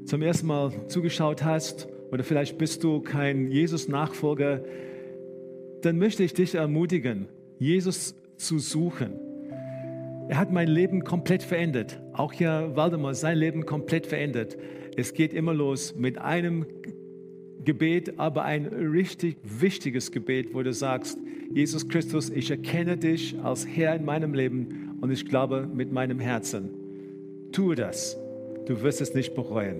zum 0.03 0.21
ersten 0.21 0.47
Mal 0.47 0.73
zugeschaut 0.89 1.45
hast 1.45 1.87
oder 2.11 2.25
vielleicht 2.25 2.57
bist 2.57 2.83
du 2.83 2.99
kein 2.99 3.51
Jesus-Nachfolger, 3.51 4.65
dann 5.81 5.97
möchte 5.97 6.23
ich 6.23 6.33
dich 6.33 6.55
ermutigen, 6.55 7.27
Jesus 7.59 8.15
zu 8.37 8.59
suchen. 8.59 9.13
Er 10.29 10.37
hat 10.37 10.51
mein 10.51 10.67
Leben 10.67 11.03
komplett 11.03 11.43
verändert. 11.43 12.01
Auch 12.13 12.33
hier 12.33 12.71
Waldemar, 12.75 13.13
sein 13.13 13.37
Leben 13.37 13.65
komplett 13.65 14.07
verändert. 14.07 14.57
Es 14.97 15.13
geht 15.13 15.33
immer 15.33 15.53
los 15.53 15.95
mit 15.95 16.17
einem 16.17 16.65
Gebet, 17.63 18.17
aber 18.17 18.43
ein 18.43 18.65
richtig 18.65 19.37
wichtiges 19.43 20.11
Gebet, 20.11 20.53
wo 20.53 20.63
du 20.63 20.73
sagst, 20.73 21.17
Jesus 21.53 21.87
Christus, 21.87 22.29
ich 22.29 22.51
erkenne 22.51 22.97
dich 22.97 23.37
als 23.41 23.65
Herr 23.65 23.95
in 23.95 24.05
meinem 24.05 24.33
Leben 24.33 24.97
und 25.01 25.11
ich 25.11 25.25
glaube 25.25 25.67
mit 25.73 25.91
meinem 25.91 26.19
Herzen. 26.19 26.69
Tue 27.51 27.75
das. 27.75 28.17
Du 28.65 28.81
wirst 28.81 29.01
es 29.01 29.13
nicht 29.13 29.33
bereuen. 29.33 29.79